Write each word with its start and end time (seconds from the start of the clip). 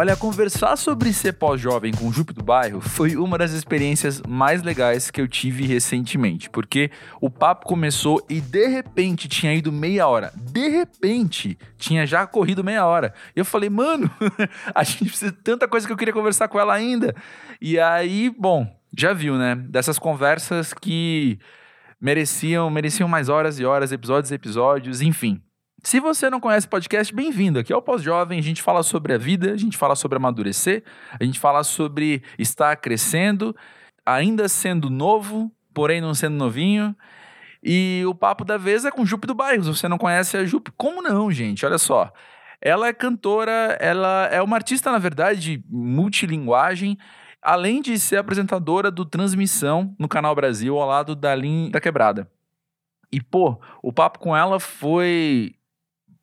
Olha, 0.00 0.16
conversar 0.16 0.76
sobre 0.76 1.12
ser 1.12 1.32
pós-jovem 1.32 1.92
com 1.92 2.06
o 2.06 2.12
Jupe 2.12 2.32
do 2.32 2.40
Bairro 2.40 2.80
foi 2.80 3.16
uma 3.16 3.36
das 3.36 3.50
experiências 3.50 4.22
mais 4.22 4.62
legais 4.62 5.10
que 5.10 5.20
eu 5.20 5.26
tive 5.26 5.66
recentemente, 5.66 6.48
porque 6.48 6.92
o 7.20 7.28
papo 7.28 7.66
começou 7.66 8.24
e 8.30 8.40
de 8.40 8.68
repente 8.68 9.26
tinha 9.26 9.52
ido 9.52 9.72
meia 9.72 10.06
hora. 10.06 10.32
De 10.36 10.68
repente 10.68 11.58
tinha 11.76 12.06
já 12.06 12.24
corrido 12.28 12.62
meia 12.62 12.86
hora. 12.86 13.12
E 13.34 13.40
eu 13.40 13.44
falei, 13.44 13.68
mano, 13.68 14.08
a 14.72 14.84
gente 14.84 15.06
precisa 15.06 15.32
de 15.32 15.38
tanta 15.38 15.66
coisa 15.66 15.84
que 15.84 15.92
eu 15.92 15.96
queria 15.96 16.14
conversar 16.14 16.46
com 16.46 16.60
ela 16.60 16.74
ainda. 16.74 17.12
E 17.60 17.76
aí, 17.76 18.32
bom, 18.38 18.72
já 18.96 19.12
viu, 19.12 19.34
né? 19.34 19.56
Dessas 19.56 19.98
conversas 19.98 20.72
que 20.72 21.40
mereciam, 22.00 22.70
mereciam 22.70 23.08
mais 23.08 23.28
horas 23.28 23.58
e 23.58 23.64
horas, 23.64 23.90
episódios 23.90 24.30
e 24.30 24.36
episódios, 24.36 25.02
enfim. 25.02 25.42
Se 25.82 26.00
você 26.00 26.28
não 26.28 26.40
conhece 26.40 26.66
podcast, 26.66 27.14
bem-vindo. 27.14 27.58
Aqui 27.58 27.72
é 27.72 27.76
o 27.76 27.80
Pós-Jovem. 27.80 28.38
A 28.38 28.42
gente 28.42 28.62
fala 28.62 28.82
sobre 28.82 29.14
a 29.14 29.18
vida, 29.18 29.52
a 29.52 29.56
gente 29.56 29.76
fala 29.76 29.94
sobre 29.94 30.16
amadurecer, 30.16 30.82
a 31.18 31.22
gente 31.24 31.38
fala 31.38 31.62
sobre 31.62 32.22
estar 32.36 32.74
crescendo, 32.76 33.54
ainda 34.04 34.48
sendo 34.48 34.90
novo, 34.90 35.52
porém 35.72 36.00
não 36.00 36.14
sendo 36.14 36.34
novinho. 36.34 36.96
E 37.62 38.02
o 38.08 38.14
papo 38.14 38.44
da 38.44 38.56
vez 38.56 38.84
é 38.84 38.90
com 38.90 39.06
Jupe 39.06 39.26
do 39.26 39.34
Bairro. 39.34 39.62
Se 39.62 39.68
você 39.68 39.86
não 39.86 39.98
conhece 39.98 40.36
a 40.36 40.44
Jupe, 40.44 40.72
como 40.76 41.00
não, 41.00 41.30
gente? 41.30 41.64
Olha 41.64 41.78
só. 41.78 42.12
Ela 42.60 42.88
é 42.88 42.92
cantora, 42.92 43.78
ela 43.80 44.26
é 44.32 44.42
uma 44.42 44.56
artista, 44.56 44.90
na 44.90 44.98
verdade, 44.98 45.62
multilinguagem, 45.68 46.98
além 47.40 47.80
de 47.80 47.96
ser 48.00 48.16
apresentadora 48.16 48.90
do 48.90 49.04
Transmissão 49.04 49.94
no 49.96 50.08
Canal 50.08 50.34
Brasil, 50.34 50.76
ao 50.76 50.88
lado 50.88 51.14
da 51.14 51.32
Linha 51.36 51.70
da 51.70 51.80
Quebrada. 51.80 52.28
E, 53.12 53.22
pô, 53.22 53.60
o 53.80 53.92
papo 53.92 54.18
com 54.18 54.36
ela 54.36 54.58
foi 54.58 55.54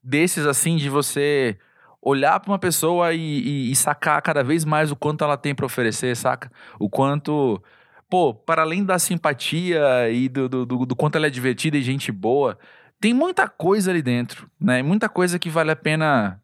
desses 0.05 0.45
assim 0.45 0.75
de 0.75 0.89
você 0.89 1.57
olhar 2.01 2.39
para 2.39 2.51
uma 2.51 2.59
pessoa 2.59 3.13
e, 3.13 3.19
e, 3.19 3.71
e, 3.71 3.75
sacar 3.75 4.21
cada 4.21 4.43
vez 4.43 4.63
mais 4.63 4.91
o 4.91 4.95
quanto 4.95 5.23
ela 5.23 5.35
tem 5.35 5.55
para 5.55 5.65
oferecer, 5.65 6.15
saca? 6.15 6.51
O 6.79 6.87
quanto, 6.87 7.61
pô, 8.07 8.31
para 8.31 8.61
além 8.61 8.85
da 8.85 8.99
simpatia 8.99 10.07
e 10.11 10.29
do, 10.29 10.47
do, 10.47 10.65
do, 10.65 10.85
do, 10.85 10.95
quanto 10.95 11.15
ela 11.15 11.25
é 11.25 11.31
divertida 11.31 11.75
e 11.75 11.81
gente 11.81 12.11
boa, 12.11 12.59
tem 13.01 13.11
muita 13.11 13.49
coisa 13.49 13.89
ali 13.89 14.03
dentro, 14.03 14.47
né? 14.61 14.83
Muita 14.83 15.09
coisa 15.09 15.39
que 15.39 15.49
vale 15.49 15.71
a 15.71 15.75
pena 15.75 16.39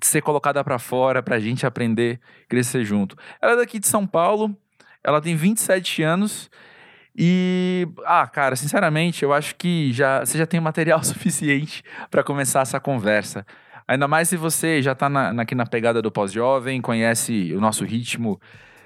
ser 0.00 0.22
colocada 0.22 0.64
para 0.64 0.78
fora 0.78 1.22
pra 1.22 1.38
gente 1.38 1.66
aprender, 1.66 2.18
crescer 2.48 2.82
junto. 2.82 3.14
Ela 3.40 3.52
é 3.52 3.56
daqui 3.56 3.78
de 3.78 3.86
São 3.86 4.06
Paulo, 4.06 4.56
ela 5.04 5.20
tem 5.20 5.36
27 5.36 6.02
anos 6.02 6.50
e, 7.16 7.86
ah, 8.06 8.26
cara, 8.26 8.56
sinceramente, 8.56 9.22
eu 9.22 9.32
acho 9.32 9.54
que 9.56 9.92
já 9.92 10.20
você 10.20 10.38
já 10.38 10.46
tem 10.46 10.60
material 10.60 11.02
suficiente 11.04 11.82
para 12.10 12.22
começar 12.22 12.60
essa 12.60 12.80
conversa. 12.80 13.46
Ainda 13.86 14.08
mais 14.08 14.28
se 14.28 14.36
você 14.36 14.80
já 14.80 14.92
está 14.92 15.08
na, 15.08 15.42
aqui 15.42 15.54
na 15.54 15.66
pegada 15.66 16.00
do 16.00 16.10
pós-jovem, 16.10 16.80
conhece 16.80 17.52
o 17.54 17.60
nosso 17.60 17.84
ritmo 17.84 18.40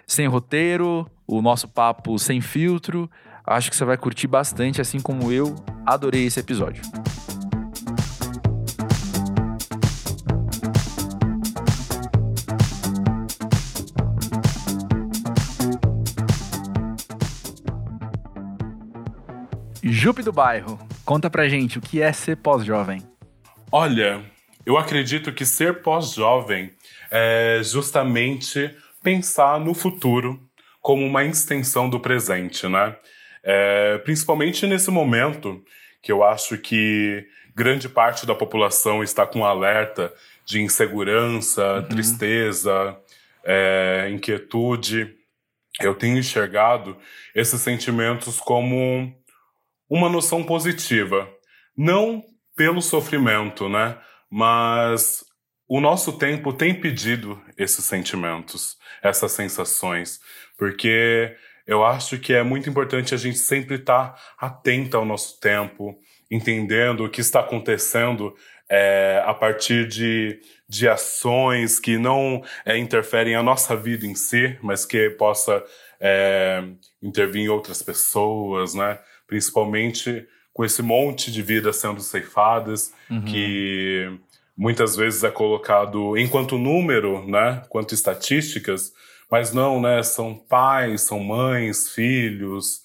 sem 0.07 0.27
roteiro, 0.27 1.09
o 1.27 1.41
nosso 1.41 1.69
papo 1.69 2.19
sem 2.19 2.41
filtro. 2.41 3.11
Acho 3.47 3.71
que 3.71 3.77
você 3.77 3.85
vai 3.85 3.97
curtir 3.97 4.27
bastante, 4.27 4.81
assim 4.81 4.99
como 4.99 5.31
eu 5.31 5.55
adorei 5.85 6.27
esse 6.27 6.41
episódio. 6.41 6.83
Jupe 19.93 20.23
do 20.23 20.33
Bairro, 20.33 20.79
conta 21.05 21.31
pra 21.31 21.49
gente 21.49 21.79
o 21.79 21.81
que 21.81 22.03
é 22.03 22.13
ser 22.13 22.37
pós-jovem. 22.37 23.03
Olha, 23.71 24.21
eu 24.65 24.77
acredito 24.77 25.33
que 25.33 25.47
ser 25.47 25.81
pós-jovem 25.81 26.73
é 27.11 27.61
justamente 27.63 28.75
pensar 29.03 29.61
no 29.61 29.75
futuro 29.75 30.41
como 30.81 31.05
uma 31.05 31.25
extensão 31.25 31.89
do 31.89 32.01
presente, 32.01 32.67
né? 32.69 32.97
É, 33.45 33.99
principalmente 33.99 34.67
nesse 34.67 34.91
momento 34.91 35.63
que 36.03 36.11
eu 36.11 36.25
acho 36.25 36.59
que 36.59 37.25
grande 37.55 37.89
parte 37.89 38.27
da 38.27 38.35
população 38.35 39.05
está 39.05 39.25
com 39.25 39.45
alerta 39.45 40.13
de 40.45 40.61
insegurança, 40.61 41.77
uhum. 41.77 41.83
tristeza, 41.85 42.97
é, 43.45 44.09
inquietude. 44.13 45.15
Eu 45.81 45.95
tenho 45.95 46.19
enxergado 46.19 46.97
esses 47.35 47.61
sentimentos 47.61 48.41
como 48.41 49.15
uma 49.89 50.09
noção 50.09 50.43
positiva. 50.43 51.29
Não 51.77 52.23
pelo 52.57 52.81
sofrimento, 52.81 53.69
né? 53.69 53.99
Mas 54.31 55.25
o 55.69 55.81
nosso 55.81 56.13
tempo 56.19 56.53
tem 56.53 56.75
pedido 56.75 57.41
esses 57.57 57.85
sentimentos, 57.85 58.77
essas 59.03 59.33
sensações, 59.33 60.21
porque 60.57 61.37
eu 61.67 61.85
acho 61.85 62.19
que 62.19 62.33
é 62.33 62.43
muito 62.43 62.71
importante 62.71 63.15
a 63.15 63.19
gente 63.19 63.39
sempre 63.39 63.75
estar 63.75 64.11
tá 64.11 64.21
atento 64.39 64.97
ao 64.97 65.05
nosso 65.05 65.41
tempo, 65.41 65.99
entendendo 66.31 67.05
o 67.05 67.11
que 67.11 67.21
está 67.21 67.41
acontecendo 67.41 68.35
é, 68.69 69.23
a 69.25 69.35
partir 69.35 69.87
de, 69.87 70.41
de 70.69 70.89
ações 70.89 71.79
que 71.79 71.99
não 71.99 72.43
é, 72.65 72.79
interferem 72.79 73.35
a 73.35 73.43
nossa 73.43 73.77
vida 73.77 74.07
em 74.07 74.15
si, 74.15 74.57
mas 74.63 74.85
que 74.85 75.11
possa 75.11 75.65
é, 76.01 76.63
intervir 77.03 77.43
em 77.43 77.49
outras 77.49 77.83
pessoas, 77.83 78.75
né? 78.75 78.99
Principalmente 79.27 80.27
com 80.53 80.65
esse 80.65 80.83
monte 80.83 81.31
de 81.31 81.43
vidas 81.43 81.77
sendo 81.77 82.01
ceifadas, 82.01 82.93
uhum. 83.11 83.25
que 83.25 84.19
muitas 84.57 84.97
vezes 84.97 85.23
é 85.23 85.31
colocado 85.31 86.17
enquanto 86.17 86.57
número, 86.57 87.27
né, 87.29 87.63
quanto 87.69 87.93
estatísticas, 87.93 88.93
mas 89.31 89.53
não, 89.53 89.81
né, 89.81 90.03
são 90.03 90.35
pais, 90.35 91.03
são 91.03 91.21
mães, 91.21 91.91
filhos, 91.91 92.81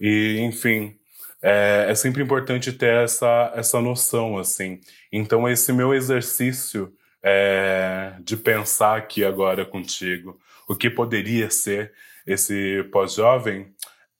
e 0.00 0.38
enfim, 0.40 0.96
é, 1.42 1.86
é 1.88 1.94
sempre 1.94 2.22
importante 2.22 2.72
ter 2.72 3.04
essa, 3.04 3.52
essa 3.54 3.80
noção, 3.80 4.38
assim. 4.38 4.80
Então 5.12 5.48
esse 5.48 5.72
meu 5.72 5.92
exercício 5.92 6.92
é, 7.22 8.14
de 8.20 8.36
pensar 8.36 8.96
aqui 8.96 9.24
agora 9.24 9.64
contigo, 9.64 10.40
o 10.66 10.74
que 10.74 10.88
poderia 10.88 11.50
ser 11.50 11.92
esse 12.26 12.82
pós-jovem, 12.92 13.74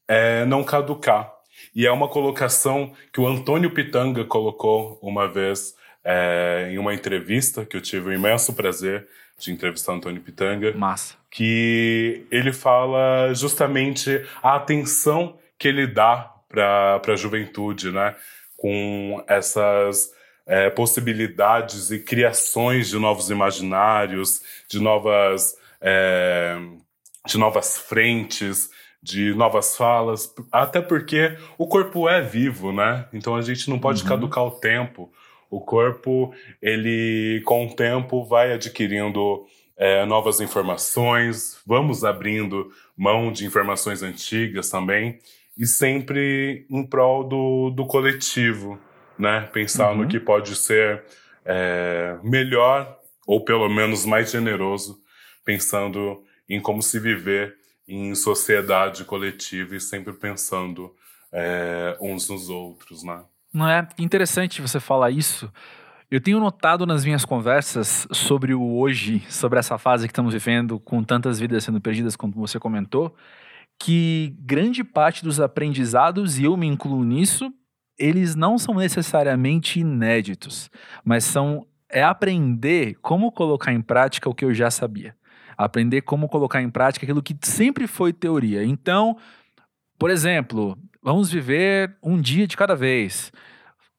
é 0.07 0.45
não 0.45 0.65
caducar, 0.65 1.33
e 1.75 1.87
é 1.87 1.93
uma 1.93 2.09
colocação 2.09 2.93
que 3.13 3.21
o 3.21 3.27
Antônio 3.27 3.71
Pitanga 3.71 4.25
colocou 4.25 4.99
uma 5.03 5.29
vez 5.29 5.75
é, 6.05 6.69
em 6.73 6.79
uma 6.79 6.95
entrevista, 6.95 7.65
que 7.65 7.77
eu 7.77 7.81
tive 7.81 8.11
o 8.11 8.13
imenso 8.13 8.53
prazer 8.55 9.07
de 9.39 9.53
entrevistar 9.53 9.93
o 9.93 9.97
Antônio 9.97 10.21
Pitanga. 10.21 10.73
Massa. 10.73 11.15
Que 11.31 12.27
ele 12.31 12.53
fala 12.53 13.33
justamente 13.35 14.25
a 14.43 14.57
atenção 14.57 15.39
que 15.59 15.69
ele 15.69 15.87
dá 15.87 16.35
para 16.49 17.01
a 17.07 17.17
juventude, 17.17 17.91
né? 17.91 18.15
Com 18.57 19.23
essas 19.27 20.13
é, 20.47 20.69
possibilidades 20.69 21.91
e 21.91 21.99
criações 21.99 22.89
de 22.89 22.99
novos 22.99 23.31
imaginários, 23.31 24.43
de 24.69 24.81
novas, 24.81 25.57
é, 25.81 26.57
de 27.27 27.39
novas 27.39 27.79
frentes, 27.79 28.69
de 29.03 29.35
novas 29.35 29.77
falas, 29.77 30.33
até 30.53 30.81
porque 30.81 31.37
o 31.57 31.67
corpo 31.67 32.09
é 32.09 32.21
vivo, 32.21 32.73
né? 32.73 33.07
Então 33.13 33.35
a 33.35 33.43
gente 33.43 33.71
não 33.71 33.79
pode 33.79 34.03
uhum. 34.03 34.09
caducar 34.09 34.45
o 34.45 34.51
tempo. 34.51 35.11
O 35.51 35.61
corpo, 35.61 36.33
ele 36.61 37.43
com 37.45 37.67
o 37.67 37.75
tempo 37.75 38.25
vai 38.25 38.53
adquirindo 38.53 39.47
é, 39.77 40.05
novas 40.05 40.41
informações, 40.41 41.59
vamos 41.67 42.05
abrindo 42.05 42.71
mão 42.97 43.33
de 43.33 43.47
informações 43.47 44.03
antigas 44.03 44.69
também, 44.69 45.19
e 45.57 45.67
sempre 45.67 46.67
em 46.71 46.87
prol 46.87 47.25
do, 47.25 47.71
do 47.71 47.87
coletivo, 47.87 48.79
né? 49.19 49.49
Pensar 49.53 49.93
uhum. 49.93 50.03
no 50.03 50.09
que 50.09 50.21
pode 50.21 50.55
ser 50.55 51.03
é, 51.45 52.19
melhor, 52.23 52.99
ou 53.27 53.43
pelo 53.43 53.69
menos 53.69 54.05
mais 54.05 54.31
generoso, 54.31 54.99
pensando 55.45 56.23
em 56.49 56.61
como 56.61 56.83
se 56.83 57.01
viver 57.01 57.60
em 57.91 58.15
sociedade 58.15 59.05
coletiva 59.05 59.75
e 59.75 59.81
sempre 59.81 60.13
pensando 60.13 60.95
é, 61.33 61.97
uns 62.01 62.29
nos 62.29 62.49
outros, 62.49 63.03
né? 63.03 63.23
Não 63.53 63.69
é 63.69 63.87
interessante 63.99 64.63
você 64.63 64.79
falar 64.79 65.11
isso. 65.11 65.53
Eu 66.09 66.21
tenho 66.21 66.39
notado 66.39 66.87
nas 66.87 67.05
minhas 67.05 67.25
conversas 67.25 68.07
sobre 68.13 68.55
o 68.55 68.63
hoje, 68.63 69.21
sobre 69.29 69.59
essa 69.59 69.77
fase 69.77 70.07
que 70.07 70.13
estamos 70.13 70.33
vivendo, 70.33 70.79
com 70.79 71.03
tantas 71.03 71.39
vidas 71.41 71.65
sendo 71.65 71.81
perdidas, 71.81 72.15
como 72.15 72.33
você 72.35 72.59
comentou, 72.59 73.15
que 73.79 74.37
grande 74.41 74.85
parte 74.85 75.25
dos 75.25 75.41
aprendizados, 75.41 76.39
e 76.39 76.45
eu 76.45 76.57
me 76.57 76.67
incluo 76.67 77.05
nisso, 77.05 77.53
eles 77.99 78.35
não 78.35 78.57
são 78.57 78.75
necessariamente 78.75 79.81
inéditos, 79.81 80.71
mas 81.05 81.25
são 81.25 81.67
é 81.93 82.05
aprender 82.05 82.97
como 83.03 83.33
colocar 83.33 83.73
em 83.73 83.83
prática 83.83 84.31
o 84.31 84.35
que 84.35 84.45
eu 84.45 84.55
já 84.55 84.71
sabia 84.71 85.15
aprender 85.65 86.03
como 86.03 86.29
colocar 86.29 86.63
em 86.63 86.71
prática 86.71 87.05
aquilo 87.05 87.23
que 87.23 87.37
sempre 87.43 87.87
foi 87.87 88.13
teoria. 88.13 88.65
Então, 88.65 89.17
por 89.99 90.11
exemplo, 90.11 90.79
vamos 91.03 91.31
viver 91.31 91.97
um 92.03 92.21
dia 92.21 92.47
de 92.47 92.57
cada 92.57 92.75
vez. 92.75 93.33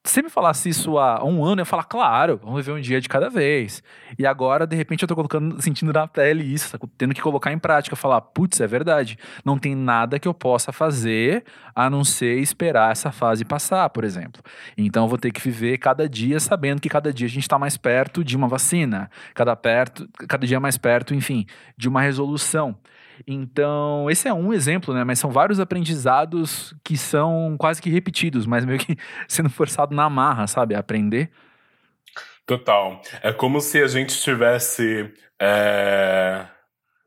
Se 0.03 0.15
você 0.15 0.21
me 0.23 0.29
falasse 0.29 0.67
isso 0.67 0.97
há 0.97 1.23
um 1.23 1.43
ano, 1.45 1.59
eu 1.59 1.61
ia 1.61 1.65
falar, 1.65 1.83
claro, 1.83 2.39
vamos 2.43 2.65
viver 2.65 2.77
um 2.77 2.81
dia 2.81 2.99
de 2.99 3.07
cada 3.07 3.29
vez. 3.29 3.83
E 4.17 4.25
agora, 4.25 4.65
de 4.65 4.75
repente, 4.75 5.03
eu 5.03 5.07
tô 5.07 5.15
colocando, 5.15 5.61
sentindo 5.61 5.93
na 5.93 6.07
pele 6.07 6.43
isso, 6.43 6.75
tendo 6.97 7.13
que 7.13 7.21
colocar 7.21 7.53
em 7.53 7.59
prática, 7.59 7.95
falar, 7.95 8.19
putz, 8.19 8.59
é 8.59 8.65
verdade. 8.65 9.15
Não 9.45 9.59
tem 9.59 9.75
nada 9.75 10.17
que 10.17 10.27
eu 10.27 10.33
possa 10.33 10.71
fazer 10.71 11.43
a 11.75 11.87
não 11.87 12.03
ser 12.03 12.39
esperar 12.39 12.91
essa 12.91 13.11
fase 13.11 13.45
passar, 13.45 13.87
por 13.91 14.03
exemplo. 14.03 14.41
Então, 14.75 15.03
eu 15.03 15.07
vou 15.07 15.19
ter 15.19 15.31
que 15.31 15.39
viver 15.39 15.77
cada 15.77 16.09
dia 16.09 16.39
sabendo 16.39 16.81
que 16.81 16.89
cada 16.89 17.13
dia 17.13 17.27
a 17.27 17.29
gente 17.29 17.43
está 17.43 17.59
mais 17.59 17.77
perto 17.77 18.23
de 18.23 18.35
uma 18.35 18.47
vacina, 18.47 19.09
cada, 19.35 19.55
perto, 19.55 20.09
cada 20.27 20.47
dia 20.47 20.59
mais 20.59 20.79
perto, 20.79 21.13
enfim, 21.13 21.45
de 21.77 21.87
uma 21.87 22.01
resolução. 22.01 22.75
Então, 23.27 24.09
esse 24.09 24.27
é 24.27 24.33
um 24.33 24.53
exemplo, 24.53 24.93
né? 24.93 25.03
Mas 25.03 25.19
são 25.19 25.31
vários 25.31 25.59
aprendizados 25.59 26.73
que 26.83 26.97
são 26.97 27.55
quase 27.57 27.81
que 27.81 27.89
repetidos, 27.89 28.45
mas 28.45 28.65
meio 28.65 28.79
que 28.79 28.95
sendo 29.27 29.49
forçado 29.49 29.95
na 29.95 30.09
marra, 30.09 30.47
sabe? 30.47 30.75
A 30.75 30.79
aprender. 30.79 31.31
Total. 32.45 33.01
É 33.21 33.31
como 33.31 33.61
se 33.61 33.81
a 33.81 33.87
gente 33.87 34.09
estivesse 34.09 35.13
é, 35.39 36.45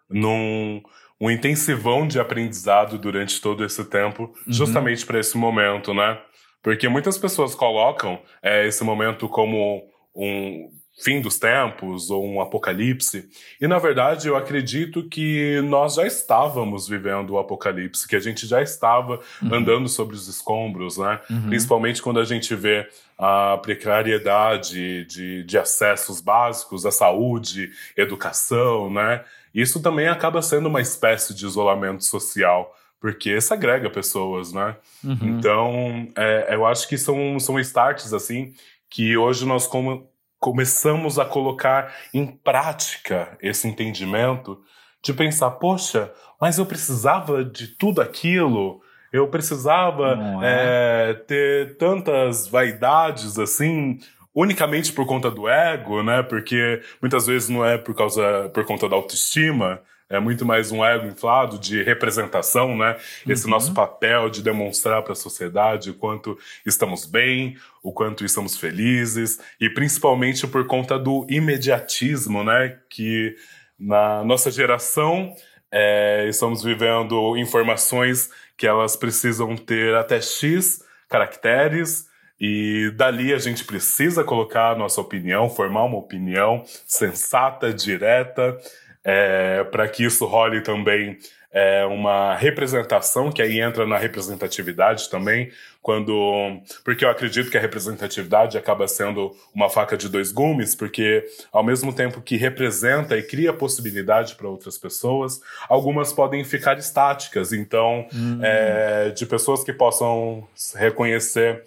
num 0.08 0.82
um 1.20 1.30
intensivão 1.30 2.06
de 2.06 2.18
aprendizado 2.18 2.98
durante 2.98 3.40
todo 3.40 3.64
esse 3.64 3.84
tempo, 3.84 4.24
uhum. 4.24 4.52
justamente 4.52 5.06
para 5.06 5.18
esse 5.18 5.36
momento, 5.38 5.94
né? 5.94 6.20
Porque 6.62 6.88
muitas 6.88 7.16
pessoas 7.18 7.54
colocam 7.54 8.20
é, 8.42 8.66
esse 8.66 8.82
momento 8.82 9.28
como 9.28 9.82
um 10.14 10.70
fim 11.02 11.20
dos 11.20 11.38
tempos 11.38 12.10
ou 12.10 12.24
um 12.24 12.40
apocalipse. 12.40 13.28
E 13.60 13.66
na 13.66 13.78
verdade 13.78 14.28
eu 14.28 14.36
acredito 14.36 15.02
que 15.08 15.60
nós 15.62 15.94
já 15.94 16.06
estávamos 16.06 16.88
vivendo 16.88 17.30
o 17.30 17.38
apocalipse, 17.38 18.06
que 18.06 18.14
a 18.14 18.20
gente 18.20 18.46
já 18.46 18.62
estava 18.62 19.20
uhum. 19.42 19.54
andando 19.54 19.88
sobre 19.88 20.14
os 20.14 20.28
escombros, 20.28 20.96
né? 20.96 21.20
Uhum. 21.28 21.48
Principalmente 21.48 22.00
quando 22.00 22.20
a 22.20 22.24
gente 22.24 22.54
vê 22.54 22.88
a 23.18 23.58
precariedade 23.58 25.04
de, 25.06 25.42
de 25.44 25.58
acessos 25.58 26.20
básicos 26.20 26.86
à 26.86 26.90
saúde, 26.90 27.70
educação, 27.96 28.90
né? 28.90 29.24
Isso 29.54 29.80
também 29.80 30.08
acaba 30.08 30.42
sendo 30.42 30.68
uma 30.68 30.80
espécie 30.80 31.34
de 31.34 31.44
isolamento 31.44 32.04
social 32.04 32.74
porque 33.04 33.38
segrega 33.38 33.90
pessoas, 33.90 34.50
né? 34.50 34.76
Uhum. 35.04 35.18
Então, 35.20 36.08
é, 36.16 36.54
eu 36.54 36.64
acho 36.64 36.88
que 36.88 36.96
são, 36.96 37.38
são 37.38 37.60
starts, 37.60 38.14
assim, 38.14 38.54
que 38.88 39.14
hoje 39.14 39.44
nós 39.44 39.66
como 39.66 40.08
começamos 40.44 41.18
a 41.18 41.24
colocar 41.24 41.90
em 42.12 42.26
prática 42.26 43.34
esse 43.40 43.66
entendimento 43.66 44.60
de 45.02 45.14
pensar, 45.14 45.52
poxa, 45.52 46.12
mas 46.38 46.58
eu 46.58 46.66
precisava 46.66 47.42
de 47.42 47.68
tudo 47.68 48.02
aquilo, 48.02 48.82
eu 49.10 49.26
precisava 49.28 50.18
é. 50.42 51.12
É, 51.12 51.14
ter 51.14 51.78
tantas 51.78 52.46
vaidades 52.46 53.38
assim, 53.38 53.98
unicamente 54.34 54.92
por 54.92 55.06
conta 55.06 55.30
do 55.30 55.48
ego, 55.48 56.02
né? 56.02 56.22
Porque 56.22 56.82
muitas 57.00 57.26
vezes 57.26 57.48
não 57.48 57.64
é 57.64 57.78
por 57.78 57.94
causa 57.94 58.50
por 58.52 58.66
conta 58.66 58.86
da 58.86 58.96
autoestima, 58.96 59.80
é 60.14 60.20
muito 60.20 60.44
mais 60.44 60.70
um 60.70 60.84
ego 60.84 61.06
inflado 61.06 61.58
de 61.58 61.82
representação, 61.82 62.76
né? 62.76 62.96
Esse 63.28 63.44
uhum. 63.44 63.50
nosso 63.50 63.74
papel 63.74 64.30
de 64.30 64.42
demonstrar 64.42 65.02
para 65.02 65.12
a 65.12 65.16
sociedade 65.16 65.90
o 65.90 65.94
quanto 65.94 66.38
estamos 66.64 67.04
bem, 67.04 67.56
o 67.82 67.92
quanto 67.92 68.24
estamos 68.24 68.56
felizes, 68.56 69.40
e 69.60 69.68
principalmente 69.68 70.46
por 70.46 70.66
conta 70.66 70.98
do 70.98 71.26
imediatismo, 71.28 72.44
né? 72.44 72.78
Que 72.88 73.36
na 73.78 74.22
nossa 74.24 74.50
geração 74.50 75.34
é, 75.70 76.26
estamos 76.28 76.62
vivendo 76.62 77.36
informações 77.36 78.30
que 78.56 78.66
elas 78.66 78.96
precisam 78.96 79.56
ter 79.56 79.94
até 79.96 80.20
X 80.20 80.84
caracteres, 81.08 82.06
e 82.40 82.90
dali 82.96 83.32
a 83.32 83.38
gente 83.38 83.64
precisa 83.64 84.24
colocar 84.24 84.72
a 84.72 84.76
nossa 84.76 85.00
opinião, 85.00 85.48
formar 85.48 85.84
uma 85.84 85.98
opinião 85.98 86.64
sensata, 86.86 87.72
direta, 87.72 88.58
é, 89.04 89.62
para 89.64 89.86
que 89.88 90.04
isso 90.04 90.24
role 90.24 90.62
também 90.62 91.18
é, 91.54 91.84
uma 91.84 92.34
representação, 92.34 93.30
que 93.30 93.40
aí 93.40 93.60
entra 93.60 93.86
na 93.86 93.96
representatividade 93.96 95.08
também, 95.08 95.52
quando. 95.80 96.60
Porque 96.84 97.04
eu 97.04 97.08
acredito 97.08 97.48
que 97.48 97.56
a 97.56 97.60
representatividade 97.60 98.58
acaba 98.58 98.88
sendo 98.88 99.30
uma 99.54 99.70
faca 99.70 99.96
de 99.96 100.08
dois 100.08 100.32
gumes, 100.32 100.74
porque 100.74 101.24
ao 101.52 101.62
mesmo 101.62 101.92
tempo 101.92 102.20
que 102.20 102.36
representa 102.36 103.16
e 103.16 103.22
cria 103.22 103.52
possibilidade 103.52 104.34
para 104.34 104.48
outras 104.48 104.76
pessoas, 104.76 105.40
algumas 105.68 106.12
podem 106.12 106.42
ficar 106.42 106.76
estáticas. 106.76 107.52
Então, 107.52 108.04
hum. 108.12 108.40
é, 108.42 109.10
de 109.10 109.24
pessoas 109.24 109.62
que 109.62 109.72
possam 109.72 110.48
reconhecer 110.74 111.62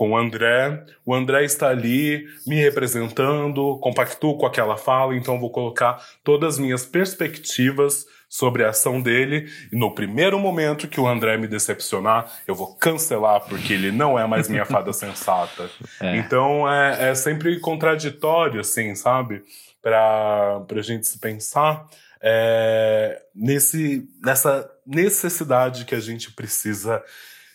com 0.00 0.12
o 0.12 0.16
André. 0.16 0.82
O 1.04 1.14
André 1.14 1.44
está 1.44 1.68
ali 1.68 2.26
me 2.46 2.56
representando, 2.56 3.78
compactuo 3.82 4.38
com 4.38 4.46
aquela 4.46 4.78
fala, 4.78 5.14
então 5.14 5.38
vou 5.38 5.50
colocar 5.50 6.02
todas 6.24 6.54
as 6.54 6.58
minhas 6.58 6.86
perspectivas 6.86 8.06
sobre 8.26 8.64
a 8.64 8.70
ação 8.70 8.98
dele. 8.98 9.52
E 9.70 9.76
no 9.76 9.94
primeiro 9.94 10.38
momento 10.38 10.88
que 10.88 10.98
o 10.98 11.06
André 11.06 11.36
me 11.36 11.46
decepcionar, 11.46 12.32
eu 12.48 12.54
vou 12.54 12.74
cancelar, 12.76 13.42
porque 13.42 13.74
ele 13.74 13.92
não 13.92 14.18
é 14.18 14.26
mais 14.26 14.48
minha 14.48 14.64
fada 14.64 14.90
sensata. 14.94 15.68
É. 16.00 16.16
Então 16.16 16.66
é, 16.66 17.10
é 17.10 17.14
sempre 17.14 17.60
contraditório, 17.60 18.62
assim, 18.62 18.94
sabe? 18.94 19.42
Para 19.82 20.64
a 20.66 20.82
gente 20.82 21.06
se 21.08 21.18
pensar. 21.18 21.86
É, 22.22 23.20
nesse, 23.34 24.08
nessa 24.24 24.66
necessidade 24.86 25.84
que 25.84 25.94
a 25.94 26.00
gente 26.00 26.32
precisa 26.32 27.04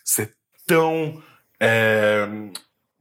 ser 0.03 0.31
tão 0.68 1.24
é, 1.60 2.28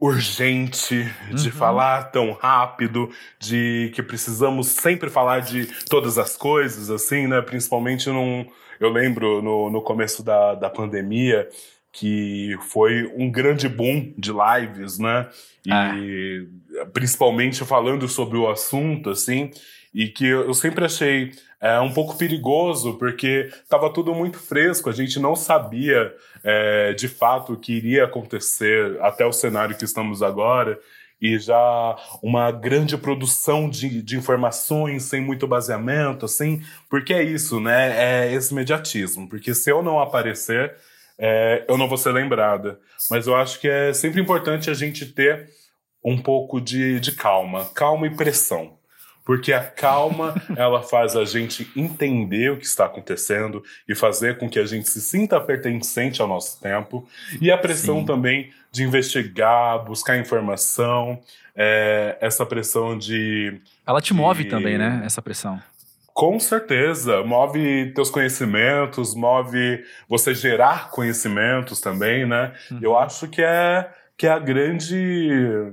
urgente 0.01 1.11
de 1.33 1.49
uhum. 1.49 1.55
falar 1.55 2.05
tão 2.05 2.33
rápido, 2.33 3.11
de 3.39 3.91
que 3.95 4.03
precisamos 4.03 4.69
sempre 4.69 5.09
falar 5.09 5.41
de 5.41 5.67
todas 5.89 6.19
as 6.19 6.37
coisas, 6.37 6.91
assim, 6.91 7.27
né? 7.27 7.41
Principalmente 7.41 8.09
num. 8.11 8.47
Eu 8.79 8.91
lembro 8.91 9.41
no, 9.41 9.71
no 9.71 9.81
começo 9.81 10.23
da, 10.23 10.55
da 10.55 10.69
pandemia 10.69 11.49
que 11.95 12.57
foi 12.61 13.07
um 13.17 13.31
grande 13.31 13.69
boom 13.69 14.13
de 14.19 14.33
lives, 14.33 14.99
né? 14.99 15.29
E 15.65 16.47
é. 16.81 16.85
principalmente 16.87 17.65
falando 17.65 18.09
sobre 18.09 18.37
o 18.37 18.51
assunto, 18.51 19.11
assim, 19.11 19.53
e 19.95 20.09
que 20.09 20.27
eu 20.27 20.53
sempre 20.53 20.85
achei 20.85 21.33
é, 21.61 21.79
um 21.79 21.93
pouco 21.93 22.19
perigoso, 22.19 22.99
porque 22.99 23.49
estava 23.63 23.91
tudo 23.93 24.13
muito 24.13 24.39
fresco, 24.39 24.91
a 24.91 24.93
gente 24.93 25.21
não 25.21 25.37
sabia 25.37 26.13
é, 26.43 26.93
de 26.93 27.07
fato 27.07 27.53
o 27.53 27.57
que 27.57 27.73
iria 27.73 28.05
acontecer 28.05 29.01
até 29.01 29.25
o 29.25 29.33
cenário 29.33 29.77
que 29.77 29.85
estamos 29.85 30.21
agora, 30.23 30.79
e 31.23 31.39
já 31.39 31.97
uma 32.23 32.51
grande 32.51 32.99
produção 32.99 33.71
de, 33.71 34.03
de 34.03 34.17
informações 34.17 35.05
sem 35.05 35.21
muito 35.21 35.47
baseamento, 35.47 36.25
assim, 36.27 36.61
porque 36.91 37.15
é 37.15 37.23
isso, 37.23 37.61
né? 37.61 38.27
É 38.27 38.35
esse 38.35 38.53
mediatismo, 38.53 39.29
porque 39.29 39.55
se 39.55 39.71
eu 39.71 39.83
não 39.83 40.01
aparecer, 40.01 40.75
é, 41.17 41.65
eu 41.67 41.79
não 41.79 41.89
vou 41.89 41.97
ser 41.97 42.13
lembrada. 42.13 42.79
Mas 43.09 43.27
eu 43.27 43.35
acho 43.37 43.59
que 43.59 43.69
é 43.69 43.93
sempre 43.95 44.21
importante 44.21 44.69
a 44.69 44.75
gente 44.75 45.07
ter 45.07 45.49
um 46.05 46.19
pouco 46.21 46.61
de, 46.61 47.01
de 47.01 47.13
calma, 47.13 47.65
calma 47.75 48.07
e 48.07 48.15
pressão 48.15 48.77
porque 49.25 49.53
a 49.53 49.65
calma 49.65 50.35
ela 50.57 50.83
faz 50.83 51.17
a 51.17 51.25
gente 51.25 51.71
entender 51.75 52.53
o 52.53 52.59
que 52.59 52.67
está 52.67 52.85
acontecendo 52.85 53.63
e 53.89 53.95
fazer 53.95 54.39
com 54.39 54.49
que 54.49 54.59
a 54.59 54.67
gente 54.67 54.89
se 54.89 55.01
sinta 55.01 55.41
pertencente 55.41 56.21
ao 56.21 56.29
nosso 56.29 56.61
tempo 56.61 57.09
e 57.41 57.51
a 57.51 57.59
pressão 57.59 58.01
Sim. 58.01 58.07
também 58.07 58.51
de 58.71 58.83
investigar, 58.83 59.85
buscar 59.85 60.19
informação, 60.19 61.21
é, 61.55 62.19
essa 62.21 62.45
pressão 62.45 62.99
de 62.99 63.61
ela 63.87 64.01
te 64.01 64.15
move 64.15 64.45
também, 64.47 64.79
né? 64.79 65.03
Essa 65.05 65.21
pressão. 65.21 65.61
Com 66.13 66.39
certeza, 66.39 67.23
move 67.25 67.93
teus 67.93 68.09
conhecimentos, 68.09 69.15
move 69.15 69.85
você 70.09 70.33
gerar 70.33 70.91
conhecimentos 70.91 71.81
também, 71.81 72.25
né? 72.25 72.53
Uhum. 72.71 72.79
Eu 72.81 72.99
acho 72.99 73.29
que 73.29 73.43
é 73.43 73.91
que 74.17 74.27
é 74.27 74.31
a 74.31 74.39
grande 74.39 75.73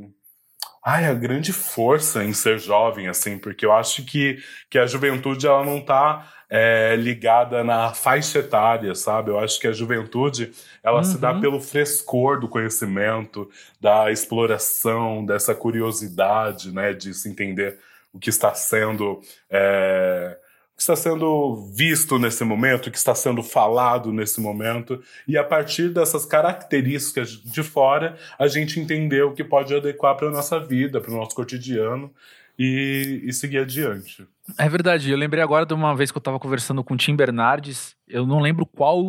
ai, 0.84 1.06
a 1.06 1.14
grande 1.14 1.54
força 1.54 2.24
em 2.24 2.34
ser 2.34 2.60
jovem, 2.60 3.08
assim, 3.08 3.38
porque 3.38 3.66
eu 3.66 3.72
acho 3.72 4.04
que, 4.04 4.42
que 4.70 4.80
a 4.80 4.88
juventude 4.88 5.46
ela 5.46 5.64
não 5.64 5.78
está 5.78 6.28
é, 6.50 6.96
ligada 6.98 7.64
na 7.64 7.94
faixa 7.94 8.40
etária, 8.40 8.94
sabe? 8.94 9.32
Eu 9.32 9.40
acho 9.40 9.60
que 9.60 9.68
a 9.68 9.72
juventude 9.72 10.52
ela 10.84 10.98
uhum. 10.98 11.04
se 11.04 11.18
dá 11.18 11.32
uhum. 11.32 11.40
pelo 11.40 11.62
frescor 11.62 12.40
do 12.40 12.50
conhecimento, 12.50 13.50
da 13.80 14.12
exploração, 14.12 15.26
dessa 15.26 15.56
curiosidade, 15.56 16.74
né, 16.74 16.94
de 16.94 17.14
se 17.14 17.30
entender 17.30 17.80
o 18.14 18.20
que 18.20 18.30
está 18.30 18.54
sendo 18.54 19.22
é, 19.50 20.38
que 20.82 20.84
está 20.84 20.96
sendo 20.96 21.58
visto 21.76 22.18
nesse 22.18 22.44
momento, 22.44 22.90
que 22.90 22.98
está 22.98 23.14
sendo 23.14 23.44
falado 23.44 24.12
nesse 24.12 24.42
momento, 24.42 25.00
e 25.28 25.38
a 25.38 25.44
partir 25.44 25.90
dessas 25.90 26.26
características 26.26 27.30
de 27.30 27.62
fora, 27.62 28.18
a 28.40 28.48
gente 28.48 28.80
entender 28.80 29.22
o 29.22 29.32
que 29.32 29.44
pode 29.44 29.76
adequar 29.76 30.18
para 30.18 30.30
a 30.30 30.32
nossa 30.32 30.60
vida, 30.60 31.00
para 31.00 31.12
o 31.12 31.16
nosso 31.16 31.36
cotidiano 31.36 32.12
e, 32.58 33.22
e 33.26 33.32
seguir 33.32 33.60
adiante. 33.60 34.26
É 34.58 34.68
verdade, 34.68 35.12
eu 35.12 35.18
lembrei 35.18 35.44
agora 35.44 35.68
de 35.68 35.74
uma 35.76 35.96
vez 35.96 36.12
que 36.12 36.18
eu 36.18 36.22
tava 36.22 36.40
conversando 36.40 36.84
com 36.84 36.96
o 36.96 36.98
Tim 36.98 37.16
Bernardes, 37.16 37.96
eu 38.08 38.26
não 38.26 38.40
lembro 38.40 38.66
qual 38.66 39.04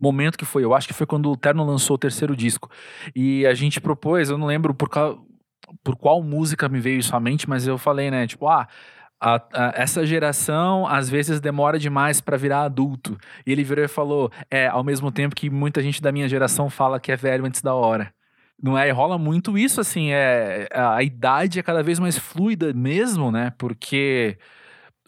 momento 0.00 0.38
que 0.38 0.46
foi, 0.46 0.64
eu 0.64 0.72
acho 0.72 0.88
que 0.88 0.94
foi 0.94 1.06
quando 1.06 1.30
o 1.30 1.36
Terno 1.36 1.62
lançou 1.62 1.96
o 1.96 1.98
terceiro 1.98 2.34
disco. 2.34 2.70
E 3.14 3.44
a 3.44 3.52
gente 3.52 3.82
propôs, 3.82 4.30
eu 4.30 4.38
não 4.38 4.46
lembro 4.46 4.72
por 4.72 4.88
qual, 4.88 5.22
por 5.84 5.94
qual 5.94 6.22
música 6.22 6.70
me 6.70 6.80
veio 6.80 7.00
isso 7.00 7.14
à 7.14 7.20
mente, 7.20 7.46
mas 7.46 7.66
eu 7.66 7.76
falei, 7.76 8.10
né, 8.10 8.26
tipo, 8.26 8.48
ah, 8.48 8.66
a, 9.22 9.36
a, 9.52 9.72
essa 9.76 10.04
geração 10.04 10.84
às 10.84 11.08
vezes 11.08 11.40
demora 11.40 11.78
demais 11.78 12.20
para 12.20 12.36
virar 12.36 12.64
adulto. 12.64 13.16
E 13.46 13.52
ele 13.52 13.62
virou 13.62 13.84
e 13.84 13.88
falou: 13.88 14.32
é, 14.50 14.66
ao 14.66 14.82
mesmo 14.82 15.12
tempo 15.12 15.36
que 15.36 15.48
muita 15.48 15.80
gente 15.80 16.02
da 16.02 16.10
minha 16.10 16.28
geração 16.28 16.68
fala 16.68 16.98
que 16.98 17.12
é 17.12 17.16
velho 17.16 17.46
antes 17.46 17.62
da 17.62 17.72
hora. 17.72 18.12
Não 18.60 18.76
é? 18.76 18.88
E 18.88 18.92
rola 18.92 19.18
muito 19.18 19.56
isso, 19.56 19.80
assim, 19.80 20.10
é, 20.10 20.68
a, 20.72 20.96
a 20.96 21.02
idade 21.02 21.58
é 21.58 21.62
cada 21.62 21.82
vez 21.82 21.98
mais 21.98 22.18
fluida 22.18 22.72
mesmo, 22.72 23.30
né? 23.30 23.52
Porque 23.58 24.36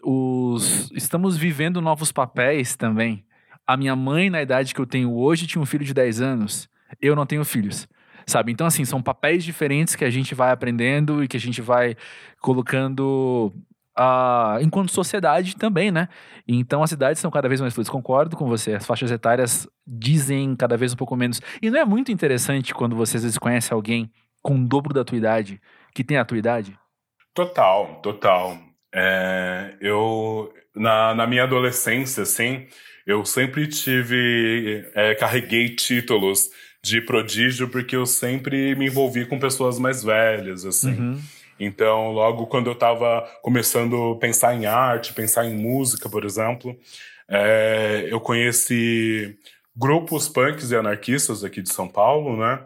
os, 0.03 0.91
estamos 0.91 1.37
vivendo 1.37 1.81
novos 1.81 2.11
papéis 2.11 2.75
também. 2.75 3.25
A 3.67 3.75
minha 3.77 3.95
mãe, 3.95 4.29
na 4.29 4.41
idade 4.41 4.73
que 4.73 4.79
eu 4.79 4.85
tenho 4.85 5.13
hoje, 5.13 5.47
tinha 5.47 5.61
um 5.61 5.65
filho 5.65 5.85
de 5.85 5.93
10 5.93 6.21
anos. 6.21 6.69
Eu 7.01 7.15
não 7.15 7.25
tenho 7.25 7.43
filhos 7.43 7.87
sabe? 8.27 8.51
Então, 8.51 8.65
assim, 8.65 8.83
são 8.83 9.03
papéis 9.03 9.43
diferentes 9.43 9.95
que 9.95 10.03
a 10.03 10.09
gente 10.09 10.33
vai 10.33 10.49
aprendendo 10.51 11.23
e 11.23 11.27
que 11.27 11.37
a 11.37 11.39
gente 11.39 11.61
vai 11.61 11.95
colocando 12.41 13.53
uh, 13.97 14.61
enquanto 14.61 14.91
sociedade 14.91 15.55
também, 15.55 15.91
né? 15.91 16.07
Então 16.47 16.83
as 16.83 16.89
cidades 16.89 17.21
são 17.21 17.31
cada 17.31 17.47
vez 17.47 17.61
mais 17.61 17.73
fluidas. 17.73 17.89
Concordo 17.89 18.35
com 18.35 18.47
você. 18.47 18.73
As 18.73 18.85
faixas 18.85 19.11
etárias 19.11 19.67
dizem 19.85 20.55
cada 20.55 20.77
vez 20.77 20.93
um 20.93 20.97
pouco 20.97 21.15
menos. 21.15 21.41
E 21.61 21.69
não 21.69 21.79
é 21.79 21.85
muito 21.85 22.11
interessante 22.11 22.73
quando 22.73 22.95
você 22.95 23.17
às 23.17 23.23
vezes 23.23 23.37
conhece 23.37 23.73
alguém 23.73 24.11
com 24.41 24.55
o 24.55 24.67
dobro 24.67 24.93
da 24.93 25.03
tua 25.03 25.17
idade, 25.17 25.59
que 25.93 26.03
tem 26.03 26.17
a 26.17 26.25
tua 26.25 26.37
idade? 26.37 26.77
Total, 27.33 27.99
total. 28.01 28.57
É, 28.93 29.75
eu, 29.81 30.53
na, 30.75 31.15
na 31.15 31.25
minha 31.25 31.43
adolescência, 31.43 32.23
assim, 32.23 32.67
eu 33.07 33.25
sempre 33.25 33.67
tive, 33.67 34.85
é, 34.93 35.15
carreguei 35.15 35.75
títulos 35.75 36.49
de 36.83 37.01
prodígio 37.01 37.67
porque 37.69 37.95
eu 37.95 38.05
sempre 38.05 38.75
me 38.75 38.85
envolvi 38.85 39.25
com 39.25 39.39
pessoas 39.39 39.79
mais 39.79 40.03
velhas, 40.03 40.63
assim. 40.63 40.93
Uhum. 40.93 41.21
Então, 41.59 42.11
logo 42.11 42.47
quando 42.47 42.67
eu 42.67 42.73
estava 42.73 43.21
começando 43.41 44.13
a 44.13 44.15
pensar 44.17 44.53
em 44.55 44.65
arte, 44.65 45.13
pensar 45.13 45.45
em 45.45 45.55
música, 45.55 46.09
por 46.09 46.25
exemplo, 46.25 46.77
é, 47.29 48.07
eu 48.09 48.19
conheci 48.19 49.37
grupos 49.75 50.27
punks 50.27 50.71
e 50.71 50.75
anarquistas 50.75 51.43
aqui 51.43 51.61
de 51.61 51.69
São 51.69 51.87
Paulo, 51.87 52.37
né? 52.37 52.59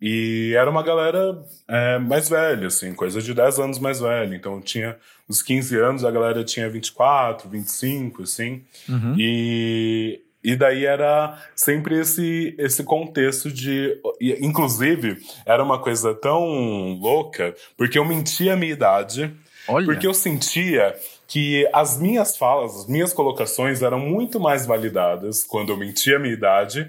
E 0.00 0.52
era 0.54 0.70
uma 0.70 0.82
galera 0.82 1.42
é, 1.66 1.98
mais 1.98 2.28
velha, 2.28 2.66
assim, 2.66 2.92
coisa 2.94 3.22
de 3.22 3.32
10 3.32 3.58
anos 3.58 3.78
mais 3.78 4.00
velha. 4.00 4.34
Então 4.34 4.60
tinha 4.60 4.96
os 5.26 5.42
15 5.42 5.76
anos, 5.78 6.04
a 6.04 6.10
galera 6.10 6.44
tinha 6.44 6.68
24, 6.68 7.48
25, 7.48 8.22
assim. 8.22 8.62
Uhum. 8.88 9.14
E 9.18 10.20
e 10.46 10.54
daí 10.54 10.86
era 10.86 11.36
sempre 11.56 11.98
esse, 11.98 12.54
esse 12.56 12.84
contexto 12.84 13.50
de. 13.50 14.00
Inclusive, 14.40 15.18
era 15.44 15.60
uma 15.60 15.80
coisa 15.80 16.14
tão 16.14 16.96
louca, 17.00 17.52
porque 17.76 17.98
eu 17.98 18.04
mentia 18.04 18.52
a 18.52 18.56
minha 18.56 18.72
idade, 18.72 19.34
Olha. 19.66 19.84
porque 19.84 20.06
eu 20.06 20.14
sentia 20.14 20.94
que 21.26 21.68
as 21.72 21.98
minhas 21.98 22.36
falas, 22.36 22.76
as 22.76 22.86
minhas 22.86 23.12
colocações 23.12 23.82
eram 23.82 23.98
muito 23.98 24.38
mais 24.38 24.64
validadas 24.64 25.42
quando 25.42 25.72
eu 25.72 25.76
mentia 25.76 26.14
a 26.14 26.20
minha 26.20 26.34
idade 26.34 26.88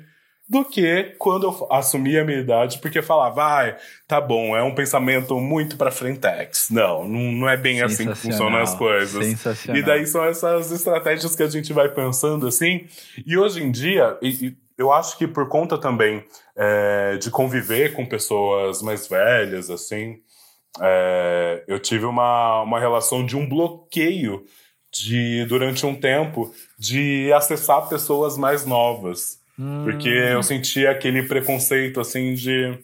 do 0.50 0.64
que 0.64 1.16
quando 1.18 1.48
eu 1.48 1.68
assumia 1.70 2.22
a 2.22 2.26
minha 2.26 2.40
idade, 2.40 2.80
porque 2.80 3.02
falava, 3.02 3.36
vai, 3.36 3.70
ah, 3.72 3.78
tá 4.08 4.22
bom, 4.22 4.56
é 4.56 4.64
um 4.64 4.74
pensamento 4.74 5.38
muito 5.40 5.76
pra 5.76 5.92
frentex. 5.92 6.70
Não, 6.70 7.06
não, 7.08 7.50
é 7.50 7.58
bem 7.58 7.82
assim 7.82 8.08
que 8.08 8.16
funcionam 8.16 8.60
as 8.60 8.74
coisas. 8.74 9.46
E 9.68 9.82
daí 9.84 10.08
são 10.08 10.24
essas 10.24 10.72
estratégias 10.72 11.36
que 11.36 11.44
a 11.44 11.50
gente 11.50 11.74
vai 11.74 11.90
pensando 11.90 12.48
assim. 12.48 12.88
E 13.26 13.38
hoje 13.38 13.62
em 13.62 13.70
dia, 13.70 14.18
e, 14.22 14.48
e 14.48 14.58
eu 14.78 14.92
acho 14.94 15.18
que 15.18 15.28
por 15.28 15.50
conta 15.50 15.78
também 15.78 16.24
é, 16.56 17.18
de 17.18 17.30
conviver 17.30 17.94
com 17.94 18.06
pessoas 18.06 18.82
mais 18.82 19.08
velhas, 19.08 19.70
assim, 19.70 20.22
é, 20.80 21.64
eu 21.68 21.80
tive 21.80 22.06
uma, 22.06 22.62
uma 22.62 22.80
relação 22.80 23.26
de 23.26 23.36
um 23.36 23.48
bloqueio 23.48 24.46
de 24.94 25.46
durante 25.46 25.86
um 25.86 25.94
tempo 25.94 26.54
de 26.80 27.32
acessar 27.34 27.90
pessoas 27.90 28.38
mais 28.38 28.66
novas. 28.66 29.40
Porque 29.84 30.10
eu 30.10 30.44
sentia 30.44 30.92
aquele 30.92 31.24
preconceito 31.24 32.00
assim 32.00 32.34
de. 32.34 32.78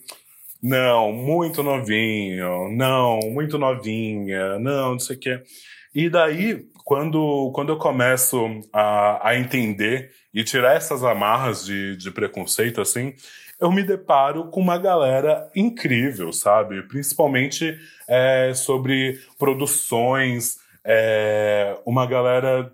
Não, 0.62 1.12
muito 1.12 1.62
novinho, 1.62 2.70
não, 2.72 3.20
muito 3.32 3.58
novinha, 3.60 4.58
não, 4.60 4.94
não 4.94 5.00
sei 5.00 5.18
o 5.18 5.20
quê. 5.20 5.44
E 5.94 6.10
daí, 6.10 6.66
quando, 6.86 7.52
quando 7.54 7.74
eu 7.74 7.78
começo 7.78 8.62
a, 8.72 9.30
a 9.30 9.38
entender 9.38 10.12
e 10.34 10.44
tirar 10.44 10.76
essas 10.76 11.04
amarras 11.04 11.66
de, 11.66 11.98
de 11.98 12.10
preconceito, 12.10 12.82
assim, 12.82 13.14
eu 13.60 13.72
me 13.72 13.84
deparo 13.84 14.50
com 14.50 14.60
uma 14.60 14.78
galera 14.78 15.50
incrível, 15.56 16.34
sabe? 16.34 16.82
Principalmente 16.84 17.78
é, 18.08 18.54
sobre 18.56 19.20
produções, 19.38 20.58
é, 20.84 21.78
uma 21.86 22.06
galera 22.06 22.74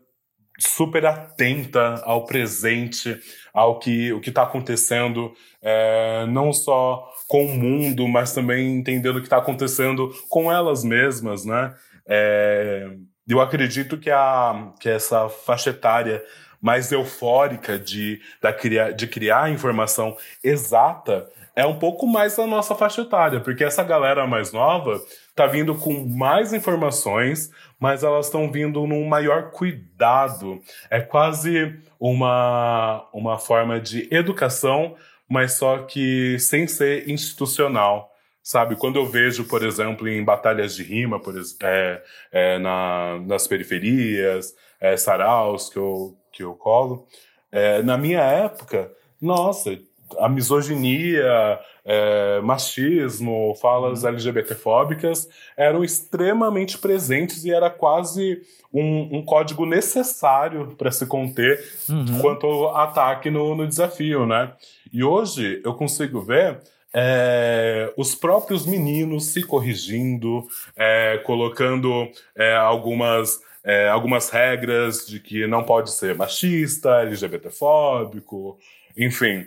super 0.60 1.06
atenta 1.06 2.02
ao 2.04 2.26
presente, 2.26 3.18
ao 3.54 3.80
que 3.80 4.12
o 4.14 4.20
que 4.20 4.30
está 4.30 4.44
acontecendo, 4.44 5.34
é, 5.62 6.26
não 6.28 6.52
só 6.52 7.10
com 7.28 7.46
o 7.46 7.56
mundo, 7.56 8.08
mas 8.08 8.34
também 8.34 8.76
entendendo 8.76 9.18
o 9.18 9.22
que 9.22 9.28
está 9.28 9.38
acontecendo 9.38 10.10
com 10.30 10.52
elas 10.52 10.84
mesmas, 10.84 11.46
né? 11.46 11.74
É, 12.08 12.90
eu 13.28 13.40
acredito 13.40 13.98
que, 13.98 14.10
a, 14.10 14.72
que 14.80 14.90
essa 14.90 15.30
faixa 15.30 15.70
etária 15.70 16.24
mais 16.62 16.92
eufórica 16.92 17.78
de, 17.78 18.20
da, 18.42 18.52
de 18.92 19.08
criar 19.08 19.52
informação 19.52 20.18
exata 20.44 21.30
é 21.56 21.66
um 21.66 21.78
pouco 21.78 22.08
mais 22.08 22.40
a 22.40 22.48
nossa 22.48 22.74
faixa 22.74 23.02
etária, 23.02 23.40
porque 23.40 23.64
essa 23.64 23.84
galera 23.84 24.26
mais 24.26 24.52
nova 24.52 25.00
tá 25.40 25.48
vindo 25.48 25.74
com 25.74 26.06
mais 26.06 26.52
informações, 26.52 27.50
mas 27.80 28.04
elas 28.04 28.26
estão 28.26 28.52
vindo 28.52 28.86
num 28.86 29.08
maior 29.08 29.52
cuidado. 29.52 30.62
É 30.90 31.00
quase 31.00 31.80
uma, 31.98 33.08
uma 33.14 33.40
forma 33.40 33.80
de 33.80 34.14
educação, 34.14 34.98
mas 35.30 35.54
só 35.54 35.78
que 35.84 36.38
sem 36.40 36.68
ser 36.68 37.10
institucional. 37.10 38.14
Sabe, 38.44 38.76
quando 38.76 38.98
eu 38.98 39.06
vejo, 39.06 39.46
por 39.46 39.64
exemplo, 39.64 40.10
em 40.10 40.24
batalhas 40.26 40.76
de 40.76 40.84
rima, 40.84 41.22
por, 41.22 41.34
é, 41.64 42.04
é, 42.32 42.60
na, 42.60 43.20
nas 43.26 43.48
periferias, 43.48 44.54
é, 44.80 44.98
saraus 44.98 45.70
que 45.70 45.78
eu, 45.78 46.18
que 46.34 46.44
eu 46.44 46.54
colo, 46.54 47.08
é, 47.50 47.82
na 47.82 47.98
minha 47.98 48.22
época, 48.22 48.92
nossa, 49.22 49.78
a 50.18 50.28
misoginia, 50.28 51.60
é, 51.86 52.40
machismo, 52.42 53.56
falas 53.60 54.04
uhum. 54.04 54.10
LGBTfóbicas 54.10 55.28
eram 55.58 55.84
extremamente 55.84 56.78
presentes 56.78 57.44
e 57.46 57.52
era 57.52 57.70
quase 57.70 58.42
um, 58.74 59.18
um 59.18 59.26
código 59.26 59.66
necessário 59.66 60.76
para 60.78 60.92
se 60.92 61.06
conter 61.06 61.60
uhum. 61.90 62.22
quanto 62.22 62.46
ao 62.46 62.78
ataque 62.78 63.30
no, 63.30 63.56
no 63.56 63.68
desafio, 63.68 64.26
né? 64.26 64.54
E 64.94 65.04
hoje 65.04 65.62
eu 65.64 65.74
consigo 65.74 66.22
ver 66.22 66.60
é, 66.94 67.92
os 67.98 68.16
próprios 68.16 68.66
meninos 68.66 69.26
se 69.26 69.44
corrigindo, 69.44 70.48
é, 70.76 71.18
colocando 71.20 72.10
é, 72.36 72.56
algumas, 72.56 73.40
é, 73.64 73.90
algumas 73.90 74.30
regras 74.30 75.08
de 75.08 75.20
que 75.20 75.48
não 75.48 75.64
pode 75.64 75.92
ser 75.92 76.16
machista, 76.16 77.02
LGBTfóbico, 77.02 78.58
enfim 78.98 79.46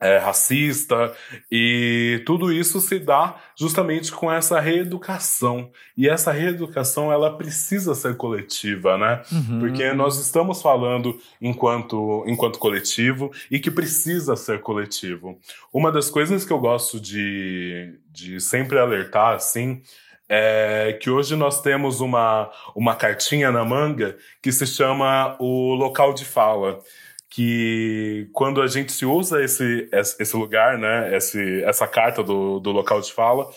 é, 0.00 0.18
racista, 0.18 1.12
e 1.50 2.22
tudo 2.24 2.52
isso 2.52 2.80
se 2.80 2.98
dá 2.98 3.36
justamente 3.56 4.12
com 4.12 4.30
essa 4.30 4.60
reeducação. 4.60 5.70
E 5.96 6.08
essa 6.08 6.30
reeducação 6.30 7.12
ela 7.12 7.36
precisa 7.36 7.94
ser 7.94 8.16
coletiva, 8.16 8.96
né? 8.96 9.22
Uhum. 9.32 9.58
Porque 9.58 9.92
nós 9.92 10.18
estamos 10.18 10.62
falando 10.62 11.18
enquanto, 11.40 12.24
enquanto 12.26 12.58
coletivo 12.58 13.32
e 13.50 13.58
que 13.58 13.70
precisa 13.70 14.36
ser 14.36 14.60
coletivo. 14.60 15.38
Uma 15.72 15.90
das 15.90 16.08
coisas 16.08 16.44
que 16.44 16.52
eu 16.52 16.58
gosto 16.58 17.00
de, 17.00 17.98
de 18.10 18.40
sempre 18.40 18.78
alertar, 18.78 19.34
assim, 19.34 19.82
é 20.28 20.96
que 21.00 21.08
hoje 21.08 21.34
nós 21.34 21.60
temos 21.62 22.00
uma, 22.00 22.50
uma 22.76 22.94
cartinha 22.94 23.50
na 23.50 23.64
manga 23.64 24.16
que 24.42 24.52
se 24.52 24.66
chama 24.66 25.36
o 25.40 25.74
local 25.74 26.12
de 26.12 26.24
fala 26.24 26.80
que 27.30 28.28
quando 28.32 28.62
a 28.62 28.66
gente 28.66 28.90
se 28.90 29.04
usa 29.04 29.42
esse, 29.42 29.88
esse 29.92 30.36
lugar, 30.36 30.78
né, 30.78 31.14
esse, 31.16 31.62
essa 31.64 31.86
carta 31.86 32.22
do, 32.22 32.58
do 32.58 32.70
local 32.72 33.00
de 33.00 33.12
fala, 33.12 33.50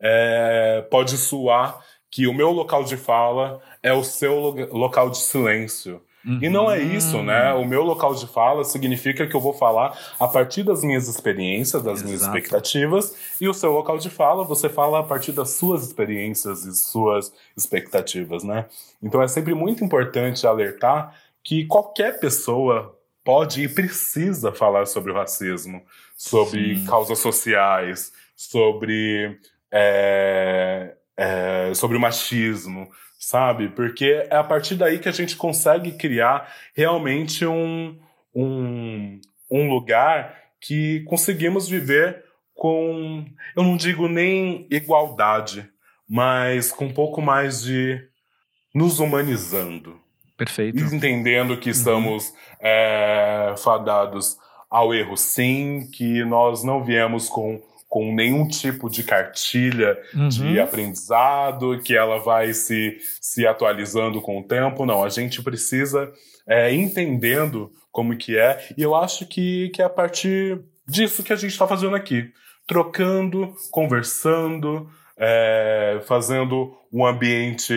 é, 0.00 0.86
pode 0.90 1.16
soar 1.16 1.80
que 2.10 2.26
o 2.26 2.34
meu 2.34 2.50
local 2.50 2.84
de 2.84 2.96
fala 2.96 3.60
é 3.82 3.92
o 3.92 4.04
seu 4.04 4.34
local 4.70 5.10
de 5.10 5.18
silêncio. 5.18 6.00
Uhum. 6.24 6.38
E 6.40 6.48
não 6.48 6.70
é 6.70 6.80
isso, 6.80 7.22
né? 7.22 7.52
O 7.52 7.66
meu 7.66 7.82
local 7.82 8.14
de 8.14 8.26
fala 8.26 8.64
significa 8.64 9.26
que 9.26 9.34
eu 9.34 9.40
vou 9.40 9.52
falar 9.52 9.98
a 10.18 10.26
partir 10.26 10.62
das 10.62 10.82
minhas 10.82 11.06
experiências, 11.06 11.82
das 11.82 11.94
Exato. 11.94 12.06
minhas 12.06 12.22
expectativas, 12.22 13.14
e 13.40 13.46
o 13.46 13.52
seu 13.52 13.72
local 13.72 13.98
de 13.98 14.08
fala, 14.08 14.42
você 14.42 14.68
fala 14.68 15.00
a 15.00 15.02
partir 15.02 15.32
das 15.32 15.50
suas 15.50 15.82
experiências 15.86 16.64
e 16.64 16.74
suas 16.74 17.30
expectativas, 17.54 18.42
né? 18.42 18.66
Então 19.02 19.20
é 19.20 19.28
sempre 19.28 19.52
muito 19.52 19.84
importante 19.84 20.46
alertar 20.46 21.14
que 21.42 21.66
qualquer 21.66 22.18
pessoa 22.20 22.96
pode 23.24 23.64
e 23.64 23.68
precisa 23.68 24.52
falar 24.52 24.86
sobre 24.86 25.10
o 25.10 25.14
racismo, 25.14 25.82
sobre 26.16 26.76
Sim. 26.76 26.84
causas 26.84 27.18
sociais, 27.18 28.12
sobre, 28.36 29.38
é, 29.72 30.94
é, 31.16 31.72
sobre 31.74 31.96
o 31.96 32.00
machismo, 32.00 32.88
sabe? 33.18 33.70
Porque 33.70 34.26
é 34.30 34.36
a 34.36 34.44
partir 34.44 34.74
daí 34.74 34.98
que 34.98 35.08
a 35.08 35.12
gente 35.12 35.36
consegue 35.36 35.92
criar 35.92 36.52
realmente 36.74 37.46
um, 37.46 37.98
um, 38.34 39.20
um 39.50 39.70
lugar 39.70 40.38
que 40.60 41.00
conseguimos 41.04 41.68
viver 41.68 42.24
com, 42.54 43.24
eu 43.56 43.62
não 43.62 43.76
digo 43.76 44.06
nem 44.06 44.66
igualdade, 44.70 45.68
mas 46.08 46.70
com 46.70 46.86
um 46.86 46.92
pouco 46.92 47.20
mais 47.20 47.62
de 47.62 48.06
nos 48.74 49.00
humanizando. 49.00 50.03
Perfeito. 50.36 50.78
Entendendo 50.78 51.56
que 51.56 51.68
uhum. 51.68 51.76
estamos 51.76 52.32
é, 52.60 53.54
fadados 53.58 54.36
ao 54.70 54.92
erro, 54.92 55.16
sim, 55.16 55.88
que 55.92 56.24
nós 56.24 56.64
não 56.64 56.82
viemos 56.82 57.28
com 57.28 57.60
com 57.94 58.12
nenhum 58.12 58.48
tipo 58.48 58.90
de 58.90 59.04
cartilha 59.04 59.96
uhum. 60.12 60.28
de 60.28 60.58
aprendizado, 60.58 61.80
que 61.80 61.96
ela 61.96 62.18
vai 62.18 62.52
se, 62.52 62.98
se 63.20 63.46
atualizando 63.46 64.20
com 64.20 64.40
o 64.40 64.42
tempo. 64.42 64.84
Não, 64.84 65.04
a 65.04 65.08
gente 65.08 65.40
precisa 65.40 66.12
é, 66.44 66.74
entendendo 66.74 67.70
como 67.92 68.16
que 68.16 68.36
é, 68.36 68.58
e 68.76 68.82
eu 68.82 68.96
acho 68.96 69.24
que, 69.26 69.68
que 69.68 69.80
é 69.80 69.84
a 69.84 69.88
partir 69.88 70.60
disso 70.88 71.22
que 71.22 71.32
a 71.32 71.36
gente 71.36 71.52
está 71.52 71.68
fazendo 71.68 71.94
aqui. 71.94 72.32
Trocando, 72.66 73.54
conversando, 73.70 74.90
é, 75.16 76.02
fazendo 76.04 76.76
um 76.92 77.06
ambiente 77.06 77.74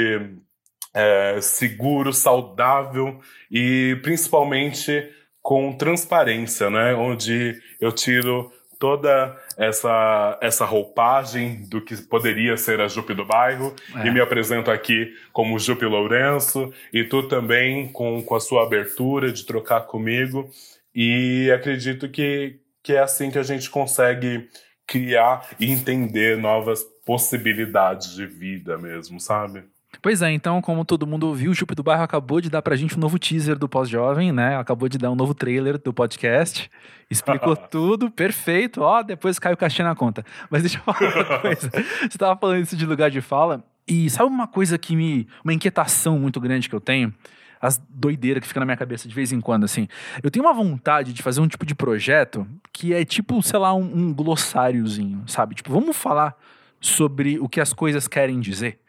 é, 0.98 1.40
seguro, 1.42 2.12
saudável 2.12 3.20
e 3.52 4.00
principalmente 4.02 5.08
com 5.44 5.72
transparência, 5.72 6.72
né? 6.72 6.96
Onde 6.96 7.62
eu 7.80 7.92
tiro 7.92 8.52
toda 8.80 9.38
essa, 9.56 10.40
essa 10.42 10.66
roupagem 10.66 11.68
do 11.70 11.82
que 11.82 11.96
poderia 11.98 12.58
ser 12.58 12.82
a 12.82 12.88
Jupe 12.88 13.14
do 13.14 13.26
bairro 13.26 13.76
é. 13.96 14.08
e 14.08 14.12
me 14.12 14.20
apresento 14.20 14.72
aqui 14.72 15.14
como 15.32 15.60
Jupe 15.60 15.86
Lourenço 15.86 16.74
e 16.92 17.04
tu 17.04 17.24
também 17.24 17.88
com, 17.92 18.22
com 18.24 18.36
a 18.36 18.40
sua 18.40 18.64
abertura 18.64 19.32
de 19.32 19.46
trocar 19.46 19.82
comigo 19.82 20.50
e 20.96 21.52
acredito 21.52 22.10
que, 22.10 22.60
que 22.82 22.94
é 22.94 23.00
assim 23.00 23.30
que 23.30 23.38
a 23.38 23.44
gente 23.44 23.70
consegue 23.70 24.50
criar 24.88 25.48
e 25.60 25.72
entender 25.72 26.38
novas 26.38 26.84
possibilidades 27.06 28.16
de 28.16 28.26
vida 28.26 28.78
mesmo, 28.78 29.20
sabe? 29.20 29.64
Pois 30.02 30.22
é, 30.22 30.32
então, 30.32 30.62
como 30.62 30.86
todo 30.86 31.08
mundo 31.08 31.28
ouviu, 31.28 31.52
o 31.52 31.54
Jupe 31.54 31.76
do 31.76 31.84
Bairro 31.84 32.04
acabou 32.04 32.40
de 32.40 32.50
dar 32.50 32.62
pra 32.62 32.76
gente 32.76 32.96
um 32.96 33.00
novo 33.00 33.18
teaser 33.18 33.58
do 33.58 33.68
Pós-Jovem, 33.68 34.32
né? 34.32 34.58
Acabou 34.58 34.88
de 34.88 34.98
dar 34.98 35.12
um 35.12 35.16
novo 35.16 35.34
trailer 35.34 35.78
do 35.78 35.94
podcast. 35.94 36.70
Explicou 37.10 37.56
tudo, 37.70 38.12
perfeito. 38.12 38.82
Ó, 38.82 39.02
depois 39.02 39.40
caiu 39.40 39.56
o 39.56 39.58
caixinha 39.58 39.88
na 39.88 39.96
conta. 39.96 40.26
Mas 40.50 40.62
deixa 40.62 40.78
eu 40.78 40.84
falar 40.84 41.16
uma 41.16 41.40
coisa. 41.42 41.72
Você 42.10 42.18
tava 42.18 42.40
falando 42.40 42.64
isso 42.64 42.76
de 42.76 42.86
lugar 42.86 43.10
de 43.10 43.22
fala, 43.22 43.64
e 43.88 44.10
sabe 44.10 44.30
uma 44.30 44.48
coisa 44.48 44.78
que 44.78 44.96
me. 44.96 45.28
Uma 45.44 45.54
inquietação 45.54 46.20
muito 46.20 46.40
grande 46.42 46.68
que 46.68 46.76
eu 46.76 46.82
tenho? 46.82 47.14
As 47.60 47.82
doideiras 47.90 48.42
que 48.42 48.48
fica 48.48 48.60
na 48.60 48.66
minha 48.66 48.78
cabeça 48.78 49.08
de 49.08 49.16
vez 49.16 49.32
em 49.32 49.40
quando, 49.40 49.64
assim. 49.64 49.88
Eu 50.22 50.30
tenho 50.30 50.46
uma 50.46 50.54
vontade 50.54 51.14
de 51.14 51.24
fazer 51.24 51.40
um 51.42 51.48
tipo 51.48 51.66
de 51.66 51.74
projeto 51.74 52.46
que 52.72 52.94
é 52.94 53.04
tipo, 53.04 53.42
sei 53.42 53.58
lá, 53.58 53.74
um, 53.74 53.82
um 53.82 54.14
glossáriozinho, 54.14 55.24
sabe? 55.26 55.56
Tipo, 55.56 55.72
vamos 55.72 55.96
falar 55.96 56.36
sobre 56.80 57.40
o 57.40 57.50
que 57.50 57.60
as 57.60 57.74
coisas 57.74 58.08
querem 58.08 58.40
dizer. 58.40 58.80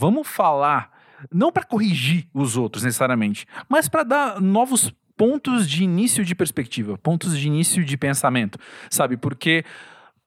Vamos 0.00 0.26
falar, 0.26 0.90
não 1.30 1.52
para 1.52 1.62
corrigir 1.62 2.26
os 2.32 2.56
outros 2.56 2.84
necessariamente, 2.84 3.46
mas 3.68 3.86
para 3.86 4.02
dar 4.02 4.40
novos 4.40 4.90
pontos 5.14 5.68
de 5.68 5.84
início 5.84 6.24
de 6.24 6.34
perspectiva, 6.34 6.96
pontos 6.96 7.38
de 7.38 7.46
início 7.46 7.84
de 7.84 7.98
pensamento, 7.98 8.58
sabe? 8.88 9.18
Porque 9.18 9.62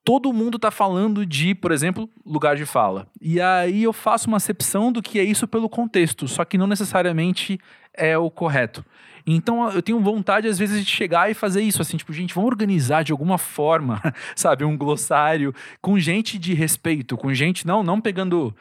todo 0.04 0.32
mundo 0.32 0.58
está 0.58 0.70
falando 0.70 1.26
de, 1.26 1.56
por 1.56 1.72
exemplo, 1.72 2.08
lugar 2.24 2.56
de 2.56 2.68
fala. 2.68 3.08
E 3.20 3.42
aí 3.42 3.82
eu 3.82 3.92
faço 3.92 4.28
uma 4.28 4.38
acepção 4.38 4.92
do 4.92 5.02
que 5.02 5.18
é 5.18 5.24
isso 5.24 5.48
pelo 5.48 5.68
contexto, 5.68 6.28
só 6.28 6.46
que 6.46 6.56
não 6.56 6.68
necessariamente 6.68 7.60
é 7.94 8.18
o 8.18 8.30
correto. 8.30 8.84
Então 9.26 9.72
eu 9.72 9.82
tenho 9.82 10.00
vontade, 10.00 10.48
às 10.48 10.60
vezes, 10.60 10.84
de 10.84 10.92
chegar 10.92 11.32
e 11.32 11.34
fazer 11.34 11.62
isso, 11.62 11.82
assim, 11.82 11.96
tipo, 11.96 12.12
gente, 12.12 12.34
vamos 12.34 12.50
organizar 12.50 13.04
de 13.04 13.12
alguma 13.12 13.38
forma, 13.38 14.02
sabe, 14.36 14.66
um 14.66 14.78
glossário 14.78 15.54
com 15.82 15.98
gente 15.98 16.38
de 16.38 16.54
respeito, 16.54 17.16
com 17.18 17.34
gente, 17.34 17.66
não, 17.66 17.84
não 17.84 18.02
pegando. 18.02 18.54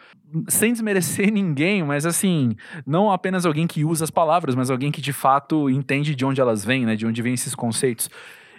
Sem 0.48 0.72
desmerecer 0.72 1.30
ninguém, 1.32 1.82
mas 1.82 2.06
assim, 2.06 2.56
não 2.86 3.10
apenas 3.10 3.44
alguém 3.44 3.66
que 3.66 3.84
usa 3.84 4.04
as 4.04 4.10
palavras, 4.10 4.54
mas 4.54 4.70
alguém 4.70 4.90
que 4.90 5.00
de 5.00 5.12
fato 5.12 5.68
entende 5.68 6.14
de 6.14 6.24
onde 6.24 6.40
elas 6.40 6.64
vêm, 6.64 6.86
né? 6.86 6.96
De 6.96 7.06
onde 7.06 7.20
vêm 7.20 7.34
esses 7.34 7.54
conceitos 7.54 8.08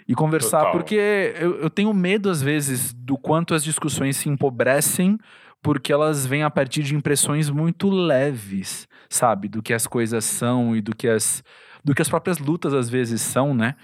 e 0.06 0.14
conversar, 0.14 0.58
Total. 0.58 0.72
porque 0.72 1.34
eu, 1.40 1.62
eu, 1.62 1.70
tenho 1.70 1.92
medo, 1.94 2.28
às 2.28 2.42
vezes, 2.42 2.92
do 2.92 3.16
quanto 3.16 3.54
as 3.54 3.64
discussões 3.64 4.18
se 4.18 4.28
empobrecem, 4.28 5.18
porque 5.64 5.90
elas 5.90 6.26
vêm 6.26 6.42
a 6.42 6.50
partir 6.50 6.82
de 6.82 6.94
impressões 6.94 7.48
muito 7.48 7.88
leves, 7.88 8.86
sabe? 9.08 9.48
Do 9.48 9.62
que 9.62 9.72
as 9.72 9.86
coisas 9.86 10.22
são 10.22 10.76
e 10.76 10.82
do 10.82 10.94
que 10.94 11.08
as, 11.08 11.42
do 11.82 11.94
que 11.94 12.02
as 12.02 12.08
próprias 12.08 12.38
lutas 12.38 12.74
às 12.74 12.90
vezes 12.90 13.22
são, 13.22 13.54
né? 13.54 13.74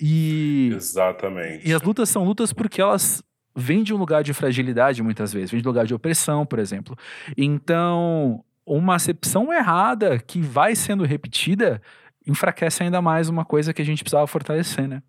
E 0.00 0.72
Exatamente. 0.74 1.66
E 1.66 1.72
as 1.72 1.80
lutas 1.80 2.08
são 2.08 2.24
lutas 2.24 2.52
porque 2.52 2.80
elas 2.80 3.22
vêm 3.54 3.84
de 3.84 3.94
um 3.94 3.96
lugar 3.96 4.24
de 4.24 4.34
fragilidade 4.34 5.00
muitas 5.00 5.32
vezes, 5.32 5.52
vêm 5.52 5.62
de 5.62 5.68
um 5.68 5.70
lugar 5.70 5.86
de 5.86 5.94
opressão, 5.94 6.44
por 6.44 6.58
exemplo. 6.58 6.98
Então, 7.36 8.44
uma 8.66 8.96
acepção 8.96 9.52
errada 9.52 10.18
que 10.18 10.40
vai 10.40 10.74
sendo 10.74 11.04
repetida 11.04 11.80
enfraquece 12.26 12.82
ainda 12.82 13.00
mais 13.00 13.28
uma 13.28 13.44
coisa 13.44 13.72
que 13.72 13.80
a 13.80 13.84
gente 13.84 14.02
precisava 14.02 14.26
fortalecer, 14.26 14.88
né? 14.88 15.04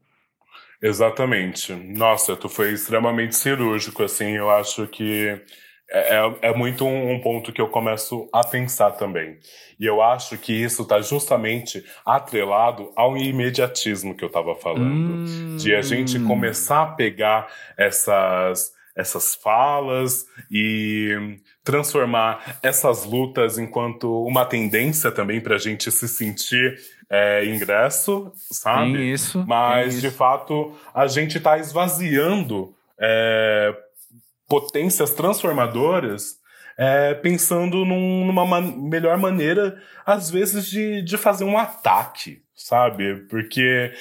Exatamente. 0.79 1.73
Nossa, 1.73 2.35
tu 2.35 2.47
foi 2.47 2.71
extremamente 2.71 3.35
cirúrgico, 3.35 4.03
assim, 4.03 4.37
eu 4.37 4.49
acho 4.51 4.85
que 4.85 5.41
é, 5.91 6.15
é, 6.15 6.49
é 6.49 6.53
muito 6.55 6.85
um, 6.85 7.13
um, 7.13 7.19
ponto 7.19 7.51
que 7.51 7.59
eu 7.59 7.67
começo 7.67 8.29
a 8.31 8.43
pensar 8.43 8.91
também. 8.91 9.39
E 9.79 9.85
eu 9.85 10.01
acho 10.01 10.37
que 10.37 10.53
isso 10.53 10.83
está 10.83 11.01
justamente 11.01 11.83
atrelado 12.05 12.91
ao 12.95 13.17
imediatismo 13.17 14.15
que 14.15 14.23
eu 14.23 14.27
estava 14.27 14.55
falando. 14.55 14.85
Hum. 14.85 15.57
De 15.57 15.73
a 15.73 15.81
gente 15.81 16.19
começar 16.19 16.83
a 16.83 16.87
pegar 16.87 17.47
essas, 17.75 18.71
essas 18.95 19.33
falas 19.33 20.25
e 20.51 21.39
transformar 21.63 22.59
essas 22.61 23.05
lutas 23.05 23.57
enquanto 23.57 24.23
uma 24.23 24.45
tendência 24.45 25.11
também 25.11 25.41
para 25.41 25.55
a 25.55 25.59
gente 25.59 25.91
se 25.91 26.07
sentir 26.07 26.77
é, 27.09 27.45
ingresso, 27.45 28.31
sabe? 28.35 29.11
Isso. 29.11 29.43
Mas, 29.47 29.93
tem 29.93 30.01
de 30.01 30.11
fato, 30.11 30.75
a 30.93 31.07
gente 31.07 31.37
está 31.37 31.57
esvaziando. 31.57 32.75
É, 32.99 33.73
potências 34.49 35.11
transformadoras, 35.11 36.39
é, 36.77 37.13
pensando 37.13 37.85
num, 37.85 38.25
numa 38.25 38.45
man 38.45 38.61
melhor 38.61 39.17
maneira, 39.17 39.81
às 40.05 40.31
vezes, 40.31 40.65
de, 40.65 41.01
de 41.03 41.17
fazer 41.17 41.43
um 41.43 41.57
ataque, 41.57 42.41
sabe? 42.55 43.27
Porque 43.29 43.93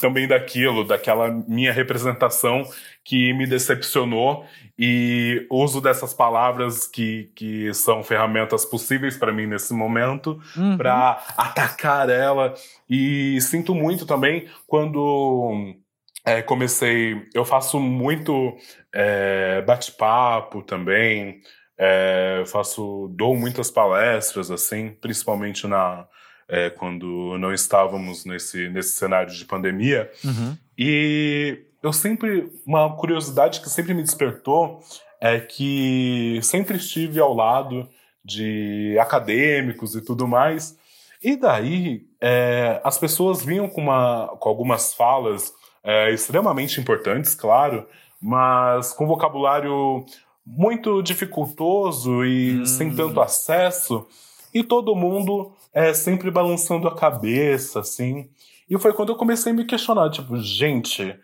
também 0.00 0.28
daquilo, 0.28 0.84
daquela 0.84 1.30
minha 1.48 1.72
representação 1.72 2.62
que 3.04 3.32
me 3.32 3.46
decepcionou 3.46 4.44
e 4.78 5.46
uso 5.50 5.80
dessas 5.80 6.12
palavras 6.12 6.86
que, 6.86 7.30
que 7.34 7.72
são 7.72 8.02
ferramentas 8.02 8.64
possíveis 8.64 9.16
para 9.16 9.32
mim 9.32 9.46
nesse 9.46 9.72
momento 9.72 10.40
uhum. 10.56 10.76
para 10.76 11.22
atacar 11.36 12.10
ela 12.10 12.54
e 12.90 13.40
sinto 13.40 13.74
muito 13.74 14.04
também 14.04 14.48
quando 14.66 15.76
é, 16.24 16.40
comecei. 16.40 17.28
Eu 17.34 17.44
faço 17.44 17.78
muito 17.78 18.56
é, 18.92 19.62
bate-papo 19.62 20.62
também. 20.62 21.40
É, 21.76 22.44
faço, 22.46 23.10
dou 23.14 23.36
muitas 23.36 23.70
palestras, 23.70 24.50
assim, 24.50 24.90
principalmente 25.00 25.66
na 25.66 26.06
é, 26.48 26.70
quando 26.70 27.36
não 27.38 27.52
estávamos 27.52 28.24
nesse, 28.24 28.68
nesse 28.68 28.92
cenário 28.92 29.32
de 29.32 29.44
pandemia. 29.44 30.10
Uhum. 30.24 30.56
E 30.78 31.64
eu 31.82 31.92
sempre. 31.92 32.50
Uma 32.66 32.96
curiosidade 32.96 33.60
que 33.60 33.68
sempre 33.68 33.92
me 33.92 34.02
despertou 34.02 34.80
é 35.20 35.40
que 35.40 36.38
sempre 36.42 36.76
estive 36.76 37.20
ao 37.20 37.34
lado 37.34 37.88
de 38.24 38.96
acadêmicos 38.98 39.94
e 39.94 40.00
tudo 40.00 40.26
mais. 40.26 40.78
E 41.22 41.36
daí 41.36 42.06
é, 42.20 42.80
as 42.84 42.98
pessoas 42.98 43.42
vinham 43.42 43.68
com, 43.68 43.80
uma, 43.80 44.28
com 44.38 44.48
algumas 44.48 44.92
falas 44.94 45.52
é, 45.84 46.10
extremamente 46.12 46.80
importantes, 46.80 47.34
claro, 47.34 47.86
mas 48.20 48.92
com 48.92 49.06
vocabulário 49.06 50.04
muito 50.46 51.02
dificultoso 51.02 52.24
e 52.24 52.60
hum. 52.60 52.66
sem 52.66 52.94
tanto 52.94 53.20
acesso. 53.20 54.06
e 54.52 54.62
todo 54.62 54.94
mundo 54.94 55.52
é, 55.72 55.92
sempre 55.92 56.30
balançando 56.30 56.88
a 56.88 56.94
cabeça, 56.94 57.80
assim. 57.80 58.28
E 58.70 58.78
foi 58.78 58.92
quando 58.92 59.10
eu 59.10 59.16
comecei 59.16 59.52
a 59.52 59.54
me 59.54 59.64
questionar, 59.64 60.10
tipo, 60.10 60.36
gente, 60.38 61.14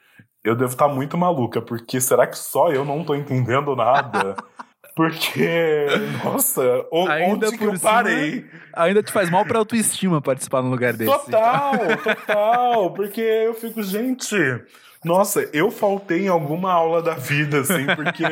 eu 0.42 0.56
devo 0.56 0.72
estar 0.72 0.88
tá 0.88 0.94
muito 0.94 1.16
maluca, 1.16 1.62
porque 1.62 2.00
será 2.00 2.26
que 2.26 2.38
só 2.38 2.70
eu 2.70 2.84
não 2.84 3.04
tô 3.04 3.14
entendendo 3.14 3.76
nada? 3.76 4.36
Porque, 4.94 5.86
nossa, 6.24 6.62
ainda 7.08 7.48
onde 7.48 7.58
que 7.58 7.64
eu 7.64 7.78
parei? 7.78 8.44
ainda 8.72 9.02
te 9.02 9.12
faz 9.12 9.30
mal 9.30 9.44
pra 9.44 9.58
autoestima 9.58 10.20
participar 10.20 10.62
num 10.62 10.70
lugar 10.70 10.92
desse. 10.92 11.10
Total, 11.10 11.74
total. 12.02 12.90
Porque 12.92 13.20
eu 13.20 13.54
fico, 13.54 13.82
gente, 13.82 14.36
nossa, 15.04 15.48
eu 15.52 15.70
faltei 15.70 16.26
em 16.26 16.28
alguma 16.28 16.72
aula 16.72 17.02
da 17.02 17.14
vida, 17.14 17.60
assim, 17.60 17.86
porque 17.96 18.24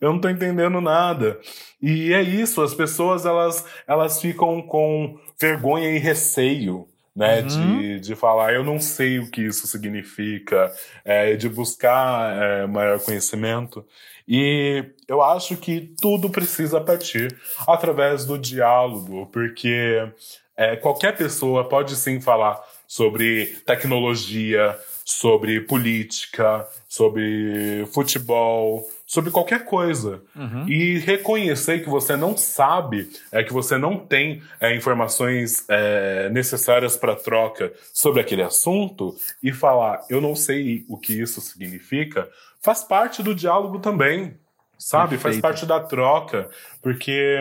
eu 0.00 0.12
não 0.12 0.20
tô 0.20 0.28
entendendo 0.28 0.80
nada. 0.80 1.38
E 1.80 2.12
é 2.12 2.22
isso, 2.22 2.62
as 2.62 2.74
pessoas, 2.74 3.24
elas, 3.24 3.64
elas 3.86 4.20
ficam 4.20 4.60
com 4.62 5.18
vergonha 5.38 5.90
e 5.90 5.98
receio 5.98 6.86
né? 7.14 7.42
Uhum. 7.42 7.78
De, 7.80 8.00
de 8.00 8.14
falar, 8.14 8.54
eu 8.54 8.64
não 8.64 8.80
sei 8.80 9.18
o 9.18 9.30
que 9.30 9.42
isso 9.42 9.66
significa, 9.66 10.72
é, 11.04 11.36
de 11.36 11.48
buscar 11.48 12.36
é, 12.42 12.66
maior 12.66 12.98
conhecimento. 13.00 13.84
E 14.26 14.84
eu 15.06 15.22
acho 15.22 15.56
que 15.56 15.94
tudo 16.00 16.30
precisa 16.30 16.80
partir 16.80 17.36
através 17.66 18.24
do 18.24 18.38
diálogo, 18.38 19.26
porque 19.26 20.08
é, 20.56 20.76
qualquer 20.76 21.16
pessoa 21.16 21.68
pode 21.68 21.94
sim 21.94 22.20
falar 22.20 22.60
sobre 22.86 23.46
tecnologia, 23.66 24.76
sobre 25.04 25.60
política, 25.60 26.66
sobre 26.88 27.84
futebol, 27.92 28.88
sobre 29.14 29.30
qualquer 29.30 29.64
coisa. 29.64 30.20
Uhum. 30.34 30.68
E 30.68 30.98
reconhecer 30.98 31.84
que 31.84 31.88
você 31.88 32.16
não 32.16 32.36
sabe, 32.36 33.08
é 33.30 33.44
que 33.44 33.52
você 33.52 33.78
não 33.78 33.96
tem 33.96 34.42
é, 34.58 34.74
informações 34.74 35.64
é, 35.68 36.28
necessárias 36.30 36.96
para 36.96 37.14
troca 37.14 37.72
sobre 37.92 38.20
aquele 38.20 38.42
assunto 38.42 39.14
e 39.40 39.52
falar, 39.52 40.04
eu 40.10 40.20
não 40.20 40.34
sei 40.34 40.84
o 40.88 40.98
que 40.98 41.12
isso 41.12 41.40
significa, 41.40 42.28
faz 42.60 42.82
parte 42.82 43.22
do 43.22 43.36
diálogo 43.36 43.78
também, 43.78 44.36
sabe? 44.76 45.10
Perfeito. 45.10 45.22
Faz 45.22 45.40
parte 45.40 45.64
da 45.64 45.78
troca, 45.78 46.50
porque 46.82 47.38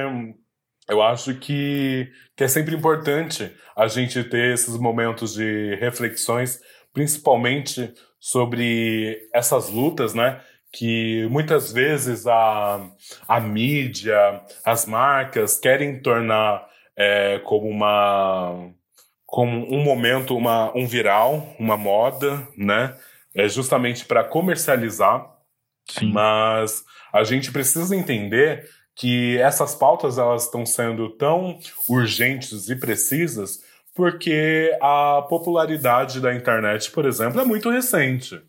eu 0.87 1.01
acho 1.01 1.33
que, 1.33 2.07
que 2.35 2.43
é 2.43 2.47
sempre 2.47 2.75
importante 2.75 3.51
a 3.75 3.87
gente 3.87 4.23
ter 4.23 4.53
esses 4.53 4.77
momentos 4.77 5.33
de 5.33 5.73
reflexões 5.77 6.61
principalmente 6.93 7.91
sobre 8.19 9.27
essas 9.33 9.69
lutas, 9.69 10.13
né? 10.13 10.39
Que 10.75 11.27
muitas 11.29 11.71
vezes 11.71 12.25
a, 12.25 12.81
a 13.27 13.39
mídia, 13.39 14.41
as 14.65 14.85
marcas 14.85 15.57
querem 15.57 16.01
tornar 16.01 16.67
é, 16.97 17.39
como 17.45 17.67
uma 17.67 18.71
como 19.25 19.65
um 19.73 19.83
momento, 19.83 20.37
uma, 20.37 20.71
um 20.77 20.85
viral, 20.85 21.55
uma 21.57 21.75
moda, 21.75 22.47
né? 22.55 22.95
É 23.33 23.47
justamente 23.47 24.05
para 24.05 24.23
comercializar. 24.23 25.27
Sim. 25.89 26.11
Mas 26.11 26.83
a 27.11 27.23
gente 27.23 27.51
precisa 27.51 27.95
entender 27.95 28.69
que 28.95 29.39
essas 29.39 29.73
pautas 29.73 30.19
elas 30.19 30.43
estão 30.43 30.65
sendo 30.65 31.09
tão 31.17 31.57
urgentes 31.89 32.69
e 32.69 32.75
precisas 32.75 33.59
porque 33.95 34.75
a 34.81 35.23
popularidade 35.29 36.19
da 36.19 36.33
internet, 36.33 36.91
por 36.91 37.05
exemplo, 37.05 37.39
é 37.39 37.45
muito 37.45 37.69
recente, 37.69 38.41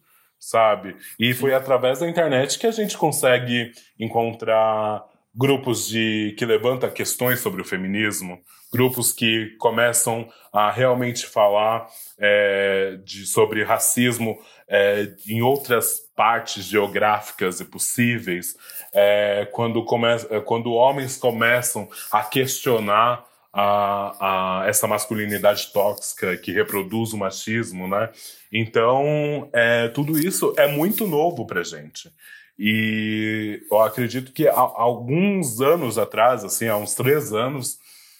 sabe? 0.44 0.96
E 1.18 1.33
foi 1.33 1.54
através 1.54 2.00
da 2.00 2.09
internet 2.09 2.59
que 2.59 2.66
a 2.66 2.70
gente 2.70 2.96
consegue 2.98 3.72
encontrar 3.98 5.04
grupos 5.35 5.88
de 5.88 6.35
que 6.38 6.44
levantam 6.44 6.90
questões 6.90 7.40
sobre 7.40 7.61
o 7.61 7.64
feminismo, 7.64 8.38
grupos 8.72 9.11
que 9.11 9.57
começam 9.59 10.28
a 10.52 10.70
realmente 10.70 11.26
falar 11.26 11.88
é, 12.18 12.98
de, 13.04 13.26
sobre 13.26 13.64
racismo 13.64 14.38
é, 14.68 15.09
em 15.26 15.42
outras 15.42 16.00
partes 16.14 16.64
geográficas 16.64 17.61
e 17.61 17.64
possíveis, 17.64 18.54
é, 18.92 19.48
quando, 19.50 19.85
come, 19.85 20.07
quando 20.44 20.72
homens 20.72 21.16
começam 21.16 21.88
a 22.12 22.22
questionar 22.22 23.24
a, 23.54 24.62
a 24.62 24.68
essa 24.68 24.88
masculinidade 24.88 25.72
tóxica 25.72 26.36
que 26.36 26.50
reproduz 26.50 27.12
o 27.12 27.16
machismo, 27.16 27.86
né? 27.86 28.10
Então, 28.52 29.48
é, 29.52 29.88
tudo 29.88 30.18
isso 30.18 30.52
é 30.58 30.66
muito 30.66 31.06
novo 31.06 31.46
pra 31.46 31.62
gente. 31.62 32.12
E 32.58 33.62
eu 33.70 33.80
acredito 33.80 34.32
que 34.32 34.48
há, 34.48 34.54
alguns 34.54 35.60
anos 35.60 35.98
atrás, 35.98 36.44
assim, 36.44 36.66
há 36.66 36.76
uns 36.76 36.94
três 36.94 37.32
anos, 37.32 37.78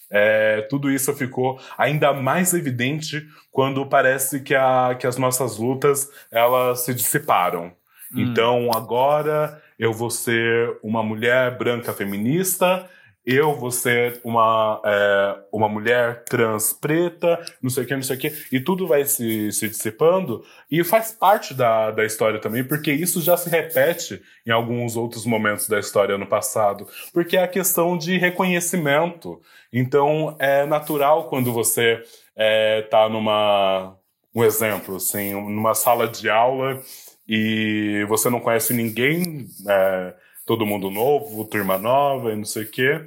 é, 0.09 0.63
tudo 0.63 0.91
isso 0.91 1.13
ficou 1.15 1.59
ainda 1.77 2.13
mais 2.13 2.55
evidente 2.55 3.27
quando 3.51 3.85
parece 3.87 4.41
que, 4.41 4.55
a, 4.55 4.95
que 4.99 5.07
as 5.07 5.17
nossas 5.17 5.57
lutas 5.57 6.09
elas 6.31 6.85
se 6.85 6.95
dissiparam. 6.95 7.73
Hum. 8.15 8.21
Então 8.21 8.71
agora 8.73 9.61
eu 9.79 9.93
vou 9.93 10.11
ser 10.11 10.79
uma 10.83 11.03
mulher 11.03 11.59
branca 11.59 11.93
feminista 11.93 12.89
eu 13.27 13.55
vou 13.55 13.71
ser 13.71 14.21
uma, 14.23 14.81
é, 14.85 15.37
uma 15.51 15.69
mulher 15.69 16.25
trans 16.25 16.73
preta, 16.73 17.43
não 17.63 17.71
sei 17.71 17.85
o 17.85 17.87
que, 17.87 17.95
não 17.95 18.03
sei 18.03 18.17
o 18.17 18.19
que, 18.19 18.33
e 18.53 18.61
tudo 18.61 18.87
vai 18.87 19.05
se, 19.05 19.51
se 19.51 19.69
dissipando, 19.69 20.45
e 20.71 20.85
faz 20.85 21.13
parte 21.13 21.55
da, 21.55 21.91
da 21.91 22.05
história 22.05 22.39
também, 22.39 22.63
porque 22.63 22.93
isso 22.93 23.23
já 23.23 23.37
se 23.37 23.49
repete 23.49 24.21
em 24.47 24.51
alguns 24.51 24.97
outros 24.97 25.25
momentos 25.25 25.69
da 25.69 25.79
história 25.79 26.19
no 26.19 26.27
passado, 26.27 26.87
porque 27.13 27.37
é 27.37 27.43
a 27.45 27.49
questão 27.49 27.97
de 27.97 28.19
reconhecimento. 28.19 29.41
Então, 29.73 30.37
é 30.39 30.67
natural 30.67 31.29
quando 31.29 31.53
você 31.53 32.03
é, 32.37 32.83
tá 32.83 33.09
numa. 33.09 33.97
Um 34.35 34.43
exemplo, 34.43 34.97
assim, 34.97 35.33
numa 35.33 35.75
sala 35.75 36.09
de 36.09 36.29
aula 36.29 36.83
e 37.27 38.05
você 38.09 38.29
não 38.29 38.41
conhece 38.41 38.73
ninguém. 38.75 39.47
É, 39.69 40.15
todo 40.47 40.67
mundo 40.67 40.91
novo, 40.91 41.45
turma 41.45 41.79
nova 41.79 42.33
e 42.33 42.37
não 42.37 42.45
sei 42.45 42.65
o 42.65 42.71
quê. 42.71 43.07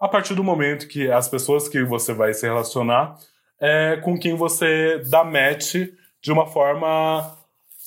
A 0.00 0.08
partir 0.08 0.34
do 0.34 0.42
momento 0.42 0.88
que 0.88 1.10
as 1.10 1.28
pessoas 1.28 1.68
que 1.68 1.82
você 1.84 2.12
vai 2.12 2.34
se 2.34 2.46
relacionar 2.46 3.16
é 3.60 3.96
com 3.98 4.18
quem 4.18 4.34
você 4.34 5.00
dá 5.08 5.22
match 5.22 5.74
de 6.20 6.32
uma 6.32 6.46
forma 6.46 7.38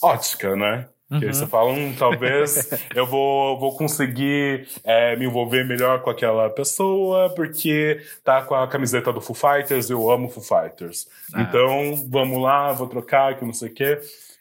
ótica, 0.02 0.56
né? 0.56 0.88
Uhum. 1.12 1.20
Que 1.20 1.28
você 1.28 1.46
fala, 1.46 1.72
hum, 1.72 1.94
talvez 1.98 2.72
eu 2.96 3.06
vou, 3.06 3.60
vou 3.60 3.76
conseguir 3.78 4.68
é, 4.84 5.16
me 5.16 5.26
envolver 5.26 5.64
melhor 5.66 6.02
com 6.02 6.10
aquela 6.10 6.50
pessoa 6.50 7.30
porque 7.36 8.02
tá 8.24 8.42
com 8.42 8.56
a 8.56 8.68
camiseta 8.68 9.14
do 9.14 9.22
Foo 9.22 9.36
Fighters, 9.36 9.90
eu 9.90 10.10
amo 10.10 10.30
Foo 10.30 10.42
Fighters. 10.42 11.08
Ah. 11.34 11.42
Então, 11.42 12.08
vamos 12.10 12.42
lá, 12.42 12.72
vou 12.72 12.88
trocar, 12.88 13.38
que 13.38 13.46
não 13.46 13.54
sei 13.54 13.70
o 13.70 13.74
quê. 13.74 14.00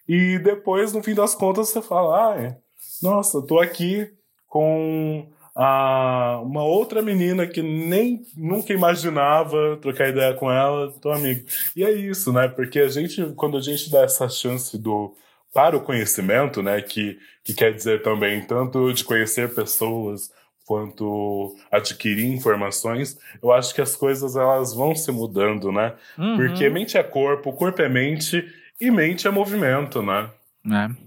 E 0.09 0.39
depois, 0.39 0.93
no 0.93 1.03
fim 1.03 1.15
das 1.15 1.35
contas, 1.35 1.69
você 1.69 1.83
fala, 1.83 2.35
ah, 2.35 2.57
nossa, 3.03 3.43
tô 3.43 3.59
aqui 3.59 4.11
com 4.55 5.27
a, 5.53 6.41
uma 6.45 6.63
outra 6.63 7.03
menina 7.03 7.45
que 7.45 7.61
nem 7.61 8.23
nunca 8.37 8.73
imaginava 8.73 9.77
trocar 9.83 10.11
ideia 10.11 10.33
com 10.33 10.49
ela, 10.49 10.93
tô 11.03 11.11
amigo. 11.11 11.45
E 11.75 11.83
é 11.83 11.91
isso, 11.91 12.33
né? 12.33 12.47
Porque 12.47 12.79
a 12.79 12.89
gente, 12.89 13.21
quando 13.35 13.57
a 13.57 13.61
gente 13.61 13.91
dá 13.91 14.03
essa 14.03 14.29
chance 14.29 14.79
do 14.79 15.13
para 15.53 15.77
o 15.77 15.81
conhecimento, 15.81 16.63
né, 16.63 16.81
que, 16.81 17.19
que 17.43 17.53
quer 17.53 17.73
dizer 17.73 18.03
também 18.03 18.45
tanto 18.45 18.93
de 18.93 19.03
conhecer 19.03 19.53
pessoas 19.55 20.31
quanto 20.65 21.57
adquirir 21.71 22.27
informações, 22.27 23.19
eu 23.43 23.51
acho 23.51 23.75
que 23.75 23.81
as 23.81 23.97
coisas 23.97 24.37
elas 24.37 24.73
vão 24.73 24.95
se 24.95 25.11
mudando, 25.11 25.73
né? 25.73 25.95
Uhum. 26.17 26.37
Porque 26.37 26.69
mente 26.71 26.97
é 26.97 27.03
corpo, 27.03 27.53
corpo 27.53 27.83
é 27.83 27.89
mente 27.89 28.45
e 28.81 28.89
mente 28.89 29.27
é 29.27 29.31
movimento, 29.33 30.01
né? 30.01 30.31
É. 30.71 31.04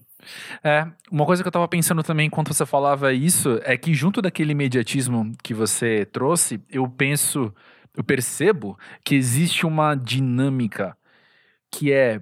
É, 0.64 0.88
uma 1.12 1.26
coisa 1.26 1.44
que 1.44 1.48
eu 1.48 1.52
tava 1.52 1.68
pensando 1.68 2.04
também 2.04 2.28
enquanto 2.28 2.54
você 2.54 2.66
falava 2.66 3.14
isso 3.14 3.60
é 3.64 3.78
que 3.78 3.94
junto 3.94 4.22
daquele 4.22 4.52
imediatismo 4.52 5.32
que 5.44 5.54
você 5.54 6.06
trouxe, 6.06 6.62
eu 6.70 6.88
penso, 6.88 7.54
eu 7.96 8.04
percebo 8.04 8.78
que 9.04 9.16
existe 9.16 9.66
uma 9.66 9.96
dinâmica 9.96 10.98
que 11.72 11.92
é 11.92 12.22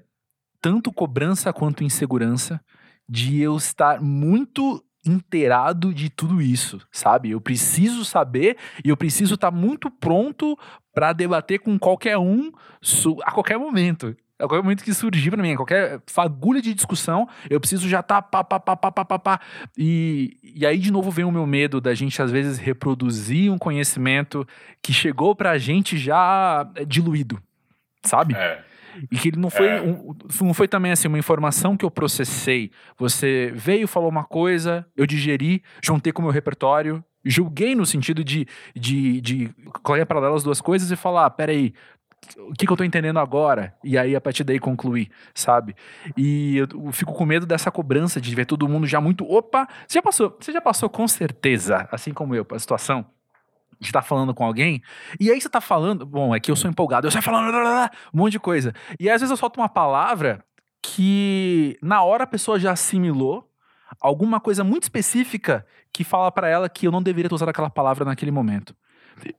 tanto 0.61 0.91
cobrança 0.91 1.53
quanto 1.53 1.83
insegurança 1.83 2.59
de 3.07 3.39
eu 3.39 3.55
estar 3.55 4.01
muito 4.01 4.83
inteirado 5.05 5.93
de 5.93 6.09
tudo 6.09 6.41
isso, 6.41 6.81
sabe? 6.91 7.31
Eu 7.31 7.39
preciso 7.39 8.03
saber 8.03 8.57
e 8.83 8.89
eu 8.89 8.97
preciso 8.97 9.35
estar 9.35 9.51
muito 9.51 9.91
pronto 9.91 10.57
para 10.93 11.13
debater 11.13 11.59
com 11.59 11.77
qualquer 11.77 12.17
um 12.17 12.51
a 13.23 13.31
qualquer 13.31 13.59
momento. 13.59 14.15
A 14.37 14.47
qualquer 14.47 14.63
momento 14.63 14.83
que 14.83 14.93
surgir 14.93 15.31
pra 15.31 15.41
mim, 15.41 15.55
qualquer 15.55 16.01
fagulha 16.07 16.61
de 16.61 16.73
discussão, 16.73 17.27
eu 17.49 17.57
preciso 17.57 17.87
já 17.87 18.03
tá 18.03 18.21
pá, 18.21 18.43
pá, 18.43 18.59
pá, 18.59 18.75
pá, 18.75 18.91
pá, 18.91 19.05
pá, 19.05 19.19
pá. 19.19 19.39
E, 19.77 20.37
e 20.43 20.65
aí, 20.65 20.77
de 20.77 20.91
novo, 20.91 21.09
vem 21.09 21.23
o 21.23 21.31
meu 21.31 21.47
medo 21.47 21.79
da 21.79 21.93
gente, 21.93 22.21
às 22.21 22.31
vezes, 22.31 22.57
reproduzir 22.57 23.49
um 23.49 23.57
conhecimento 23.57 24.45
que 24.81 24.91
chegou 24.91 25.33
pra 25.35 25.57
gente 25.57 25.97
já 25.97 26.69
diluído, 26.85 27.41
sabe? 28.03 28.35
É. 28.35 28.61
E 29.09 29.17
que 29.17 29.29
ele 29.29 29.39
não 29.39 29.49
foi, 29.49 29.67
é. 29.67 29.81
um, 29.81 30.13
não 30.41 30.53
foi 30.53 30.67
também 30.67 30.91
assim 30.91 31.07
uma 31.07 31.19
informação 31.19 31.77
que 31.77 31.85
eu 31.85 31.91
processei. 31.91 32.71
Você 32.97 33.53
veio, 33.55 33.87
falou 33.87 34.09
uma 34.09 34.25
coisa, 34.25 34.85
eu 34.97 35.05
digeri, 35.05 35.63
juntei 35.81 36.11
com 36.11 36.21
o 36.21 36.25
meu 36.25 36.33
repertório 36.33 37.03
Julguei 37.25 37.73
no 37.73 37.87
sentido 37.87 38.23
de, 38.23 38.47
de, 38.75 39.19
de 39.19 39.49
colocar 39.81 40.05
paralelo 40.05 40.35
as 40.35 40.43
duas 40.43 40.61
coisas 40.61 40.91
e 40.91 40.95
falar, 40.95 41.25
ah, 41.25 41.29
peraí, 41.29 41.73
o 42.37 42.53
que, 42.53 42.65
que, 42.65 42.71
eu 42.71 42.77
tô 42.77 42.83
entendendo 42.83 43.19
agora? 43.19 43.75
E 43.83 43.97
aí, 43.97 44.15
a 44.15 44.21
partir 44.21 44.43
daí, 44.43 44.59
concluir, 44.59 45.09
sabe? 45.33 45.75
E 46.17 46.57
eu 46.57 46.91
fico 46.91 47.13
com 47.13 47.25
medo 47.25 47.45
dessa 47.45 47.71
cobrança 47.71 48.19
de 48.19 48.33
ver 48.33 48.45
todo 48.45 48.67
mundo 48.67 48.87
já 48.87 48.99
muito. 48.99 49.23
Opa! 49.29 49.67
Você 49.87 49.99
já 49.99 50.01
passou, 50.01 50.35
você 50.39 50.51
já 50.51 50.61
passou 50.61 50.89
com 50.89 51.07
certeza, 51.07 51.87
assim 51.91 52.13
como 52.13 52.35
eu, 52.35 52.45
a 52.51 52.59
situação 52.59 53.05
de 53.79 53.87
estar 53.87 54.01
tá 54.01 54.07
falando 54.07 54.33
com 54.33 54.45
alguém, 54.45 54.81
e 55.19 55.29
aí 55.31 55.39
você 55.39 55.49
tá 55.49 55.61
falando. 55.61 56.05
Bom, 56.05 56.35
é 56.35 56.39
que 56.39 56.49
eu 56.49 56.55
sou 56.55 56.69
empolgado, 56.69 57.07
eu 57.07 57.11
saio 57.11 57.23
falando 57.23 57.55
um 58.13 58.17
monte 58.17 58.33
de 58.33 58.39
coisa. 58.39 58.73
E 58.99 59.09
às 59.09 59.21
vezes 59.21 59.31
eu 59.31 59.37
solto 59.37 59.59
uma 59.59 59.69
palavra 59.69 60.43
que 60.81 61.77
na 61.81 62.03
hora 62.03 62.23
a 62.23 62.27
pessoa 62.27 62.59
já 62.59 62.71
assimilou 62.71 63.49
alguma 63.99 64.39
coisa 64.39 64.63
muito 64.63 64.83
específica 64.83 65.65
que 65.91 66.03
fala 66.03 66.31
para 66.31 66.47
ela 66.47 66.69
que 66.69 66.87
eu 66.87 66.91
não 66.91 67.01
deveria 67.01 67.29
ter 67.29 67.35
usado 67.35 67.49
aquela 67.49 67.69
palavra 67.69 68.05
naquele 68.05 68.31
momento. 68.31 68.75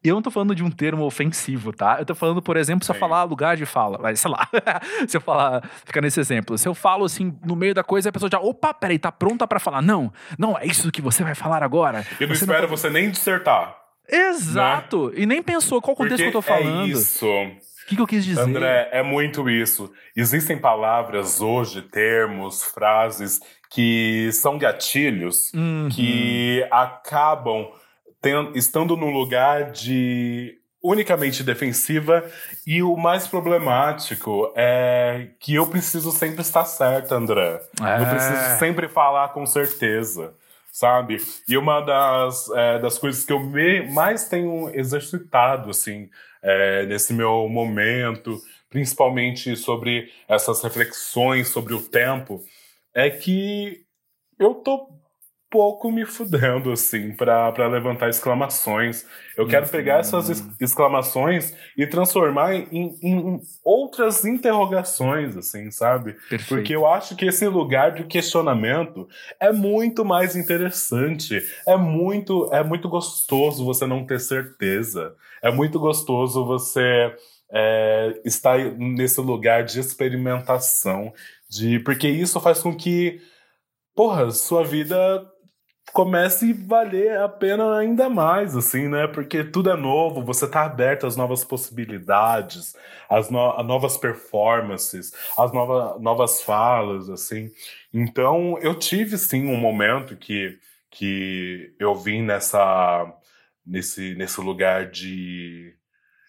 Eu 0.02 0.14
não 0.14 0.22
tô 0.22 0.30
falando 0.30 0.54
de 0.54 0.64
um 0.64 0.70
termo 0.70 1.04
ofensivo, 1.04 1.72
tá? 1.72 1.96
Eu 1.98 2.06
tô 2.06 2.14
falando, 2.14 2.40
por 2.40 2.56
exemplo, 2.56 2.84
se 2.84 2.90
eu 2.90 2.94
falar 2.94 3.24
lugar 3.24 3.56
de 3.56 3.66
fala, 3.66 3.98
mas 4.00 4.20
sei 4.20 4.30
lá, 4.30 4.48
se 5.06 5.16
eu 5.16 5.20
falar, 5.20 5.62
fica 5.84 6.00
nesse 6.00 6.18
exemplo, 6.18 6.56
se 6.56 6.66
eu 6.66 6.74
falo 6.74 7.04
assim 7.04 7.36
no 7.44 7.54
meio 7.54 7.74
da 7.74 7.84
coisa, 7.84 8.08
a 8.08 8.12
pessoa 8.12 8.30
já, 8.30 8.40
opa, 8.40 8.72
peraí, 8.72 8.98
tá 8.98 9.12
pronta 9.12 9.46
para 9.46 9.60
falar. 9.60 9.82
Não, 9.82 10.12
não, 10.38 10.56
é 10.58 10.66
isso 10.66 10.90
que 10.90 11.02
você 11.02 11.22
vai 11.22 11.34
falar 11.34 11.62
agora. 11.62 12.06
E 12.20 12.26
não 12.26 12.34
você 12.34 12.44
espera 12.44 12.62
não... 12.62 12.68
você 12.68 12.88
nem 12.90 13.10
dissertar. 13.10 13.76
Exato! 14.08 15.10
Né? 15.10 15.14
E 15.18 15.26
nem 15.26 15.42
pensou 15.42 15.82
qual 15.82 15.96
contexto 15.96 16.22
Porque 16.22 16.30
que 16.30 16.36
eu 16.36 16.42
tô 16.42 16.52
é 16.52 16.58
falando. 16.58 16.86
É 16.86 16.88
isso. 16.88 17.26
O 17.26 17.88
que, 17.88 17.94
que, 17.94 18.02
eu 18.02 18.06
quis 18.06 18.24
dizer? 18.24 18.40
André, 18.40 18.88
é 18.90 19.02
muito 19.02 19.48
isso. 19.48 19.92
Existem 20.16 20.58
palavras 20.58 21.40
hoje, 21.40 21.82
termos, 21.82 22.64
frases 22.64 23.40
que 23.70 24.28
são 24.32 24.58
gatilhos 24.58 25.52
uhum. 25.54 25.88
que 25.90 26.66
acabam 26.70 27.68
estando 28.54 28.96
num 28.96 29.10
lugar 29.10 29.70
de 29.70 30.58
unicamente 30.82 31.42
defensiva 31.42 32.24
e 32.66 32.82
o 32.82 32.96
mais 32.96 33.26
problemático 33.26 34.52
é 34.54 35.30
que 35.40 35.54
eu 35.54 35.66
preciso 35.66 36.12
sempre 36.12 36.42
estar 36.42 36.64
certa, 36.64 37.16
André. 37.16 37.60
É. 37.82 38.02
Eu 38.02 38.06
preciso 38.06 38.58
sempre 38.58 38.88
falar 38.88 39.28
com 39.30 39.44
certeza 39.46 40.34
sabe? 40.76 41.16
E 41.48 41.56
uma 41.56 41.80
das, 41.80 42.50
é, 42.50 42.78
das 42.78 42.98
coisas 42.98 43.24
que 43.24 43.32
eu 43.32 43.40
me, 43.40 43.90
mais 43.92 44.28
tenho 44.28 44.68
exercitado, 44.78 45.70
assim, 45.70 46.10
é, 46.42 46.84
nesse 46.84 47.14
meu 47.14 47.48
momento, 47.48 48.38
principalmente 48.68 49.56
sobre 49.56 50.12
essas 50.28 50.62
reflexões 50.62 51.48
sobre 51.48 51.72
o 51.72 51.80
tempo, 51.80 52.44
é 52.92 53.08
que 53.08 53.86
eu 54.38 54.54
tô 54.56 54.90
pouco 55.50 55.90
me 55.92 56.04
fudendo, 56.04 56.72
assim, 56.72 57.12
para 57.12 57.68
levantar 57.68 58.08
exclamações. 58.08 59.06
Eu 59.36 59.46
quero 59.46 59.68
pegar 59.68 60.00
essas 60.00 60.28
exclamações 60.60 61.54
e 61.76 61.86
transformar 61.86 62.54
em, 62.54 62.96
em 63.02 63.40
outras 63.64 64.24
interrogações, 64.24 65.36
assim, 65.36 65.70
sabe? 65.70 66.14
Perfeito. 66.28 66.48
Porque 66.48 66.74
eu 66.74 66.86
acho 66.86 67.14
que 67.14 67.26
esse 67.26 67.46
lugar 67.46 67.92
de 67.92 68.04
questionamento 68.04 69.08
é 69.38 69.52
muito 69.52 70.04
mais 70.04 70.34
interessante. 70.34 71.42
É 71.66 71.76
muito, 71.76 72.52
é 72.52 72.64
muito 72.64 72.88
gostoso 72.88 73.64
você 73.64 73.86
não 73.86 74.04
ter 74.04 74.20
certeza. 74.20 75.14
É 75.42 75.50
muito 75.50 75.78
gostoso 75.78 76.44
você 76.44 77.14
é, 77.52 78.20
estar 78.24 78.58
nesse 78.58 79.20
lugar 79.20 79.64
de 79.64 79.78
experimentação. 79.78 81.12
De, 81.48 81.78
porque 81.80 82.08
isso 82.08 82.40
faz 82.40 82.60
com 82.60 82.74
que 82.74 83.20
porra, 83.96 84.30
sua 84.30 84.62
vida 84.62 85.26
comece 85.96 86.50
a 86.50 86.66
valer 86.66 87.16
a 87.16 87.26
pena 87.26 87.78
ainda 87.78 88.10
mais, 88.10 88.54
assim, 88.54 88.86
né? 88.86 89.06
Porque 89.06 89.42
tudo 89.42 89.70
é 89.70 89.76
novo, 89.76 90.22
você 90.22 90.46
tá 90.46 90.62
aberto 90.66 91.06
às 91.06 91.16
novas 91.16 91.42
possibilidades, 91.42 92.76
às 93.08 93.30
no 93.30 93.62
novas 93.62 93.96
performances, 93.96 95.14
às 95.38 95.50
nova 95.54 95.98
novas 95.98 96.42
falas, 96.42 97.08
assim. 97.08 97.50
Então, 97.94 98.58
eu 98.60 98.74
tive, 98.78 99.16
sim, 99.16 99.48
um 99.48 99.56
momento 99.56 100.18
que, 100.18 100.58
que 100.90 101.74
eu 101.78 101.94
vim 101.94 102.20
nessa, 102.20 103.10
nesse, 103.66 104.14
nesse 104.16 104.38
lugar 104.42 104.90
de 104.90 105.74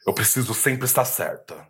eu 0.08 0.14
preciso 0.14 0.54
sempre 0.54 0.86
estar 0.86 1.04
certa 1.04 1.68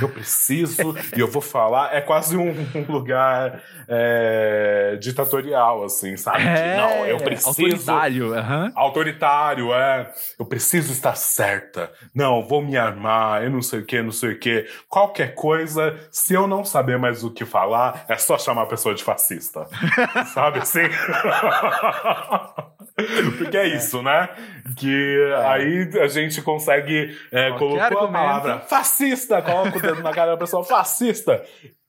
eu 0.00 0.08
preciso 0.08 0.94
e 1.16 1.20
eu 1.20 1.28
vou 1.28 1.40
falar. 1.40 1.94
É 1.94 2.00
quase 2.00 2.36
um, 2.36 2.50
um 2.74 2.92
lugar 2.92 3.62
é, 3.88 4.96
ditatorial, 5.00 5.84
assim, 5.84 6.16
sabe? 6.16 6.42
É, 6.42 6.76
não, 6.76 7.06
eu 7.06 7.18
preciso. 7.18 7.48
Autoritário, 7.48 8.34
uhum. 8.34 8.72
Autoritário, 8.74 9.74
é. 9.74 10.12
Eu 10.38 10.44
preciso 10.46 10.92
estar 10.92 11.16
certa. 11.16 11.90
Não, 12.14 12.46
vou 12.46 12.62
me 12.62 12.76
armar, 12.76 13.42
eu 13.42 13.50
não 13.50 13.62
sei 13.62 13.80
o 13.80 13.84
que, 13.84 14.02
não 14.02 14.12
sei 14.12 14.32
o 14.32 14.38
que. 14.38 14.66
Qualquer 14.88 15.34
coisa, 15.34 15.98
se 16.10 16.34
eu 16.34 16.46
não 16.46 16.64
saber 16.64 16.98
mais 16.98 17.24
o 17.24 17.30
que 17.30 17.44
falar, 17.44 18.04
é 18.08 18.16
só 18.16 18.38
chamar 18.38 18.62
a 18.62 18.66
pessoa 18.66 18.94
de 18.94 19.02
fascista. 19.02 19.66
sabe 20.34 20.58
assim? 20.58 20.80
Porque 23.38 23.56
é 23.56 23.66
isso, 23.68 24.02
né? 24.02 24.28
Que 24.76 25.32
é. 25.32 25.46
aí 25.46 25.90
a 26.02 26.08
gente 26.08 26.42
consegue 26.42 27.16
é, 27.32 27.50
colocar 27.52 27.86
a 27.86 28.08
palavra 28.08 28.60
fascista, 28.60 29.40
coloca 29.40 29.69
o 29.78 29.82
dedo 29.82 30.02
na 30.02 30.12
cara 30.12 30.32
da 30.32 30.36
pessoa 30.36 30.64
fascista. 30.64 31.42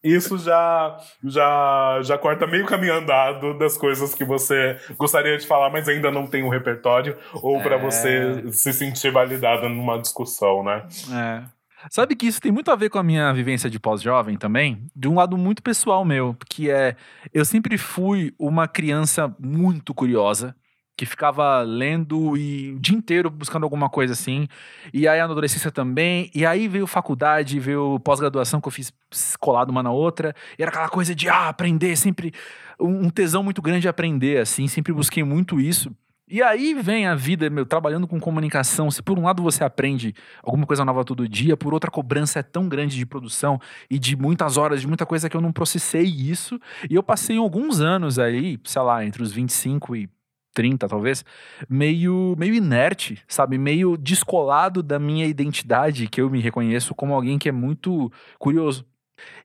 Isso 0.04 0.38
já, 0.40 0.98
já, 1.24 2.00
já 2.02 2.18
corta 2.18 2.48
meio 2.48 2.66
caminho 2.66 2.96
andado 2.96 3.58
das 3.58 3.78
coisas 3.78 4.16
que 4.16 4.26
você 4.26 4.80
gostaria 4.98 5.38
de 5.38 5.46
falar, 5.46 5.70
mas 5.70 5.88
ainda 5.88 6.10
não 6.10 6.26
tem 6.26 6.44
um 6.44 6.50
repertório, 6.50 7.16
ou 7.36 7.58
é. 7.60 7.64
para 7.64 7.78
você 7.78 8.52
se 8.52 8.74
sentir 8.74 9.12
validada 9.12 9.70
numa 9.70 10.00
discussão, 10.00 10.64
né? 10.64 10.88
É. 11.14 11.44
Sabe 11.90 12.16
que 12.16 12.28
isso 12.28 12.42
tem 12.42 12.52
muito 12.52 12.70
a 12.70 12.76
ver 12.76 12.90
com 12.90 13.00
a 13.00 13.04
minha 13.04 13.32
vivência 13.34 13.70
de 13.70 13.80
pós-jovem 13.80 14.38
também, 14.38 14.86
de 14.96 15.08
um 15.08 15.16
lado 15.16 15.38
muito 15.38 15.64
pessoal 15.64 16.06
meu, 16.06 16.36
que 16.50 16.70
é 16.70 16.96
eu 17.34 17.44
sempre 17.44 17.78
fui 17.78 18.34
uma 18.38 18.68
criança 18.68 19.34
muito 19.40 19.94
curiosa, 19.94 20.56
que 21.02 21.06
ficava 21.08 21.64
lendo 21.64 22.38
e 22.38 22.74
o 22.74 22.80
dia 22.80 22.96
inteiro 22.96 23.28
buscando 23.28 23.64
alguma 23.64 23.90
coisa 23.90 24.14
assim. 24.14 24.48
E 24.94 25.08
aí 25.08 25.18
na 25.18 25.26
adolescência 25.26 25.72
também. 25.72 26.30
E 26.32 26.46
aí 26.46 26.68
veio 26.68 26.86
faculdade, 26.86 27.60
veio 27.60 28.00
pós-graduação 28.02 28.62
que 28.62 28.68
eu 28.68 28.72
fiz 28.72 28.94
colado 29.40 29.72
uma 29.72 29.82
na 29.82 29.92
outra. 29.92 30.36
E 30.60 30.62
era 30.62 30.70
aquela 30.70 30.88
coisa 30.90 31.16
de 31.16 31.28
ah, 31.28 31.50
aprender, 31.50 31.96
sempre 31.96 32.32
um 32.80 33.10
tesão 33.10 33.42
muito 33.42 33.64
grande 33.64 33.82
de 33.82 33.88
aprender, 33.88 34.40
assim. 34.40 34.68
Sempre 34.68 34.94
busquei 34.94 35.24
muito 35.24 35.60
isso. 35.60 35.92
E 36.30 36.40
aí 36.44 36.76
vem 36.76 37.08
a 37.08 37.16
vida, 37.16 37.50
meu, 37.50 37.66
trabalhando 37.66 38.08
com 38.08 38.20
comunicação. 38.20 38.92
Se 38.92 39.02
por 39.02 39.18
um 39.18 39.24
lado 39.24 39.42
você 39.42 39.64
aprende 39.64 40.14
alguma 40.44 40.68
coisa 40.68 40.86
nova 40.86 41.04
todo 41.04 41.28
dia, 41.28 41.58
por 41.58 41.74
outra 41.74 41.90
a 41.90 41.92
cobrança 41.92 42.38
é 42.38 42.44
tão 42.44 42.70
grande 42.70 42.96
de 42.96 43.08
produção 43.08 43.60
e 43.90 43.98
de 43.98 44.16
muitas 44.16 44.56
horas, 44.56 44.82
de 44.82 44.88
muita 44.88 45.04
coisa 45.04 45.28
que 45.28 45.36
eu 45.36 45.42
não 45.42 45.52
processei 45.52 46.06
isso. 46.06 46.60
E 46.88 46.94
eu 46.94 47.02
passei 47.02 47.38
alguns 47.38 47.82
anos 47.82 48.20
aí, 48.20 48.60
sei 48.64 48.82
lá, 48.84 49.04
entre 49.04 49.24
os 49.24 49.32
25 49.32 49.96
e 49.96 50.08
30 50.54 50.88
talvez, 50.88 51.26
meio, 51.70 52.36
meio 52.38 52.54
inerte, 52.54 53.24
sabe? 53.28 53.58
Meio 53.58 53.98
descolado 53.98 54.84
da 54.84 55.00
minha 55.00 55.26
identidade, 55.26 56.08
que 56.08 56.22
eu 56.22 56.30
me 56.30 56.40
reconheço 56.40 56.94
como 56.96 57.14
alguém 57.14 57.40
que 57.40 57.50
é 57.50 57.52
muito 57.52 58.12
curioso. 58.38 58.86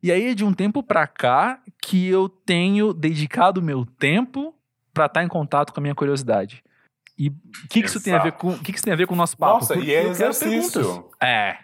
E 0.03 0.11
aí, 0.11 0.35
de 0.35 0.45
um 0.45 0.53
tempo 0.53 0.83
pra 0.83 1.07
cá, 1.07 1.61
que 1.83 2.07
eu 2.07 2.29
tenho 2.29 2.93
dedicado 2.95 3.63
meu 3.63 3.85
tempo 3.85 4.55
para 4.93 5.07
estar 5.07 5.21
tá 5.21 5.25
em 5.25 5.29
contato 5.29 5.73
com 5.73 5.81
a 5.81 5.83
minha 5.83 5.95
curiosidade. 5.95 6.63
E 7.19 7.29
o 7.29 7.35
que, 7.71 7.81
que 7.81 7.89
isso 7.89 8.03
tem 8.03 8.13
a 8.13 8.23
ver 8.23 8.33
com 8.33 8.49
o 8.49 8.59
que, 8.59 8.73
que 8.73 8.79
isso 8.79 8.85
tem 8.85 8.93
a 8.93 8.97
ver 8.97 9.07
com 9.07 9.15
o 9.15 9.17
nosso 9.17 9.37
papo? 9.37 9.55
Nossa, 9.55 9.75
Porque 9.75 9.91
e 9.91 9.95
é 9.95 10.07
exercício. 10.07 11.09
É, 11.21 11.59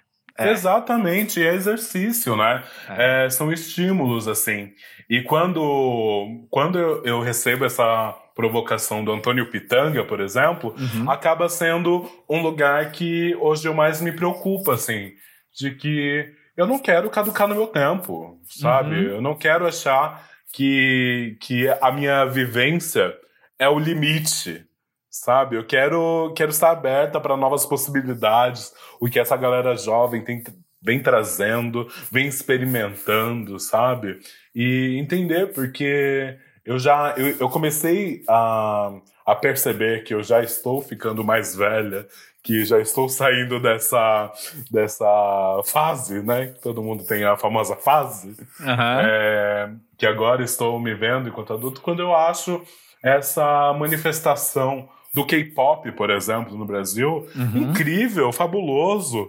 é. 0.49 0.53
Exatamente, 0.53 1.43
é 1.43 1.55
exercício, 1.55 2.37
né? 2.37 2.63
É. 2.89 3.27
É, 3.27 3.31
são 3.31 3.53
estímulos, 3.53 4.29
assim. 4.29 4.73
E 5.09 5.23
quando, 5.23 6.47
quando 6.51 6.79
eu, 6.79 7.05
eu 7.05 7.21
recebo 7.21 7.65
essa 7.65 8.15
provocação 8.35 9.05
do 9.05 9.13
Antônio 9.13 9.51
Pitanga, 9.51 10.05
por 10.05 10.21
exemplo, 10.21 10.75
uhum. 10.79 11.11
acaba 11.11 11.49
sendo 11.49 12.09
um 12.29 12.41
lugar 12.41 12.91
que 12.93 13.37
hoje 13.41 13.69
eu 13.69 13.75
mais 13.75 14.01
me 14.01 14.13
preocupa, 14.13 14.75
assim, 14.75 15.13
de 15.55 15.73
que 15.73 16.33
eu 16.57 16.67
não 16.67 16.79
quero 16.79 17.11
caducar 17.11 17.47
no 17.47 17.55
meu 17.55 17.67
tempo, 17.67 18.39
sabe? 18.45 18.97
Uhum. 18.97 19.15
Eu 19.15 19.23
não 19.23 19.35
quero 19.35 19.67
achar 19.67 20.27
que, 20.53 21.37
que 21.41 21.69
a 21.81 21.91
minha 21.91 22.25
vivência 22.25 23.13
é 23.59 23.69
o 23.69 23.79
limite, 23.79 24.65
sabe? 25.13 25.57
Eu 25.57 25.65
quero, 25.65 26.33
quero 26.35 26.51
estar 26.51 26.71
aberta 26.71 27.21
para 27.21 27.37
novas 27.37 27.67
possibilidades, 27.67 28.73
o 28.99 29.09
que 29.09 29.21
essa 29.21 29.37
galera 29.37 29.77
jovem 29.77 30.25
tem, 30.25 30.43
vem 30.81 31.03
trazendo, 31.03 31.87
vem 32.11 32.27
experimentando, 32.27 33.61
sabe? 33.61 34.19
E 34.55 34.97
entender 34.99 35.53
porque 35.53 36.39
eu 36.65 36.79
já 36.79 37.15
eu, 37.19 37.37
eu 37.41 37.51
comecei 37.51 38.25
a, 38.27 38.91
a 39.27 39.35
perceber 39.35 40.03
que 40.03 40.15
eu 40.15 40.23
já 40.23 40.43
estou 40.43 40.81
ficando 40.81 41.23
mais 41.23 41.55
velha, 41.55 42.07
que 42.43 42.65
já 42.65 42.81
estou 42.81 43.07
saindo 43.09 43.61
dessa, 43.61 44.33
dessa 44.71 45.61
fase, 45.67 46.23
né? 46.23 46.55
Todo 46.63 46.83
mundo 46.83 47.05
tem 47.05 47.23
a 47.23 47.37
famosa 47.37 47.77
fase. 47.77 48.29
Uhum. 48.59 49.01
É, 49.01 49.71
que 49.99 50.07
agora 50.07 50.43
estou 50.43 50.81
me 50.81 50.95
vendo 50.95 51.29
enquanto 51.29 51.53
adulto, 51.53 51.83
quando 51.83 52.01
eu 52.01 52.17
acho 52.17 52.63
essa 53.03 53.73
manifestação 53.75 54.89
do 55.13 55.27
K-pop, 55.27 55.93
por 55.93 56.11
exemplo, 56.11 56.57
no 56.57 56.65
Brasil. 56.65 57.27
Uhum. 57.37 57.71
Incrível, 57.71 58.33
fabuloso. 58.33 59.29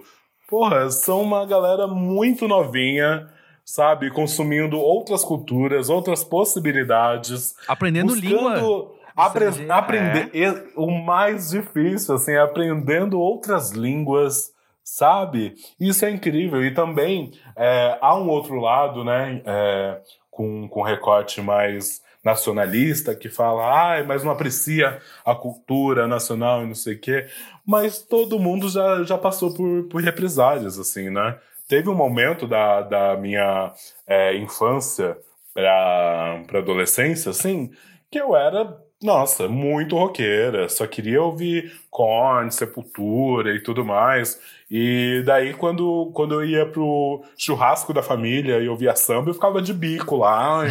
Porra, 0.50 0.90
são 0.90 1.22
uma 1.22 1.46
galera 1.46 1.88
muito 1.88 2.48
novinha, 2.48 3.28
sabe? 3.66 4.10
Consumindo 4.12 4.80
outras 4.80 5.24
culturas, 5.24 5.90
outras 5.90 6.24
possibilidades. 6.24 7.56
Aprendendo 7.68 8.16
língua. 8.16 8.92
Apre 9.16 9.46
aprender. 9.70 10.32
É. 10.34 10.64
O 10.76 10.90
mais 10.90 11.50
difícil, 11.50 12.16
assim, 12.16 12.32
é 12.32 12.40
aprendendo 12.40 13.20
outras 13.20 13.72
línguas, 13.72 14.52
sabe? 14.84 15.54
Isso 15.80 16.04
é 16.04 16.10
incrível. 16.10 16.64
E 16.64 16.74
também 16.74 17.32
é, 17.56 17.98
há 18.02 18.16
um 18.16 18.28
outro 18.28 18.56
lado, 18.60 19.04
né? 19.04 19.42
É, 19.46 20.02
com, 20.32 20.68
com 20.68 20.82
recorte 20.82 21.42
mais 21.42 22.02
nacionalista 22.24 23.14
que 23.14 23.30
fala, 23.30 23.98
ah, 23.98 24.04
mas 24.04 24.24
não 24.24 24.32
aprecia 24.32 25.00
a 25.26 25.36
cultura 25.36 26.08
nacional 26.08 26.64
e 26.64 26.68
não 26.68 26.76
sei 26.76 26.96
o 26.96 27.00
quê. 27.00 27.28
Mas 27.66 28.02
todo 28.02 28.40
mundo 28.40 28.70
já, 28.70 29.04
já 29.04 29.18
passou 29.18 29.54
por, 29.54 29.84
por 29.90 30.02
represálias, 30.02 30.80
assim, 30.80 31.10
né? 31.10 31.38
Teve 31.68 31.90
um 31.90 31.96
momento 31.96 32.48
da, 32.48 32.82
da 32.82 33.18
minha 33.18 33.74
é, 34.08 34.36
infância 34.38 35.18
para 35.54 36.44
adolescência, 36.54 37.30
assim, 37.30 37.72
que 38.10 38.20
eu 38.20 38.36
era 38.36 38.78
nossa, 39.04 39.50
muito 39.50 39.98
roqueira. 39.98 40.70
Só 40.70 40.88
queria 40.88 41.22
ouvir 41.22 41.74
Korn, 41.92 42.50
Sepultura 42.50 43.54
e 43.54 43.60
tudo 43.60 43.84
mais. 43.84 44.40
E 44.76 45.22
daí, 45.24 45.54
quando, 45.54 46.10
quando 46.16 46.34
eu 46.34 46.44
ia 46.44 46.66
pro 46.66 47.24
churrasco 47.38 47.94
da 47.94 48.02
família 48.02 48.58
e 48.58 48.68
ouvia 48.68 48.96
samba, 48.96 49.30
eu 49.30 49.34
ficava 49.36 49.62
de 49.62 49.72
bico 49.72 50.18
lá. 50.18 50.62
Ai, 50.62 50.70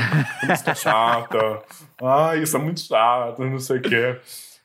música 0.49 0.75
chata. 0.75 1.63
Ai, 2.03 2.43
isso 2.43 2.57
é 2.57 2.61
muito 2.61 2.81
chato, 2.81 3.45
não 3.45 3.61
sei 3.61 3.79
o 3.79 3.81
quê. 3.81 4.19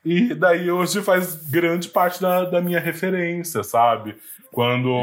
E 0.03 0.33
daí 0.33 0.71
hoje 0.71 1.03
faz 1.03 1.35
grande 1.51 1.87
parte 1.87 2.19
da, 2.19 2.45
da 2.45 2.59
minha 2.59 2.79
referência, 2.79 3.61
sabe? 3.63 4.15
Quando 4.51 4.99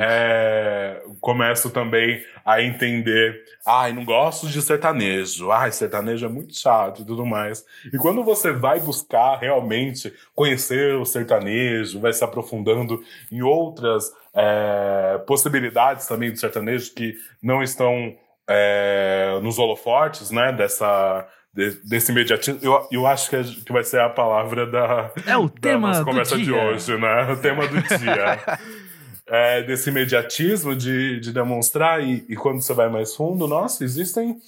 é, 0.00 1.02
começo 1.20 1.70
também 1.70 2.22
a 2.44 2.62
entender, 2.62 3.44
ai, 3.64 3.92
não 3.92 4.04
gosto 4.04 4.48
de 4.48 4.60
sertanejo, 4.60 5.50
ai, 5.50 5.70
sertanejo 5.70 6.26
é 6.26 6.28
muito 6.28 6.58
chato 6.58 7.02
e 7.02 7.04
tudo 7.04 7.24
mais. 7.24 7.64
E 7.92 7.98
quando 7.98 8.24
você 8.24 8.52
vai 8.52 8.80
buscar 8.80 9.36
realmente 9.36 10.12
conhecer 10.34 10.94
o 10.94 11.04
sertanejo, 11.04 12.00
vai 12.00 12.12
se 12.12 12.24
aprofundando 12.24 13.02
em 13.30 13.42
outras 13.42 14.12
é, 14.34 15.20
possibilidades 15.26 16.06
também 16.06 16.30
do 16.30 16.38
sertanejo 16.38 16.94
que 16.94 17.14
não 17.42 17.62
estão 17.62 18.16
é, 18.48 19.38
nos 19.42 19.58
holofortes, 19.58 20.30
né, 20.30 20.52
dessa 20.52 21.28
desse 21.52 22.12
imediatismo. 22.12 22.60
Eu, 22.62 22.88
eu 22.90 23.06
acho 23.06 23.28
que, 23.28 23.36
é, 23.36 23.42
que 23.42 23.72
vai 23.72 23.82
ser 23.82 24.00
a 24.00 24.08
palavra 24.08 24.66
da, 24.66 25.10
é 25.26 25.36
o 25.36 25.48
da 25.48 25.60
tema 25.60 25.88
nossa 25.88 26.04
conversa 26.04 26.38
de 26.38 26.52
hoje, 26.52 26.96
né? 26.96 27.32
O 27.32 27.36
tema 27.36 27.66
do 27.66 27.82
dia. 27.82 28.58
é, 29.26 29.62
desse 29.62 29.90
imediatismo 29.90 30.74
de, 30.74 31.20
de 31.20 31.32
demonstrar, 31.32 32.02
e, 32.02 32.24
e 32.28 32.36
quando 32.36 32.60
você 32.60 32.72
vai 32.72 32.88
mais 32.88 33.14
fundo, 33.14 33.46
nossa, 33.46 33.84
existem 33.84 34.38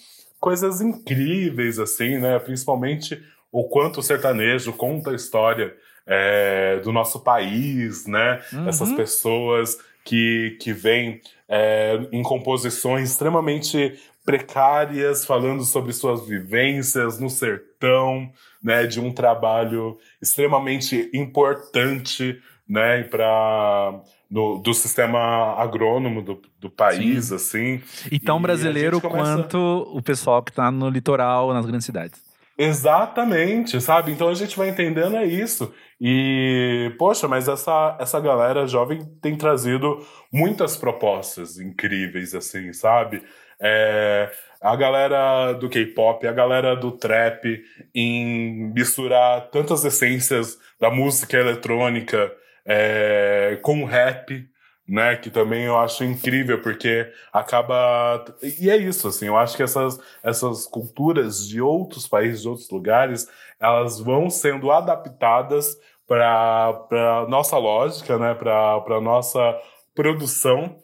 coisas 0.40 0.80
incríveis, 0.80 1.78
assim, 1.78 2.18
né? 2.18 2.38
Principalmente 2.38 3.22
o 3.50 3.64
quanto 3.64 4.00
o 4.00 4.02
sertanejo 4.02 4.72
conta 4.72 5.10
a 5.10 5.14
história 5.14 5.74
é, 6.06 6.80
do 6.82 6.92
nosso 6.92 7.20
país, 7.20 8.06
né? 8.06 8.40
Uhum. 8.52 8.68
Essas 8.68 8.92
pessoas 8.92 9.78
que, 10.04 10.56
que 10.60 10.72
vêm 10.72 11.20
é, 11.48 12.00
em 12.10 12.22
composições 12.22 13.10
extremamente 13.10 14.00
precárias, 14.24 15.24
falando 15.24 15.64
sobre 15.64 15.92
suas 15.92 16.26
vivências 16.26 17.18
no 17.18 17.28
sertão, 17.28 18.30
né, 18.62 18.86
de 18.86 19.00
um 19.00 19.12
trabalho 19.12 19.98
extremamente 20.20 21.10
importante, 21.12 22.40
né, 22.68 23.02
para 23.04 24.00
do 24.30 24.72
sistema 24.72 25.60
agrônomo 25.60 26.22
do, 26.22 26.40
do 26.58 26.70
país, 26.70 27.26
Sim. 27.26 27.34
assim. 27.34 27.82
E 28.10 28.18
tão 28.18 28.38
e 28.38 28.42
brasileiro 28.42 28.98
começa... 28.98 29.36
quanto 29.36 29.58
o 29.92 30.00
pessoal 30.00 30.42
que 30.42 30.50
está 30.50 30.70
no 30.70 30.88
litoral, 30.88 31.52
nas 31.52 31.66
grandes 31.66 31.84
cidades. 31.84 32.18
Exatamente, 32.56 33.80
sabe? 33.80 34.12
Então 34.12 34.28
a 34.28 34.34
gente 34.34 34.56
vai 34.56 34.68
entendendo 34.68 35.16
é 35.16 35.24
isso. 35.24 35.72
E, 36.00 36.94
poxa, 36.98 37.26
mas 37.28 37.48
essa, 37.48 37.96
essa 38.00 38.20
galera 38.20 38.66
jovem 38.66 39.04
tem 39.20 39.36
trazido 39.36 39.98
muitas 40.32 40.76
propostas 40.76 41.58
incríveis, 41.58 42.34
assim, 42.34 42.72
sabe? 42.72 43.22
É, 43.62 44.28
a 44.60 44.74
galera 44.74 45.52
do 45.52 45.68
K-pop, 45.68 46.26
a 46.26 46.32
galera 46.32 46.74
do 46.74 46.90
trap, 46.92 47.62
em 47.94 48.72
misturar 48.74 49.48
tantas 49.50 49.84
essências 49.84 50.58
da 50.80 50.90
música 50.90 51.36
eletrônica 51.36 52.32
é, 52.66 53.58
com 53.62 53.84
rap, 53.84 54.48
né? 54.86 55.16
Que 55.16 55.30
também 55.30 55.64
eu 55.64 55.78
acho 55.78 56.04
incrível, 56.04 56.60
porque 56.60 57.10
acaba. 57.32 58.24
E 58.60 58.68
é 58.68 58.76
isso, 58.76 59.08
assim, 59.08 59.26
eu 59.26 59.36
acho 59.36 59.56
que 59.56 59.62
essas, 59.62 59.98
essas 60.22 60.66
culturas 60.66 61.46
de 61.46 61.60
outros 61.60 62.06
países, 62.08 62.42
de 62.42 62.48
outros 62.48 62.68
lugares, 62.70 63.28
elas 63.60 64.00
vão 64.00 64.28
sendo 64.28 64.70
adaptadas 64.72 65.76
para 66.06 67.26
nossa 67.28 67.56
lógica, 67.58 68.18
né? 68.18 68.34
Para 68.34 69.00
nossa 69.00 69.56
produção 69.94 70.81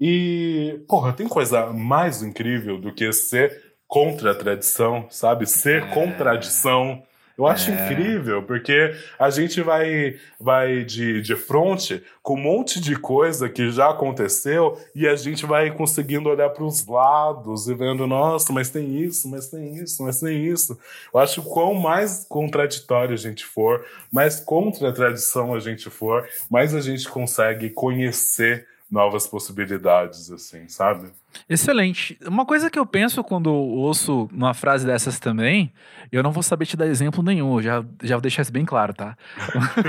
e, 0.00 0.80
porra, 0.88 1.12
tem 1.12 1.28
coisa 1.28 1.66
mais 1.66 2.22
incrível 2.22 2.78
do 2.78 2.90
que 2.90 3.12
ser 3.12 3.74
contra 3.86 4.30
a 4.30 4.34
tradição, 4.34 5.06
sabe? 5.10 5.46
Ser 5.46 5.82
é. 5.82 5.86
contradição. 5.88 7.02
Eu 7.36 7.46
acho 7.46 7.70
é. 7.70 7.74
incrível, 7.74 8.42
porque 8.42 8.94
a 9.18 9.28
gente 9.30 9.60
vai, 9.62 10.16
vai 10.38 10.84
de, 10.84 11.20
de 11.20 11.36
frente 11.36 12.02
com 12.22 12.34
um 12.34 12.42
monte 12.42 12.80
de 12.80 12.96
coisa 12.96 13.48
que 13.48 13.70
já 13.70 13.90
aconteceu 13.90 14.78
e 14.94 15.06
a 15.06 15.16
gente 15.16 15.44
vai 15.44 15.70
conseguindo 15.70 16.28
olhar 16.28 16.50
para 16.50 16.64
os 16.64 16.86
lados 16.86 17.68
e 17.68 17.74
vendo, 17.74 18.06
nossa, 18.06 18.52
mas 18.52 18.70
tem 18.70 19.02
isso, 19.02 19.28
mas 19.28 19.48
tem 19.48 19.74
isso, 19.74 20.02
mas 20.02 20.20
tem 20.20 20.46
isso. 20.46 20.78
Eu 21.12 21.20
acho 21.20 21.42
que 21.42 21.48
quanto 21.48 21.74
mais 21.74 22.26
contraditório 22.28 23.14
a 23.14 23.18
gente 23.18 23.44
for, 23.44 23.84
mais 24.12 24.40
contra 24.40 24.90
a 24.90 24.92
tradição 24.92 25.54
a 25.54 25.60
gente 25.60 25.90
for, 25.90 26.26
mais 26.50 26.74
a 26.74 26.80
gente 26.80 27.08
consegue 27.08 27.70
conhecer 27.70 28.66
novas 28.90 29.26
possibilidades, 29.26 30.30
assim, 30.30 30.68
sabe? 30.68 31.10
Excelente. 31.48 32.18
Uma 32.26 32.44
coisa 32.44 32.68
que 32.68 32.78
eu 32.78 32.84
penso 32.84 33.22
quando 33.22 33.52
ouço 33.52 34.28
uma 34.32 34.52
frase 34.52 34.84
dessas 34.84 35.20
também, 35.20 35.72
eu 36.10 36.22
não 36.22 36.32
vou 36.32 36.42
saber 36.42 36.66
te 36.66 36.76
dar 36.76 36.86
exemplo 36.86 37.22
nenhum, 37.22 37.62
já, 37.62 37.84
já 38.02 38.16
vou 38.16 38.20
deixar 38.20 38.42
isso 38.42 38.52
bem 38.52 38.64
claro, 38.64 38.92
tá? 38.92 39.16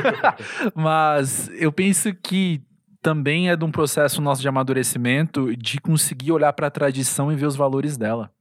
Mas 0.76 1.50
eu 1.56 1.72
penso 1.72 2.14
que 2.14 2.62
também 3.02 3.50
é 3.50 3.56
de 3.56 3.66
um 3.66 3.72
processo 3.72 4.22
nosso 4.22 4.42
de 4.42 4.48
amadurecimento 4.48 5.56
de 5.58 5.80
conseguir 5.82 6.32
olhar 6.32 6.54
para 6.54 6.68
a 6.68 6.72
tradição 6.72 7.32
e 7.32 7.36
ver 7.36 7.48
os 7.48 7.56
valores 7.56 7.98
dela. 7.98 8.32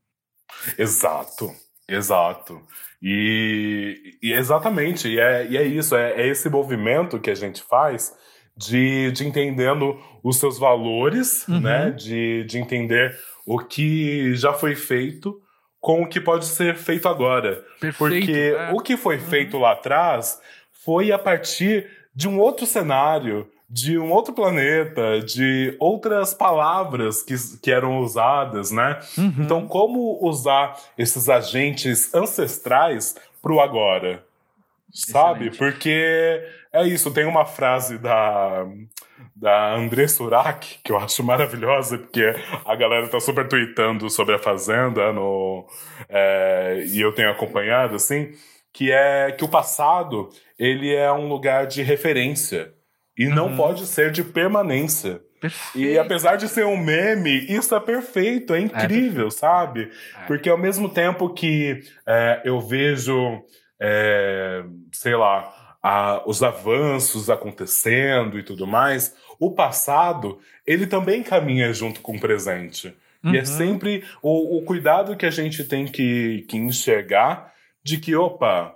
Exato, 0.76 1.50
exato. 1.88 2.60
E, 3.02 4.18
e 4.22 4.32
exatamente, 4.34 5.08
e 5.08 5.18
é, 5.18 5.46
e 5.46 5.56
é 5.56 5.64
isso, 5.64 5.96
é, 5.96 6.20
é 6.20 6.28
esse 6.28 6.50
movimento 6.50 7.18
que 7.18 7.30
a 7.30 7.34
gente 7.34 7.62
faz 7.62 8.14
de, 8.60 9.10
de 9.12 9.26
entendendo 9.26 9.98
os 10.22 10.36
seus 10.36 10.58
valores, 10.58 11.48
uhum. 11.48 11.60
né? 11.60 11.90
De, 11.90 12.44
de 12.44 12.58
entender 12.58 13.18
o 13.46 13.58
que 13.58 14.34
já 14.34 14.52
foi 14.52 14.74
feito 14.74 15.40
com 15.80 16.02
o 16.02 16.06
que 16.06 16.20
pode 16.20 16.44
ser 16.44 16.76
feito 16.76 17.08
agora. 17.08 17.64
Perfeito, 17.80 17.96
Porque 17.96 18.54
é. 18.56 18.70
o 18.72 18.80
que 18.80 18.98
foi 18.98 19.16
uhum. 19.16 19.22
feito 19.22 19.58
lá 19.58 19.72
atrás 19.72 20.38
foi 20.84 21.10
a 21.10 21.18
partir 21.18 21.88
de 22.14 22.28
um 22.28 22.38
outro 22.38 22.66
cenário, 22.66 23.48
de 23.68 23.98
um 23.98 24.12
outro 24.12 24.34
planeta, 24.34 25.20
de 25.20 25.74
outras 25.78 26.34
palavras 26.34 27.22
que, 27.22 27.34
que 27.62 27.70
eram 27.70 28.00
usadas, 28.00 28.70
né? 28.70 28.98
Uhum. 29.16 29.34
Então, 29.38 29.66
como 29.66 30.18
usar 30.20 30.76
esses 30.98 31.30
agentes 31.30 32.14
ancestrais 32.14 33.16
para 33.40 33.52
o 33.52 33.60
agora? 33.60 34.22
Sabe? 34.92 35.48
Excelente. 35.48 35.58
Porque 35.58 36.42
é 36.72 36.86
isso, 36.86 37.12
tem 37.12 37.24
uma 37.24 37.44
frase 37.44 37.98
da, 37.98 38.66
da 39.34 39.74
André 39.74 40.06
Surak, 40.06 40.78
que 40.84 40.92
eu 40.92 40.98
acho 40.98 41.22
maravilhosa, 41.24 41.98
porque 41.98 42.34
a 42.64 42.76
galera 42.76 43.08
tá 43.08 43.18
super 43.18 43.48
tweetando 43.48 44.08
sobre 44.08 44.34
a 44.34 44.38
Fazenda 44.38 45.12
no, 45.12 45.66
é, 46.08 46.84
e 46.86 47.00
eu 47.00 47.12
tenho 47.12 47.30
acompanhado, 47.30 47.96
assim, 47.96 48.32
que 48.72 48.92
é 48.92 49.32
que 49.32 49.44
o 49.44 49.48
passado, 49.48 50.28
ele 50.58 50.94
é 50.94 51.10
um 51.12 51.28
lugar 51.28 51.66
de 51.66 51.82
referência 51.82 52.72
e 53.18 53.26
não 53.26 53.48
uhum. 53.48 53.56
pode 53.56 53.86
ser 53.86 54.12
de 54.12 54.22
permanência. 54.22 55.20
Perfeito. 55.40 55.78
E 55.78 55.98
apesar 55.98 56.36
de 56.36 56.48
ser 56.48 56.66
um 56.66 56.76
meme, 56.76 57.46
isso 57.48 57.74
é 57.74 57.80
perfeito, 57.80 58.54
é 58.54 58.60
incrível, 58.60 59.28
é 59.28 59.30
sabe? 59.30 59.90
É. 60.22 60.26
Porque 60.26 60.48
ao 60.48 60.58
mesmo 60.58 60.88
tempo 60.88 61.32
que 61.32 61.80
é, 62.06 62.42
eu 62.44 62.60
vejo, 62.60 63.42
é, 63.80 64.62
sei 64.92 65.16
lá, 65.16 65.52
a, 65.82 66.22
os 66.26 66.42
avanços 66.42 67.30
acontecendo 67.30 68.38
e 68.38 68.42
tudo 68.42 68.66
mais, 68.66 69.14
o 69.38 69.50
passado, 69.52 70.38
ele 70.66 70.86
também 70.86 71.22
caminha 71.22 71.72
junto 71.72 72.00
com 72.00 72.16
o 72.16 72.20
presente. 72.20 72.94
Uhum. 73.24 73.34
E 73.34 73.38
é 73.38 73.40
uhum. 73.40 73.46
sempre 73.46 74.04
o, 74.22 74.58
o, 74.58 74.62
cuidado 74.62 75.16
que 75.16 75.26
a 75.26 75.30
gente 75.30 75.64
tem 75.64 75.86
que, 75.86 76.44
que 76.48 76.56
enxergar 76.56 77.52
de 77.82 77.98
que, 77.98 78.14
opa, 78.14 78.74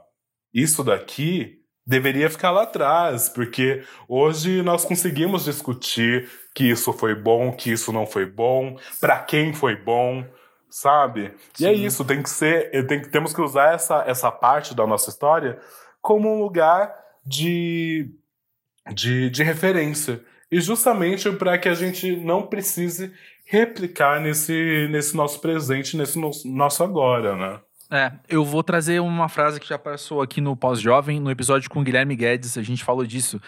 isso 0.53 0.83
daqui 0.83 1.61
deveria 1.87 2.31
ficar 2.31 2.51
lá 2.51 2.63
atrás, 2.63 3.29
porque 3.29 3.83
hoje 4.09 4.63
nós 4.63 4.85
conseguimos 4.85 5.45
discutir 5.45 6.31
que 6.55 6.65
isso 6.65 6.93
foi 6.95 7.15
bom, 7.15 7.53
que 7.53 7.71
isso 7.71 7.93
não 7.93 8.07
foi 8.07 8.25
bom, 8.25 8.79
para 8.99 9.19
quem 9.19 9.53
foi 9.53 9.77
bom, 9.77 10.25
sabe? 10.71 11.35
Sim. 11.53 11.65
E 11.65 11.67
é 11.67 11.73
isso, 11.73 12.05
tem 12.05 12.23
que 12.23 12.31
ser, 12.31 12.87
tem, 12.87 13.03
temos 13.03 13.35
que 13.35 13.41
usar 13.43 13.75
essa, 13.75 14.03
essa 14.07 14.31
parte 14.31 14.75
da 14.75 14.87
nossa 14.87 15.11
história 15.11 15.59
como 16.05 16.31
um 16.31 16.39
lugar 16.39 16.95
de, 17.25 18.11
de, 18.93 19.31
de 19.31 19.43
referência. 19.43 20.23
E 20.53 20.61
justamente 20.61 21.33
para 21.33 21.57
que 21.57 21.67
a 21.67 21.73
gente 21.73 22.15
não 22.15 22.47
precise 22.47 23.11
replicar 23.47 24.21
nesse, 24.21 24.87
nesse 24.91 25.17
nosso 25.17 25.41
presente, 25.41 25.97
nesse 25.97 26.19
nosso 26.45 26.85
agora, 26.85 27.35
né? 27.35 27.61
É, 27.91 28.13
eu 28.29 28.45
vou 28.45 28.63
trazer 28.63 29.01
uma 29.01 29.31
frase 29.31 29.59
que 29.59 29.67
já 29.67 29.79
passou 29.79 30.21
aqui 30.21 30.43
no 30.43 30.55
Pós-Jovem, 30.55 31.19
no 31.19 31.31
episódio 31.31 31.71
com 31.71 31.81
o 31.81 31.83
Guilherme 31.83 32.15
Guedes, 32.15 32.59
a 32.59 32.63
gente 32.63 32.85
falou 32.85 33.07
disso, 33.07 33.41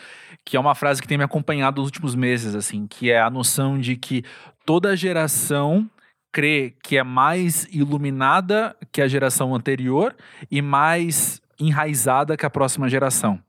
que 0.42 0.56
é 0.56 0.60
uma 0.60 0.74
frase 0.74 1.02
que 1.02 1.08
tem 1.08 1.18
me 1.18 1.24
acompanhado 1.24 1.82
nos 1.82 1.88
últimos 1.88 2.14
meses, 2.14 2.54
assim, 2.54 2.86
que 2.86 3.10
é 3.10 3.20
a 3.20 3.28
noção 3.28 3.78
de 3.78 3.96
que 3.96 4.24
toda 4.64 4.96
geração 4.96 5.90
crê 6.32 6.74
que 6.82 6.96
é 6.96 7.02
mais 7.02 7.64
iluminada 7.70 8.74
que 8.92 9.02
a 9.02 9.08
geração 9.08 9.54
anterior 9.54 10.16
e 10.50 10.62
mais 10.62 11.42
enraizada 11.58 12.36
que 12.36 12.46
a 12.46 12.50
próxima 12.50 12.88
geração. 12.88 13.40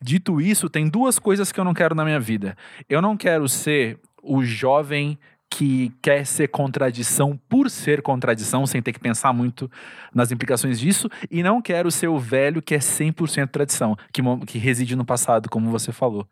Dito 0.00 0.40
isso, 0.40 0.68
tem 0.68 0.88
duas 0.88 1.18
coisas 1.18 1.50
que 1.50 1.58
eu 1.58 1.64
não 1.64 1.74
quero 1.74 1.94
na 1.94 2.04
minha 2.04 2.20
vida. 2.20 2.56
Eu 2.88 3.02
não 3.02 3.16
quero 3.16 3.48
ser 3.48 3.98
o 4.22 4.42
jovem 4.42 5.18
que 5.50 5.92
quer 6.00 6.24
ser 6.24 6.48
contradição 6.48 7.36
por 7.48 7.68
ser 7.68 8.02
contradição, 8.02 8.66
sem 8.66 8.80
ter 8.80 8.92
que 8.92 9.00
pensar 9.00 9.32
muito 9.32 9.68
nas 10.14 10.30
implicações 10.30 10.78
disso, 10.78 11.10
e 11.28 11.42
não 11.42 11.60
quero 11.60 11.90
ser 11.90 12.06
o 12.06 12.18
velho 12.18 12.62
que 12.62 12.74
é 12.74 12.78
100% 12.78 13.48
tradição, 13.48 13.96
que, 14.12 14.22
que 14.46 14.58
reside 14.58 14.94
no 14.94 15.04
passado, 15.04 15.50
como 15.50 15.70
você 15.70 15.90
falou. 15.90 16.26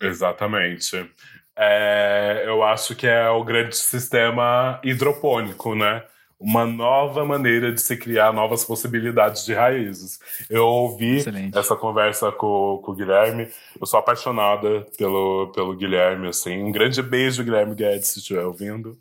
Exatamente. 0.00 1.08
É, 1.56 2.44
eu 2.46 2.62
acho 2.62 2.94
que 2.94 3.06
é 3.06 3.28
o 3.30 3.42
grande 3.42 3.76
sistema 3.76 4.78
hidropônico, 4.84 5.74
né? 5.74 6.02
Uma 6.40 6.64
nova 6.64 7.22
maneira 7.22 7.70
de 7.70 7.82
se 7.82 7.98
criar 7.98 8.32
novas 8.32 8.64
possibilidades 8.64 9.44
de 9.44 9.52
raízes. 9.52 10.18
Eu 10.48 10.66
ouvi 10.66 11.18
Excelente. 11.18 11.56
essa 11.56 11.76
conversa 11.76 12.32
com, 12.32 12.80
com 12.82 12.92
o 12.92 12.94
Guilherme, 12.94 13.46
eu 13.78 13.86
sou 13.86 14.00
apaixonada 14.00 14.86
pelo, 14.96 15.52
pelo 15.54 15.76
Guilherme, 15.76 16.28
assim, 16.28 16.62
um 16.62 16.72
grande 16.72 17.02
beijo, 17.02 17.44
Guilherme 17.44 17.74
Guedes, 17.74 18.08
se 18.08 18.20
estiver 18.20 18.42
ouvindo. 18.46 18.96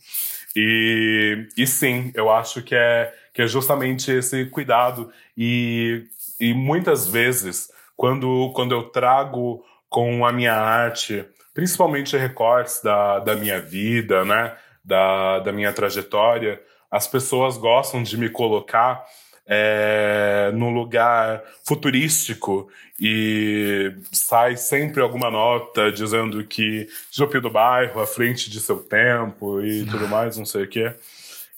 E, 0.53 1.47
e 1.55 1.65
sim, 1.65 2.11
eu 2.13 2.29
acho 2.29 2.61
que 2.61 2.75
é, 2.75 3.13
que 3.33 3.41
é 3.41 3.47
justamente 3.47 4.11
esse 4.11 4.45
cuidado 4.47 5.09
e, 5.37 6.07
e 6.41 6.53
muitas 6.53 7.07
vezes, 7.07 7.71
quando, 7.95 8.51
quando 8.53 8.73
eu 8.73 8.83
trago 8.83 9.63
com 9.87 10.25
a 10.25 10.33
minha 10.33 10.55
arte, 10.55 11.23
principalmente 11.53 12.17
recortes 12.17 12.81
da, 12.83 13.19
da 13.19 13.35
minha 13.35 13.61
vida, 13.61 14.25
né, 14.25 14.55
da, 14.83 15.39
da 15.39 15.53
minha 15.53 15.71
trajetória, 15.71 16.61
as 16.89 17.07
pessoas 17.07 17.57
gostam 17.57 18.03
de 18.03 18.17
me 18.17 18.29
colocar 18.29 19.05
é, 19.45 20.51
num 20.53 20.71
lugar 20.71 21.43
futurístico 21.65 22.69
e 22.99 23.91
sai 24.11 24.55
sempre 24.55 25.01
alguma 25.01 25.31
nota 25.31 25.91
dizendo 25.91 26.43
que 26.43 26.87
Jupi 27.11 27.39
do 27.39 27.49
bairro 27.49 27.99
à 27.99 28.05
frente 28.05 28.49
de 28.49 28.59
seu 28.59 28.77
tempo 28.77 29.61
e 29.61 29.85
tudo 29.85 30.07
mais, 30.07 30.37
não 30.37 30.45
sei 30.45 30.63
o 30.65 30.67
quê. 30.67 30.93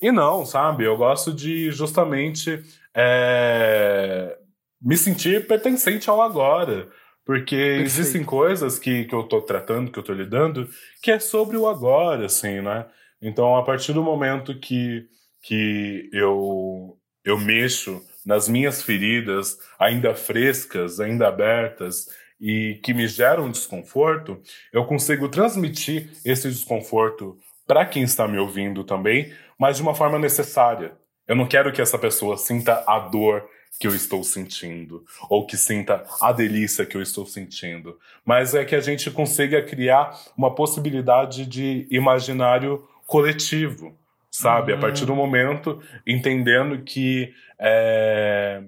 E 0.01 0.11
não, 0.11 0.45
sabe? 0.45 0.85
Eu 0.85 0.95
gosto 0.95 1.33
de 1.33 1.69
justamente 1.71 2.63
é, 2.95 4.37
me 4.81 4.95
sentir 4.95 5.45
pertencente 5.45 6.09
ao 6.09 6.21
agora. 6.21 6.87
Porque 7.25 7.55
Perfeito. 7.55 7.85
existem 7.85 8.23
coisas 8.23 8.79
que, 8.79 9.05
que 9.05 9.13
eu 9.13 9.23
tô 9.23 9.41
tratando, 9.41 9.91
que 9.91 9.99
eu 9.99 10.03
tô 10.03 10.11
lidando, 10.11 10.67
que 11.01 11.11
é 11.11 11.19
sobre 11.19 11.55
o 11.55 11.67
agora, 11.67 12.25
assim, 12.25 12.61
né? 12.61 12.85
Então, 13.21 13.55
a 13.55 13.63
partir 13.63 13.93
do 13.93 14.03
momento 14.03 14.57
que 14.59 15.07
que 15.41 16.09
eu, 16.13 16.97
eu 17.23 17.37
mexo 17.37 18.01
nas 18.25 18.47
minhas 18.47 18.81
feridas 18.81 19.57
ainda 19.79 20.13
frescas, 20.13 20.99
ainda 20.99 21.27
abertas 21.27 22.07
e 22.39 22.79
que 22.83 22.93
me 22.93 23.07
geram 23.07 23.51
desconforto, 23.51 24.41
eu 24.73 24.85
consigo 24.85 25.29
transmitir 25.29 26.09
esse 26.25 26.49
desconforto 26.49 27.37
para 27.67 27.85
quem 27.85 28.03
está 28.03 28.27
me 28.27 28.37
ouvindo 28.37 28.83
também, 28.83 29.31
mas 29.57 29.77
de 29.77 29.83
uma 29.83 29.93
forma 29.93 30.17
necessária. 30.17 30.93
Eu 31.27 31.35
não 31.35 31.47
quero 31.47 31.71
que 31.71 31.81
essa 31.81 31.97
pessoa 31.97 32.37
sinta 32.37 32.83
a 32.87 32.99
dor 32.99 33.47
que 33.79 33.87
eu 33.87 33.95
estou 33.95 34.23
sentindo, 34.23 35.05
ou 35.29 35.45
que 35.45 35.55
sinta 35.55 36.03
a 36.19 36.31
delícia 36.31 36.85
que 36.85 36.97
eu 36.97 37.01
estou 37.01 37.25
sentindo, 37.25 37.97
mas 38.25 38.53
é 38.53 38.65
que 38.65 38.75
a 38.75 38.81
gente 38.81 39.09
consiga 39.09 39.61
criar 39.61 40.19
uma 40.37 40.53
possibilidade 40.53 41.45
de 41.45 41.87
imaginário 41.89 42.85
coletivo 43.07 43.95
sabe? 44.31 44.71
Uhum. 44.71 44.77
A 44.77 44.81
partir 44.81 45.05
do 45.05 45.15
momento 45.15 45.81
entendendo 46.07 46.81
que 46.83 47.33
é, 47.59 48.63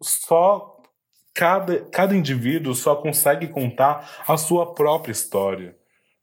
só 0.00 0.76
cada, 1.34 1.84
cada 1.90 2.14
indivíduo 2.14 2.74
só 2.74 2.94
consegue 2.96 3.48
contar 3.48 4.08
a 4.26 4.36
sua 4.36 4.74
própria 4.74 5.12
história, 5.12 5.76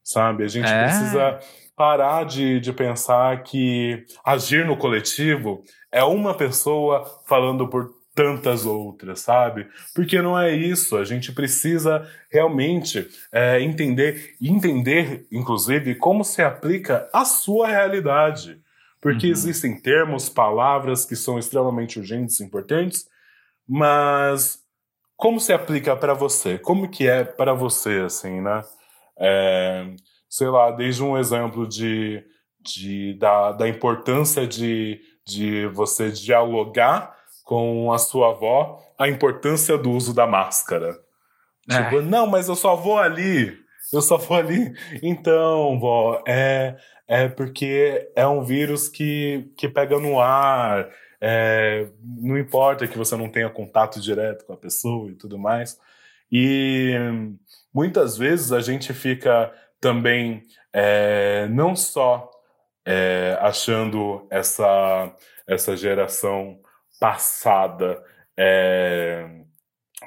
sabe? 0.03 0.43
A 0.43 0.47
gente 0.47 0.72
é. 0.72 0.84
precisa 0.84 1.39
parar 1.76 2.26
de, 2.26 2.60
de 2.60 2.72
pensar 2.72 3.43
que 3.43 4.06
agir 4.24 4.66
no 4.66 4.78
coletivo 4.78 5.62
é 5.91 6.03
uma 6.03 6.34
pessoa 6.34 7.03
falando 7.28 7.68
por 7.68 7.95
tantas 8.16 8.66
outras, 8.66 9.20
sabe? 9.20 9.68
Porque 9.93 10.22
não 10.22 10.39
é 10.39 10.55
isso. 10.55 10.95
A 10.95 11.03
gente 11.03 11.34
precisa 11.34 12.09
realmente 12.32 13.07
é, 13.32 13.61
entender, 13.61 14.36
entender, 14.41 15.28
inclusive, 15.30 15.95
como 15.95 16.24
se 16.24 16.41
aplica 16.41 17.09
a 17.13 17.26
sua 17.26 17.68
realidade. 17.68 18.59
Porque 19.01 19.28
uhum. 19.28 19.34
existem 19.34 19.80
termos, 19.80 20.30
palavras 20.30 21.05
que 21.05 21.16
são 21.16 21.38
extremamente 21.38 21.99
urgentes 21.99 22.39
e 22.39 22.45
importantes, 22.45 23.05
mas 23.68 24.59
como 25.18 25.39
se 25.39 25.51
aplica 25.51 25.95
para 25.95 26.13
você? 26.13 26.57
Como 26.57 26.89
que 26.89 27.07
é 27.07 27.24
para 27.24 27.53
você, 27.53 27.99
assim, 28.05 28.41
né? 28.41 28.63
É, 29.20 29.93
sei 30.30 30.47
lá, 30.47 30.72
desde 30.72 31.03
um 31.03 31.18
exemplo 31.18 31.68
de, 31.68 32.24
de, 32.61 33.13
da, 33.20 33.51
da 33.51 33.68
importância 33.68 34.47
de, 34.47 35.01
de 35.26 35.68
você 35.68 36.09
dialogar 36.11 37.14
com 37.46 37.93
a 37.93 37.98
sua 37.98 38.32
avó 38.32 38.84
a 38.98 39.08
importância 39.08 39.78
do 39.78 39.91
uso 39.91 40.14
da 40.14 40.26
máscara. 40.26 41.00
É. 41.70 41.84
Tipo, 41.84 42.02
não, 42.02 42.28
mas 42.28 42.50
eu 42.50 42.56
só 42.56 42.76
vou 42.76 42.98
ali. 42.98 43.58
Eu 43.93 44.02
só 44.02 44.18
vou 44.18 44.36
ali. 44.36 44.74
Então, 45.02 45.80
vó, 45.80 46.22
é, 46.28 46.76
é 47.08 47.28
porque 47.30 48.12
é 48.16 48.28
um 48.28 48.43
vírus 48.43 48.89
que, 48.89 49.52
que 49.56 49.70
pega 49.70 50.00
no 50.00 50.20
ar. 50.20 50.89
É, 51.22 51.88
não 52.04 52.38
importa 52.38 52.88
que 52.88 52.98
você 52.98 53.16
não 53.16 53.30
tenha 53.30 53.50
contato 53.50 54.02
direto 54.02 54.46
com 54.46 54.54
a 54.54 54.58
pessoa 54.58 55.10
e 55.10 55.16
tudo 55.16 55.38
mais. 55.38 55.80
E 56.32 56.93
muitas 57.74 58.18
vezes 58.18 58.52
a 58.52 58.60
gente 58.60 58.93
fica 58.93 59.54
também 59.80 60.43
é, 60.74 61.48
não 61.50 61.76
só 61.76 62.30
é, 62.86 63.38
achando 63.39 64.26
essa, 64.30 65.16
essa 65.48 65.78
geração 65.78 66.60
passada 67.00 68.02
é, 68.38 69.28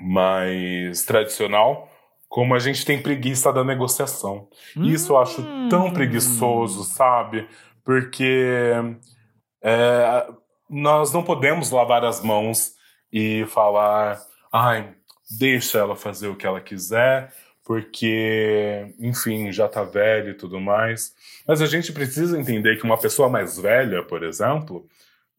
mais 0.01 1.05
tradicional, 1.05 1.91
como 2.29 2.55
a 2.55 2.59
gente 2.59 2.85
tem 2.85 3.01
preguiça 3.01 3.53
da 3.53 3.65
negociação. 3.65 4.49
Hum. 4.77 4.85
Isso 4.85 5.13
eu 5.13 5.19
acho 5.19 5.43
tão 5.69 5.87
hum. 5.87 5.93
preguiçoso, 5.93 6.85
sabe? 6.85 7.49
Porque 7.85 8.73
é, 9.63 10.27
nós 10.69 11.13
não 11.13 11.23
podemos 11.23 11.71
lavar 11.71 12.05
as 12.05 12.23
mãos 12.23 12.75
e 13.13 13.47
falar, 13.47 14.21
ai, 14.53 14.95
deixa 15.39 15.79
ela 15.79 15.97
fazer 15.97 16.29
o 16.29 16.37
que 16.37 16.47
ela 16.47 16.61
quiser, 16.61 17.33
porque, 17.65 18.95
enfim, 18.99 19.53
já 19.53 19.69
tá 19.69 19.83
velha 19.83 20.31
e 20.31 20.35
tudo 20.35 20.61
mais. 20.61 21.15
Mas 21.47 21.61
a 21.61 21.67
gente 21.67 21.93
precisa 21.93 22.39
entender 22.39 22.77
que 22.77 22.85
uma 22.85 22.99
pessoa 22.99 23.29
mais 23.29 23.59
velha, 23.59 24.03
por 24.03 24.23
exemplo, 24.23 24.87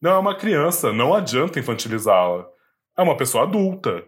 não 0.00 0.12
é 0.12 0.18
uma 0.18 0.34
criança, 0.34 0.92
não 0.92 1.14
adianta 1.14 1.58
infantilizá-la. 1.58 2.46
É 2.96 3.02
uma 3.02 3.16
pessoa 3.16 3.44
adulta, 3.44 4.02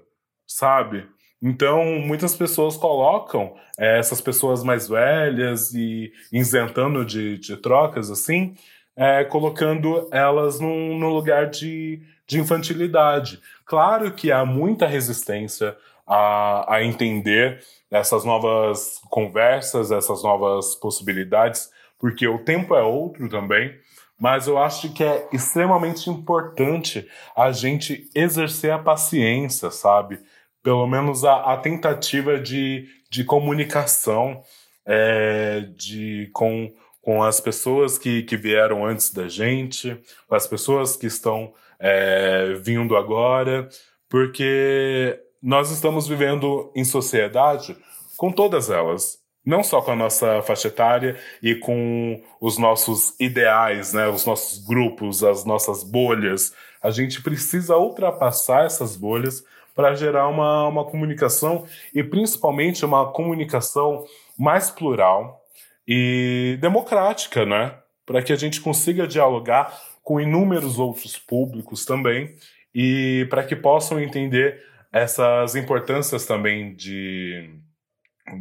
sabe? 0.46 1.06
Então, 1.40 1.84
muitas 2.00 2.36
pessoas 2.36 2.76
colocam 2.76 3.56
é, 3.78 3.98
essas 3.98 4.20
pessoas 4.20 4.62
mais 4.62 4.88
velhas 4.88 5.74
e 5.74 6.12
isentando 6.32 7.04
de, 7.04 7.36
de 7.38 7.56
trocas, 7.56 8.10
assim, 8.10 8.54
é, 8.96 9.24
colocando 9.24 10.08
elas 10.12 10.60
num, 10.60 10.98
num 10.98 11.08
lugar 11.08 11.50
de, 11.50 12.00
de 12.26 12.38
infantilidade. 12.38 13.40
Claro 13.66 14.12
que 14.12 14.30
há 14.30 14.44
muita 14.44 14.86
resistência 14.86 15.76
a, 16.06 16.76
a 16.76 16.84
entender 16.84 17.60
essas 17.90 18.24
novas 18.24 19.00
conversas, 19.10 19.90
essas 19.90 20.22
novas 20.22 20.74
possibilidades, 20.76 21.70
porque 21.98 22.26
o 22.26 22.38
tempo 22.38 22.74
é 22.74 22.82
outro 22.82 23.28
também 23.28 23.74
mas 24.22 24.46
eu 24.46 24.56
acho 24.56 24.92
que 24.92 25.02
é 25.02 25.28
extremamente 25.32 26.08
importante 26.08 27.04
a 27.36 27.50
gente 27.50 28.08
exercer 28.14 28.70
a 28.70 28.78
paciência, 28.78 29.68
sabe? 29.70 30.20
pelo 30.62 30.86
menos 30.86 31.24
a, 31.24 31.52
a 31.52 31.56
tentativa 31.56 32.38
de, 32.38 32.86
de 33.10 33.24
comunicação 33.24 34.42
é, 34.86 35.66
de, 35.76 36.30
com, 36.32 36.72
com 37.00 37.22
as 37.22 37.40
pessoas 37.40 37.98
que, 37.98 38.22
que 38.22 38.36
vieram 38.36 38.86
antes 38.86 39.12
da 39.12 39.28
gente, 39.28 40.00
com 40.28 40.34
as 40.34 40.46
pessoas 40.46 40.96
que 40.96 41.06
estão 41.06 41.52
é, 41.78 42.54
vindo 42.54 42.96
agora, 42.96 43.68
porque 44.08 45.18
nós 45.42 45.70
estamos 45.70 46.06
vivendo 46.06 46.70
em 46.76 46.84
sociedade 46.84 47.76
com 48.16 48.30
todas 48.30 48.70
elas 48.70 49.21
não 49.44 49.62
só 49.62 49.82
com 49.82 49.92
a 49.92 49.96
nossa 49.96 50.40
faixa 50.42 50.68
etária 50.68 51.16
e 51.42 51.54
com 51.54 52.22
os 52.40 52.58
nossos 52.58 53.18
ideais, 53.18 53.92
né, 53.92 54.08
os 54.08 54.24
nossos 54.24 54.64
grupos, 54.64 55.24
as 55.24 55.44
nossas 55.44 55.82
bolhas. 55.82 56.54
A 56.80 56.90
gente 56.90 57.22
precisa 57.22 57.76
ultrapassar 57.76 58.64
essas 58.64 58.96
bolhas 58.96 59.44
para 59.74 59.94
gerar 59.94 60.28
uma, 60.28 60.68
uma 60.68 60.84
comunicação 60.84 61.66
e 61.94 62.02
principalmente 62.02 62.84
uma 62.84 63.10
comunicação 63.10 64.04
mais 64.38 64.70
plural 64.70 65.42
e 65.86 66.58
democrática, 66.60 67.44
né? 67.46 67.74
Para 68.04 68.22
que 68.22 68.32
a 68.32 68.36
gente 68.36 68.60
consiga 68.60 69.06
dialogar 69.06 69.72
com 70.02 70.20
inúmeros 70.20 70.78
outros 70.78 71.16
públicos 71.16 71.84
também 71.84 72.34
e 72.74 73.26
para 73.30 73.44
que 73.44 73.56
possam 73.56 74.00
entender 74.00 74.62
essas 74.92 75.54
importâncias 75.56 76.26
também 76.26 76.74
de 76.74 77.50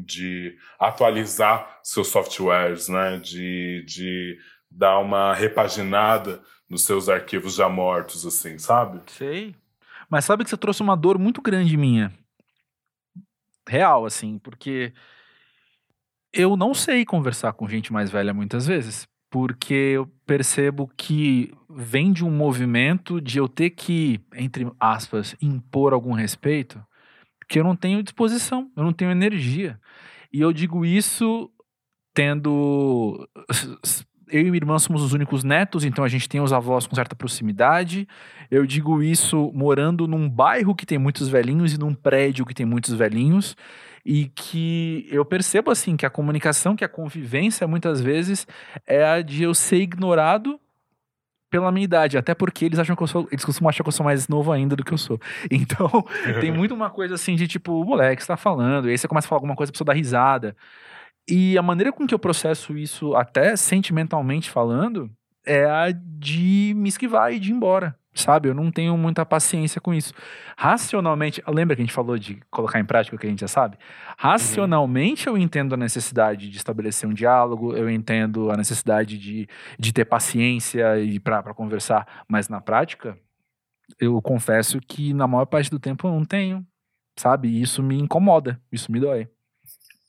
de 0.06 0.58
atualizar 0.80 1.80
seus 1.84 2.08
softwares, 2.08 2.88
né? 2.88 3.18
De, 3.18 3.84
de 3.86 4.38
dar 4.70 5.00
uma 5.00 5.34
repaginada 5.34 6.42
nos 6.70 6.86
seus 6.86 7.10
arquivos 7.10 7.56
já 7.56 7.68
mortos, 7.68 8.26
assim, 8.26 8.58
sabe? 8.58 9.02
Sei. 9.08 9.56
Mas 10.10 10.26
sabe 10.26 10.44
que 10.44 10.50
você 10.50 10.58
trouxe 10.58 10.82
uma 10.82 10.96
dor 10.96 11.18
muito 11.18 11.42
grande 11.42 11.76
minha. 11.76 12.14
Real, 13.68 14.06
assim, 14.06 14.40
porque 14.40 14.94
eu 16.34 16.56
não 16.56 16.74
sei 16.74 17.06
conversar 17.06 17.54
com 17.54 17.68
gente 17.68 17.92
mais 17.92 18.10
velha 18.10 18.34
muitas 18.34 18.66
vezes. 18.66 19.08
Porque 19.30 19.74
eu 19.74 20.12
percebo 20.26 20.92
que 20.98 21.54
vem 21.70 22.12
de 22.12 22.26
um 22.26 22.30
movimento 22.30 23.22
de 23.22 23.38
eu 23.38 23.48
ter 23.48 23.70
que, 23.70 24.20
entre 24.36 24.70
aspas, 24.78 25.36
impor 25.42 25.94
algum 25.94 26.12
respeito 26.12 26.84
que 27.48 27.60
eu 27.60 27.64
não 27.64 27.76
tenho 27.76 28.04
disposição, 28.04 28.70
eu 28.76 28.84
não 28.84 28.94
tenho 28.94 29.12
energia. 29.12 29.80
E 30.32 30.40
eu 30.40 30.54
digo 30.54 30.86
isso 30.86 31.50
tendo. 32.14 33.28
Eu 34.30 34.40
e 34.40 34.44
minha 34.46 34.56
irmã 34.56 34.80
somos 34.80 35.04
os 35.04 35.12
únicos 35.12 35.44
netos, 35.44 35.84
então 35.84 36.06
a 36.06 36.08
gente 36.08 36.30
tem 36.30 36.40
os 36.40 36.54
avós 36.54 36.88
com 36.88 36.96
certa 36.96 37.14
proximidade. 37.14 38.08
Eu 38.50 38.66
digo 38.66 39.04
isso 39.04 39.52
morando 39.54 40.08
num 40.08 40.30
bairro 40.30 40.74
que 40.74 40.86
tem 40.86 40.98
muitos 40.98 41.28
velhinhos 41.28 41.74
e 41.74 41.78
num 41.78 41.94
prédio 41.94 42.46
que 42.46 42.54
tem 42.54 42.66
muitos 42.66 42.94
velhinhos. 42.94 43.58
E 44.06 44.28
que 44.28 45.06
eu 45.12 45.26
percebo 45.26 45.70
assim 45.70 45.98
que 45.98 46.06
a 46.06 46.10
comunicação, 46.10 46.78
que 46.78 46.86
a 46.86 46.90
convivência 46.90 47.68
muitas 47.68 48.00
vezes 48.00 48.48
é 48.88 49.04
a 49.04 49.22
de 49.22 49.44
eu 49.44 49.54
ser 49.54 49.82
ignorado 49.82 50.58
pela 51.52 51.72
minha 51.72 51.84
idade, 51.84 52.18
até 52.18 52.34
porque 52.34 52.66
eles 52.66 52.80
acham 52.80 52.96
que 52.96 53.04
eu 53.04 53.08
sou, 53.08 53.28
eles 53.30 53.46
costumam 53.46 53.70
achar 53.70 53.84
que 53.84 53.90
eu 53.90 53.92
sou 53.92 54.06
mais 54.06 54.28
novo 54.30 54.52
ainda 54.52 54.76
do 54.76 54.84
que 54.84 54.94
eu 54.94 54.98
sou. 54.98 55.20
Então, 55.52 56.04
tem 56.40 56.50
muito 56.52 56.74
uma 56.74 56.90
coisa 56.90 57.16
assim 57.16 57.36
de 57.36 57.48
tipo, 57.48 57.84
moleque, 57.84 58.24
você 58.24 58.28
tá 58.28 58.38
falando, 58.38 58.88
e 58.88 58.92
aí 58.92 58.98
você 58.98 59.08
começa 59.08 59.28
a 59.28 59.30
falar 59.30 59.38
alguma 59.38 59.56
coisa, 59.56 59.70
a 59.70 59.74
pessoa 59.74 59.86
dá 59.86 59.94
risada. 59.94 60.56
E 61.30 61.58
a 61.58 61.62
maneira 61.62 61.92
com 61.92 62.08
que 62.08 62.14
eu 62.14 62.20
processo 62.20 62.78
isso, 62.78 63.14
até 63.16 63.56
sentimentalmente 63.56 64.50
falando, 64.50 65.12
é 65.46 65.66
a 65.66 65.92
de 65.92 66.74
me 66.76 66.90
esquivar 66.90 67.34
e 67.34 67.40
de 67.40 67.52
ir 67.52 67.54
embora 67.54 67.96
sabe? 68.14 68.50
Eu 68.50 68.54
não 68.54 68.72
tenho 68.72 68.98
muita 68.98 69.26
paciência 69.26 69.80
com 69.80 69.94
isso. 69.94 70.14
Racionalmente, 70.58 71.42
lembra 71.48 71.76
que 71.76 71.82
a 71.82 71.86
gente 71.86 71.94
falou 71.94 72.18
de 72.18 72.40
colocar 72.50 72.80
em 72.80 72.86
prática 72.86 73.16
o 73.16 73.20
que 73.20 73.26
a 73.26 73.30
gente 73.30 73.42
já 73.42 73.48
sabe? 73.48 73.78
Racionalmente, 74.18 75.30
uhum. 75.30 75.38
eu 75.38 75.42
entendo 75.42 75.74
a 75.74 75.78
necessidade 75.78 76.50
de 76.50 76.58
estabelecer 76.58 77.08
um 77.08 77.14
diálogo, 77.14 77.76
eu 77.76 77.90
entendo 77.90 78.52
a 78.52 78.58
necessidade 78.58 79.18
de, 79.18 79.48
de 79.80 79.94
ter 79.94 80.06
paciência 80.06 81.00
e 81.00 81.20
para 81.20 81.54
conversar, 81.54 82.26
mas 82.28 82.50
na 82.50 82.60
prática, 82.60 83.18
eu 84.00 84.22
confesso 84.22 84.80
que 84.80 85.14
na 85.14 85.28
maior 85.28 85.46
parte 85.46 85.70
do 85.70 85.80
tempo 85.80 86.08
eu 86.08 86.12
não 86.12 86.26
tenho, 86.26 86.66
sabe? 87.18 87.48
E 87.50 87.62
isso 87.62 87.82
me 87.84 87.98
incomoda, 87.98 88.60
isso 88.72 88.92
me 88.92 89.00
dói. 89.00 89.28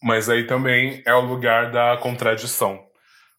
Mas 0.02 0.28
aí 0.28 0.46
também 0.46 1.02
é 1.06 1.14
o 1.14 1.20
lugar 1.20 1.70
da 1.70 1.96
contradição, 1.96 2.84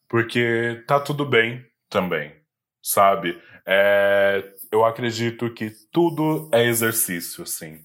porque 0.08 0.82
tá 0.88 1.00
tudo 1.00 1.26
bem 1.26 1.66
também, 1.90 2.34
sabe? 2.82 3.38
É, 3.66 4.53
eu 4.74 4.84
acredito 4.84 5.52
que 5.52 5.70
tudo 5.92 6.50
é 6.52 6.66
exercício, 6.66 7.44
assim. 7.44 7.80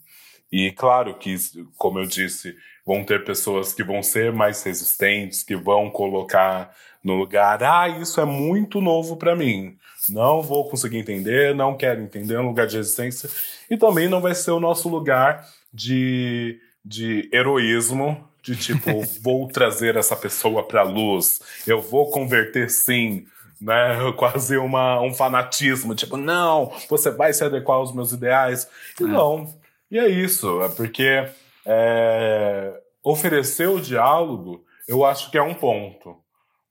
E 0.51 0.73
claro 0.73 1.15
que, 1.19 1.37
como 1.77 1.99
eu 1.99 2.07
disse, 2.07 2.57
vão 2.87 3.05
ter 3.05 3.27
pessoas 3.27 3.75
que 3.75 3.85
vão 3.85 4.03
ser 4.03 4.33
mais 4.33 4.63
resistentes, 4.63 5.43
que 5.43 5.55
vão 5.55 5.91
colocar 5.91 6.75
no 7.05 7.15
lugar, 7.15 7.63
ah, 7.63 7.89
isso 7.89 8.19
é 8.23 8.25
muito 8.25 8.81
novo 8.81 9.19
para 9.19 9.37
mim. 9.37 9.77
Não 10.09 10.41
vou 10.41 10.67
conseguir 10.71 10.97
entender, 10.97 11.55
não 11.55 11.77
quero 11.77 12.01
entender, 12.01 12.35
é 12.35 12.41
um 12.41 12.49
lugar 12.49 12.67
de 12.67 12.79
resistência. 12.79 13.29
E 13.71 13.77
também 13.77 14.09
não 14.09 14.23
vai 14.23 14.35
ser 14.35 14.53
o 14.53 14.61
nosso 14.61 14.89
lugar 14.89 15.47
de, 15.73 16.59
de 16.83 17.29
heroísmo, 17.31 18.27
de 18.43 18.57
tipo, 18.57 19.03
vou 19.21 19.47
trazer 19.47 19.95
essa 19.95 20.17
pessoa 20.17 20.67
para 20.67 20.83
luz, 20.83 21.43
eu 21.67 21.83
vou 21.83 22.11
converter 22.11 22.71
sim 22.71 23.27
né? 23.63 23.97
Quase 24.17 24.57
uma, 24.57 25.01
um 25.01 25.13
fanatismo, 25.13 25.95
tipo, 25.95 26.17
não, 26.17 26.73
você 26.89 27.11
vai 27.11 27.33
se 27.33 27.45
adequar 27.45 27.79
aos 27.79 27.93
meus 27.93 28.13
ideais. 28.13 28.69
E 29.01 29.05
é. 29.05 29.07
não. 29.07 29.47
E 29.91 29.99
é 29.99 30.09
isso, 30.09 30.63
é 30.63 30.69
porque 30.69 31.27
é, 31.65 32.81
oferecer 33.03 33.69
o 33.69 33.81
diálogo, 33.81 34.65
eu 34.87 35.05
acho 35.05 35.31
que 35.31 35.39
é 35.39 35.43
um 35.43 35.55
ponto. 35.55 36.17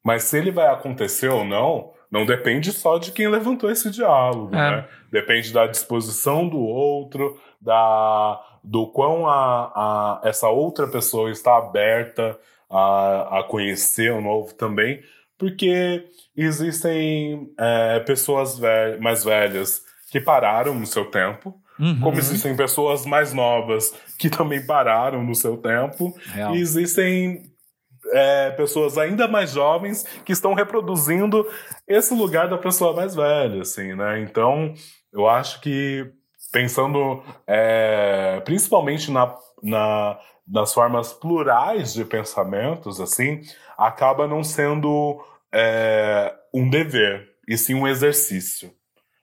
Mas 0.03 0.23
se 0.23 0.37
ele 0.37 0.51
vai 0.51 0.67
acontecer 0.67 1.29
ou 1.29 1.43
não, 1.43 1.91
não 2.09 2.25
depende 2.25 2.71
só 2.71 2.97
de 2.97 3.11
quem 3.11 3.27
levantou 3.27 3.69
esse 3.69 3.89
diálogo, 3.89 4.55
é. 4.55 4.57
né? 4.57 4.87
Depende 5.11 5.51
da 5.51 5.67
disposição 5.67 6.47
do 6.47 6.59
outro, 6.59 7.39
da 7.59 8.41
do 8.63 8.85
quão 8.87 9.25
a, 9.25 9.71
a, 9.73 10.21
essa 10.27 10.49
outra 10.49 10.87
pessoa 10.87 11.31
está 11.31 11.57
aberta 11.57 12.37
a, 12.69 13.39
a 13.39 13.43
conhecer 13.43 14.11
o 14.11 14.19
novo 14.19 14.53
também 14.53 15.01
porque 15.37 16.05
existem 16.35 17.51
é, 17.57 17.99
pessoas 18.01 18.59
mais 18.99 19.23
velhas 19.23 19.83
que 20.09 20.19
pararam 20.19 20.73
no 20.73 20.85
seu 20.85 21.05
tempo, 21.05 21.53
uhum. 21.79 21.99
como 21.99 22.17
existem 22.17 22.55
pessoas 22.55 23.05
mais 23.05 23.33
novas 23.33 23.93
que 24.17 24.29
também 24.29 24.65
pararam 24.65 25.23
no 25.23 25.35
seu 25.35 25.57
tempo, 25.57 26.15
Real. 26.33 26.55
e 26.55 26.59
existem 26.59 27.43
é, 28.11 28.51
pessoas 28.51 28.97
ainda 28.97 29.27
mais 29.27 29.51
jovens 29.51 30.03
que 30.25 30.31
estão 30.31 30.53
reproduzindo 30.53 31.45
esse 31.87 32.13
lugar 32.13 32.47
da 32.47 32.57
pessoa 32.57 32.93
mais 32.93 33.15
velha, 33.15 33.61
assim, 33.61 33.93
né? 33.93 34.21
Então, 34.21 34.73
eu 35.11 35.27
acho 35.27 35.61
que 35.61 36.09
pensando 36.51 37.21
é, 37.45 38.41
principalmente 38.45 39.11
na, 39.11 39.35
na, 39.61 40.17
nas 40.47 40.73
formas 40.73 41.11
plurais 41.11 41.93
de 41.93 42.05
pensamentos, 42.05 42.99
assim, 42.99 43.41
acaba 43.77 44.27
não 44.27 44.43
sendo 44.43 45.21
é, 45.53 46.33
um 46.53 46.69
dever, 46.69 47.29
e 47.47 47.57
sim 47.57 47.73
um 47.73 47.87
exercício. 47.87 48.71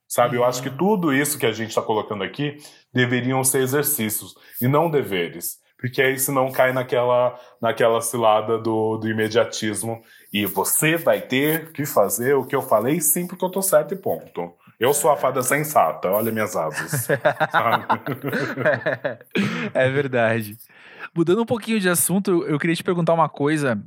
Sabe, 0.07 0.37
eu 0.37 0.45
acho 0.45 0.62
que 0.62 0.68
uhum. 0.68 0.77
tudo 0.77 1.12
isso 1.12 1.39
que 1.39 1.47
a 1.47 1.53
gente 1.53 1.70
está 1.70 1.83
colocando 1.83 2.22
aqui 2.22 2.59
deveriam 2.93 3.43
ser 3.43 3.62
exercícios 3.62 4.35
e 4.61 4.68
não 4.68 4.91
deveres. 4.91 5.62
Porque 5.77 6.01
aí 6.01 6.18
senão 6.18 6.53
cai 6.53 6.72
naquela, 6.72 7.39
naquela 7.61 8.01
cilada 8.01 8.57
do, 8.57 8.97
do 8.97 9.09
imediatismo. 9.09 10.03
E 10.33 10.47
você 10.47 10.97
vai 10.97 11.20
ter 11.20 11.72
que 11.72 11.85
fazer 11.85 12.35
o 12.35 12.47
que 12.47 12.55
eu 12.55 12.62
falei 12.62 13.01
sim, 13.01 13.27
porque 13.27 13.45
eu 13.45 13.51
tô 13.51 13.61
certo 13.61 13.93
e 13.93 13.97
ponto. 13.97 14.55
Eu 14.79 14.95
sou 14.95 15.11
a 15.11 15.16
fada 15.16 15.43
sensata, 15.43 16.11
olha 16.11 16.33
minhas 16.33 16.57
asas. 16.57 17.09
é 19.75 19.91
verdade. 19.91 20.57
Mudando 21.17 21.43
um 21.43 21.47
pouquinho 21.47 21.79
de 21.79 21.89
assunto, 21.89 22.45
eu 22.45 22.59
queria 22.59 22.75
te 22.75 22.83
perguntar 22.83 23.12
uma 23.12 23.29
coisa 23.29 23.81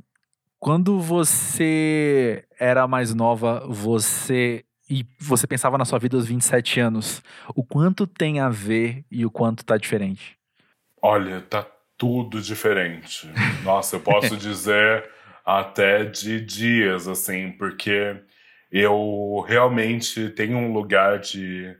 quando 0.58 0.98
você 1.00 2.44
era 2.58 2.88
mais 2.88 3.14
nova, 3.14 3.64
você 3.68 4.64
e 4.90 5.06
você 5.20 5.46
pensava 5.46 5.76
na 5.76 5.84
sua 5.84 5.98
vida 5.98 6.16
aos 6.16 6.26
27 6.26 6.80
anos, 6.80 7.22
o 7.54 7.62
quanto 7.62 8.06
tem 8.06 8.40
a 8.40 8.48
ver 8.48 9.04
e 9.10 9.26
o 9.26 9.30
quanto 9.30 9.62
tá 9.62 9.76
diferente? 9.76 10.38
Olha, 11.02 11.42
tá 11.42 11.66
tudo 11.98 12.40
diferente. 12.40 13.30
Nossa, 13.62 13.96
eu 13.96 14.00
posso 14.00 14.34
dizer 14.38 15.04
até 15.44 16.04
de 16.04 16.40
dias, 16.40 17.06
assim, 17.06 17.52
porque 17.52 18.16
eu 18.72 19.44
realmente 19.46 20.30
tenho 20.30 20.56
um 20.56 20.72
lugar 20.72 21.18
de, 21.18 21.76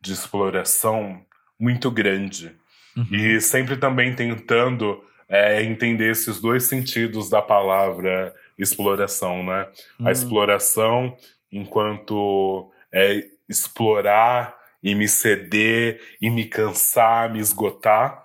de 0.00 0.12
exploração 0.12 1.24
muito 1.58 1.90
grande. 1.90 2.54
Uhum. 2.96 3.06
E 3.10 3.40
sempre 3.40 3.76
também 3.76 4.14
tentando 4.14 5.02
é 5.28 5.62
entender 5.62 6.10
esses 6.10 6.40
dois 6.40 6.64
sentidos 6.64 7.28
da 7.28 7.42
palavra 7.42 8.32
exploração, 8.56 9.42
né? 9.42 9.68
A 10.00 10.04
hum. 10.04 10.10
exploração 10.10 11.16
enquanto 11.50 12.70
é 12.92 13.24
explorar 13.48 14.56
e 14.82 14.94
me 14.94 15.08
ceder 15.08 16.00
e 16.20 16.30
me 16.30 16.44
cansar, 16.44 17.32
me 17.32 17.40
esgotar, 17.40 18.24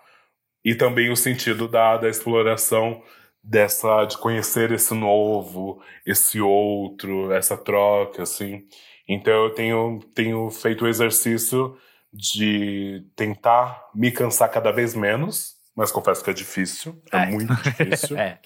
e 0.63 0.75
também 0.75 1.11
o 1.11 1.15
sentido 1.15 1.67
da, 1.67 1.97
da 1.97 2.07
exploração 2.07 3.01
dessa 3.43 4.05
de 4.05 4.17
conhecer 4.17 4.71
esse 4.71 4.93
novo, 4.93 5.81
esse 6.05 6.39
outro, 6.39 7.31
essa 7.31 7.57
troca, 7.57 8.23
assim. 8.23 8.67
Então 9.07 9.33
eu 9.45 9.49
tenho, 9.51 9.99
tenho 10.13 10.49
feito 10.51 10.85
o 10.85 10.87
exercício 10.87 11.75
de 12.13 13.05
tentar 13.15 13.89
me 13.93 14.11
cansar 14.11 14.49
cada 14.49 14.71
vez 14.71 14.93
menos, 14.93 15.55
mas 15.75 15.91
confesso 15.91 16.23
que 16.23 16.29
é 16.29 16.33
difícil, 16.33 17.01
é, 17.11 17.17
é. 17.17 17.25
muito 17.27 17.55
difícil. 17.55 18.17
é. 18.19 18.39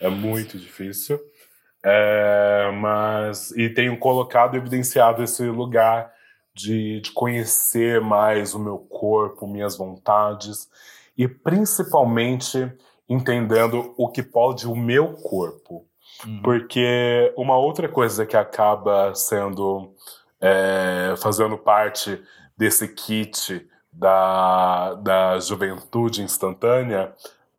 é 0.00 0.08
muito 0.08 0.58
difícil. 0.58 1.20
É, 1.82 2.70
mas 2.80 3.52
e 3.52 3.68
tenho 3.70 3.96
colocado, 3.98 4.56
evidenciado 4.56 5.22
esse 5.22 5.44
lugar 5.44 6.12
de, 6.52 7.00
de 7.00 7.12
conhecer 7.12 8.00
mais 8.00 8.54
o 8.54 8.58
meu 8.58 8.78
corpo, 8.78 9.46
minhas 9.46 9.76
vontades 9.76 10.68
e 11.16 11.28
principalmente 11.28 12.72
entendendo 13.08 13.94
o 13.96 14.08
que 14.08 14.22
pode 14.22 14.66
o 14.66 14.74
meu 14.74 15.12
corpo. 15.14 15.86
Uhum. 16.24 16.42
Porque 16.42 17.32
uma 17.36 17.56
outra 17.56 17.88
coisa 17.88 18.26
que 18.26 18.36
acaba 18.36 19.14
sendo 19.14 19.94
é, 20.40 21.14
fazendo 21.18 21.56
parte 21.56 22.20
desse 22.56 22.88
kit 22.88 23.66
da, 23.92 24.94
da 24.94 25.38
juventude 25.38 26.22
instantânea 26.22 27.12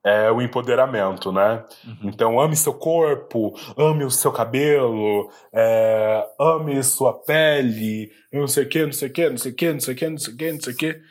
é 0.03 0.31
o 0.31 0.41
empoderamento, 0.41 1.31
né? 1.33 1.65
Uhum. 1.85 1.97
Então, 2.03 2.39
ame 2.39 2.55
seu 2.55 2.73
corpo, 2.73 3.53
ame 3.77 4.05
o 4.05 4.11
seu 4.11 4.31
cabelo, 4.31 5.29
é, 5.51 6.25
ame 6.39 6.81
sua 6.81 7.13
pele, 7.13 8.09
não 8.31 8.47
sei 8.47 8.63
o 8.63 8.69
que, 8.69 8.85
não 8.85 8.93
sei 8.93 9.09
o 9.09 9.11
que, 9.11 9.29
não 9.29 9.37
sei 9.37 9.51
o 9.51 9.55
que, 9.55 9.73
não 9.73 9.79
sei 9.79 9.93
o 9.93 9.97
que, 9.97 10.09
não 10.09 10.17
sei 10.17 10.33
o 10.33 10.37
que, 10.37 10.51
não 10.51 10.61
sei 10.61 10.73
o 10.73 10.77
que, 10.77 11.01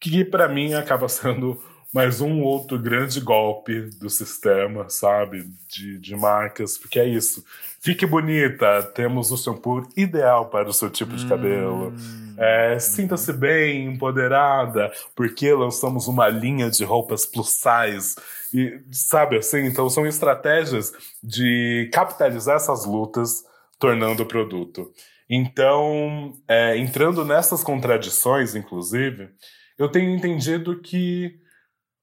que 0.00 0.24
para 0.24 0.48
mim 0.48 0.72
acaba 0.72 1.06
sendo 1.08 1.60
mais 1.96 2.20
um 2.20 2.42
outro 2.42 2.78
grande 2.78 3.22
golpe 3.22 3.88
do 3.98 4.10
sistema, 4.10 4.86
sabe? 4.90 5.48
De, 5.66 5.98
de 5.98 6.14
marcas, 6.14 6.76
porque 6.76 7.00
é 7.00 7.08
isso. 7.08 7.42
Fique 7.80 8.04
bonita, 8.04 8.82
temos 8.94 9.32
o 9.32 9.36
shampoo 9.38 9.88
ideal 9.96 10.50
para 10.50 10.68
o 10.68 10.74
seu 10.74 10.90
tipo 10.90 11.16
de 11.16 11.26
cabelo. 11.26 11.94
Hum. 11.96 12.34
É, 12.36 12.78
Sinta-se 12.78 13.32
bem, 13.32 13.86
empoderada, 13.86 14.92
porque 15.14 15.50
lançamos 15.54 16.06
uma 16.06 16.28
linha 16.28 16.68
de 16.68 16.84
roupas 16.84 17.24
plus 17.24 17.48
size. 17.48 18.14
E, 18.52 18.78
sabe 18.92 19.38
assim? 19.38 19.64
Então 19.64 19.88
são 19.88 20.06
estratégias 20.06 20.92
de 21.22 21.88
capitalizar 21.94 22.56
essas 22.56 22.84
lutas, 22.84 23.42
tornando 23.78 24.22
o 24.22 24.26
produto. 24.26 24.92
Então, 25.30 26.34
é, 26.46 26.76
entrando 26.76 27.24
nessas 27.24 27.64
contradições, 27.64 28.54
inclusive, 28.54 29.30
eu 29.78 29.88
tenho 29.88 30.14
entendido 30.14 30.78
que 30.78 31.45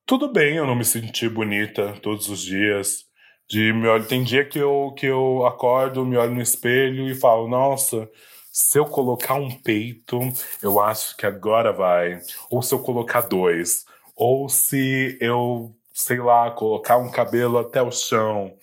tudo 0.06 0.32
bem 0.32 0.58
eu 0.58 0.68
não 0.68 0.76
me 0.76 0.86
sentir 0.86 1.30
bonita 1.30 1.94
todos 2.02 2.30
os 2.30 2.42
dias. 2.42 3.06
De 3.50 3.74
me 3.74 3.88
olho, 3.88 4.06
tem 4.08 4.24
dia 4.24 4.46
que 4.46 4.60
eu, 4.60 4.94
que 4.98 5.06
eu 5.06 5.46
acordo, 5.46 6.06
me 6.06 6.18
olho 6.18 6.34
no 6.34 6.42
espelho 6.42 7.10
e 7.10 7.16
falo, 7.16 7.48
nossa, 7.48 8.10
se 8.52 8.80
eu 8.80 8.86
colocar 8.86 9.36
um 9.36 9.52
peito, 9.52 10.20
eu 10.62 10.80
acho 10.80 11.16
que 11.18 11.26
agora 11.26 11.72
vai. 11.74 12.20
Ou 12.50 12.62
se 12.62 12.74
eu 12.74 12.80
colocar 12.80 13.22
dois. 13.22 13.86
Ou 14.16 14.48
se 14.50 15.18
eu, 15.22 15.76
sei 15.94 16.20
lá, 16.20 16.52
colocar 16.52 16.98
um 16.98 17.12
cabelo 17.12 17.58
até 17.58 17.82
o 17.82 17.92
chão. 17.92 18.54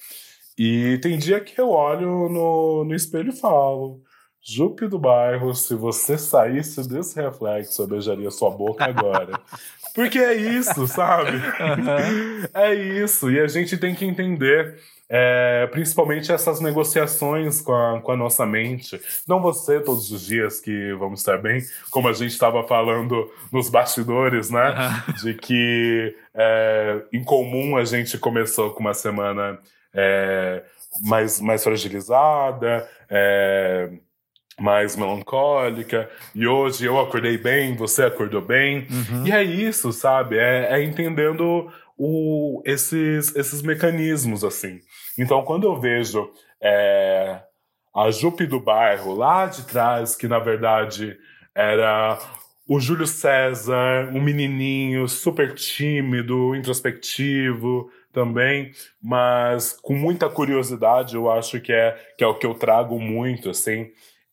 E 0.59 0.99
tem 1.03 1.19
dia 1.19 1.41
que 1.41 1.61
eu 1.61 1.71
olho 1.71 2.29
no, 2.29 2.85
no 2.85 2.95
espelho 2.95 3.31
e 3.31 3.37
falo, 3.37 4.03
Jupe 4.43 4.89
do 4.89 4.99
bairro, 4.99 5.55
se 5.55 5.75
você 5.75 6.17
saísse 6.17 6.89
desse 6.89 7.21
reflexo, 7.21 7.83
eu 7.83 7.87
beijaria 7.87 8.31
sua 8.31 8.51
boca 8.51 8.85
agora. 8.85 9.39
Porque 9.95 10.19
é 10.19 10.35
isso, 10.35 10.87
sabe? 10.87 11.37
Uhum. 11.37 12.45
É 12.55 12.75
isso. 12.75 13.31
E 13.31 13.41
a 13.41 13.47
gente 13.47 13.77
tem 13.77 13.95
que 13.95 14.05
entender. 14.05 14.79
É, 15.13 15.67
principalmente 15.73 16.31
essas 16.31 16.61
negociações 16.61 17.61
com 17.61 17.73
a, 17.73 18.01
com 18.01 18.13
a 18.13 18.17
nossa 18.17 18.47
mente. 18.47 19.01
Não 19.27 19.43
você 19.43 19.81
todos 19.81 20.13
os 20.13 20.25
dias 20.25 20.61
que 20.61 20.93
vamos 20.93 21.19
estar 21.19 21.37
bem, 21.37 21.61
como 21.91 22.07
a 22.07 22.13
gente 22.13 22.31
estava 22.31 22.63
falando 22.63 23.29
nos 23.51 23.69
bastidores, 23.69 24.51
né? 24.51 24.71
Uhum. 24.71 25.15
De 25.15 25.35
que 25.35 26.15
é, 26.33 27.03
em 27.13 27.25
comum 27.25 27.77
a 27.77 27.85
gente 27.85 28.17
começou 28.19 28.71
com 28.71 28.79
uma 28.79 28.95
semana 28.95 29.59
é, 29.93 30.63
mais, 31.01 31.41
mais 31.41 31.65
fragilizada, 31.65 32.89
é, 33.09 33.91
mais 34.61 34.97
melancólica, 34.97 36.09
e 36.35 36.47
hoje 36.47 36.85
eu 36.85 37.01
acordei 37.01 37.39
bem, 37.39 37.75
você 37.75 38.05
acordou 38.05 38.43
bem. 38.43 38.87
Uhum. 38.91 39.27
E 39.27 39.33
é 39.33 39.43
isso, 39.43 39.93
sabe? 39.93 40.39
É, 40.39 40.69
é 40.79 40.83
entendendo 40.85 41.73
o, 41.97 42.63
esses, 42.65 43.35
esses 43.35 43.63
mecanismos, 43.63 44.45
assim. 44.45 44.81
Então, 45.19 45.43
quando 45.43 45.65
eu 45.65 45.81
vejo 45.81 46.31
é, 46.63 47.41
a 47.95 48.11
Jupe 48.11 48.47
do 48.47 48.61
bairro 48.61 49.15
lá 49.15 49.47
de 49.47 49.67
trás, 49.67 50.15
que 50.15 50.29
na 50.29 50.39
verdade 50.39 51.17
era 51.55 52.19
o 52.69 52.79
Júlio 52.79 53.07
César, 53.07 54.11
um 54.15 54.21
menininho 54.21 55.09
super 55.09 55.55
tímido, 55.55 56.55
introspectivo 56.55 57.91
também, 58.13 58.73
mas 59.03 59.73
com 59.73 59.95
muita 59.95 60.29
curiosidade, 60.29 61.17
eu 61.17 61.31
acho 61.31 61.61
que 61.61 61.73
é, 61.73 61.99
que 62.17 62.25
é 62.25 62.27
o 62.27 62.35
que 62.35 62.47
eu 62.47 62.55
trago 62.55 62.99
muito, 63.01 63.51
assim. 63.51 63.91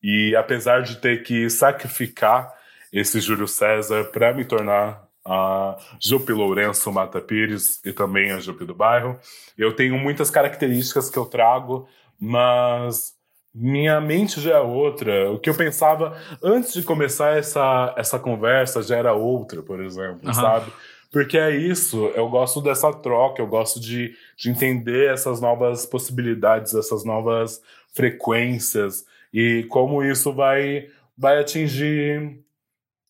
E 0.10 0.34
apesar 0.38 0.84
de 0.84 0.96
ter 0.96 1.22
que 1.22 1.50
sacrificar 1.50 2.54
esse 2.94 3.20
Júlio 3.20 3.46
César 3.46 4.06
para 4.06 4.34
me 4.34 4.46
tornar 4.46 5.06
a 5.26 5.78
Jupe 6.00 6.32
Lourenço 6.32 6.90
Mata 6.94 7.20
Pires 7.20 7.82
e 7.84 7.92
também 7.92 8.32
a 8.32 8.40
Jupe 8.40 8.64
do 8.64 8.74
Bairro, 8.74 9.20
eu 9.58 9.76
tenho 9.76 9.98
muitas 9.98 10.30
características 10.30 11.10
que 11.10 11.18
eu 11.18 11.26
trago, 11.26 11.90
mas 12.18 13.16
minha 13.54 14.00
mente 14.00 14.40
já 14.40 14.56
é 14.56 14.60
outra. 14.62 15.30
O 15.30 15.40
que 15.40 15.50
eu 15.50 15.56
pensava 15.56 16.18
antes 16.42 16.72
de 16.72 16.84
começar 16.84 17.38
essa, 17.38 17.94
essa 17.98 18.18
conversa 18.18 18.82
já 18.82 18.96
era 18.96 19.12
outra, 19.12 19.62
por 19.62 19.82
exemplo, 19.84 20.22
uhum. 20.26 20.34
sabe? 20.34 20.72
Porque 21.12 21.38
é 21.38 21.54
isso, 21.54 22.14
eu 22.16 22.30
gosto 22.30 22.62
dessa 22.62 22.94
troca, 22.94 23.42
eu 23.42 23.48
gosto 23.48 23.78
de, 23.78 24.16
de 24.38 24.50
entender 24.50 25.12
essas 25.12 25.42
novas 25.42 25.86
possibilidades, 25.86 26.74
essas 26.74 27.04
novas 27.04 27.62
frequências 27.94 29.06
e 29.34 29.66
como 29.70 30.04
isso 30.04 30.34
vai, 30.34 30.88
vai 31.18 31.40
atingir 31.40 32.40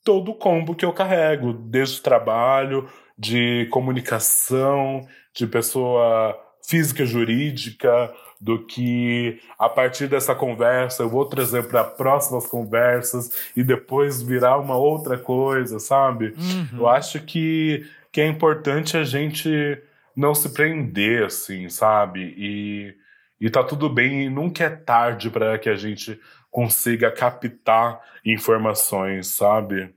todo 0.04 0.32
o 0.32 0.36
combo 0.36 0.76
que 0.76 0.86
eu 0.86 0.94
carrego, 0.94 1.54
desde 1.54 2.00
o 2.00 2.04
trabalho, 2.04 2.88
de 3.18 3.68
comunicação, 3.72 5.08
de 5.34 5.48
pessoa 5.48 6.38
física 6.66 7.06
jurídica, 7.06 8.14
do 8.40 8.66
que 8.66 9.40
a 9.58 9.68
partir 9.68 10.08
dessa 10.08 10.36
conversa 10.36 11.04
eu 11.04 11.10
vou 11.10 11.26
trazer 11.26 11.68
para 11.68 11.84
próximas 11.84 12.46
conversas 12.46 13.50
e 13.56 13.64
depois 13.64 14.22
virar 14.22 14.60
uma 14.60 14.76
outra 14.76 15.18
coisa, 15.18 15.80
sabe? 15.80 16.36
Uhum. 16.38 16.80
Eu 16.80 16.88
acho 16.88 17.20
que, 17.22 17.86
que 18.12 18.22
é 18.22 18.28
importante 18.28 18.96
a 18.96 19.04
gente 19.04 19.82
não 20.16 20.36
se 20.36 20.50
prender, 20.50 21.26
assim, 21.26 21.70
sabe? 21.70 22.34
E 22.38 22.96
e 23.40 23.50
tá 23.50 23.64
tudo 23.64 23.90
bem, 23.90 24.26
e 24.26 24.30
nunca 24.30 24.64
é 24.64 24.70
tarde 24.70 25.30
para 25.30 25.58
que 25.58 25.70
a 25.70 25.76
gente 25.76 26.20
consiga 26.50 27.12
captar 27.12 28.02
informações, 28.26 29.28
sabe? 29.28 29.94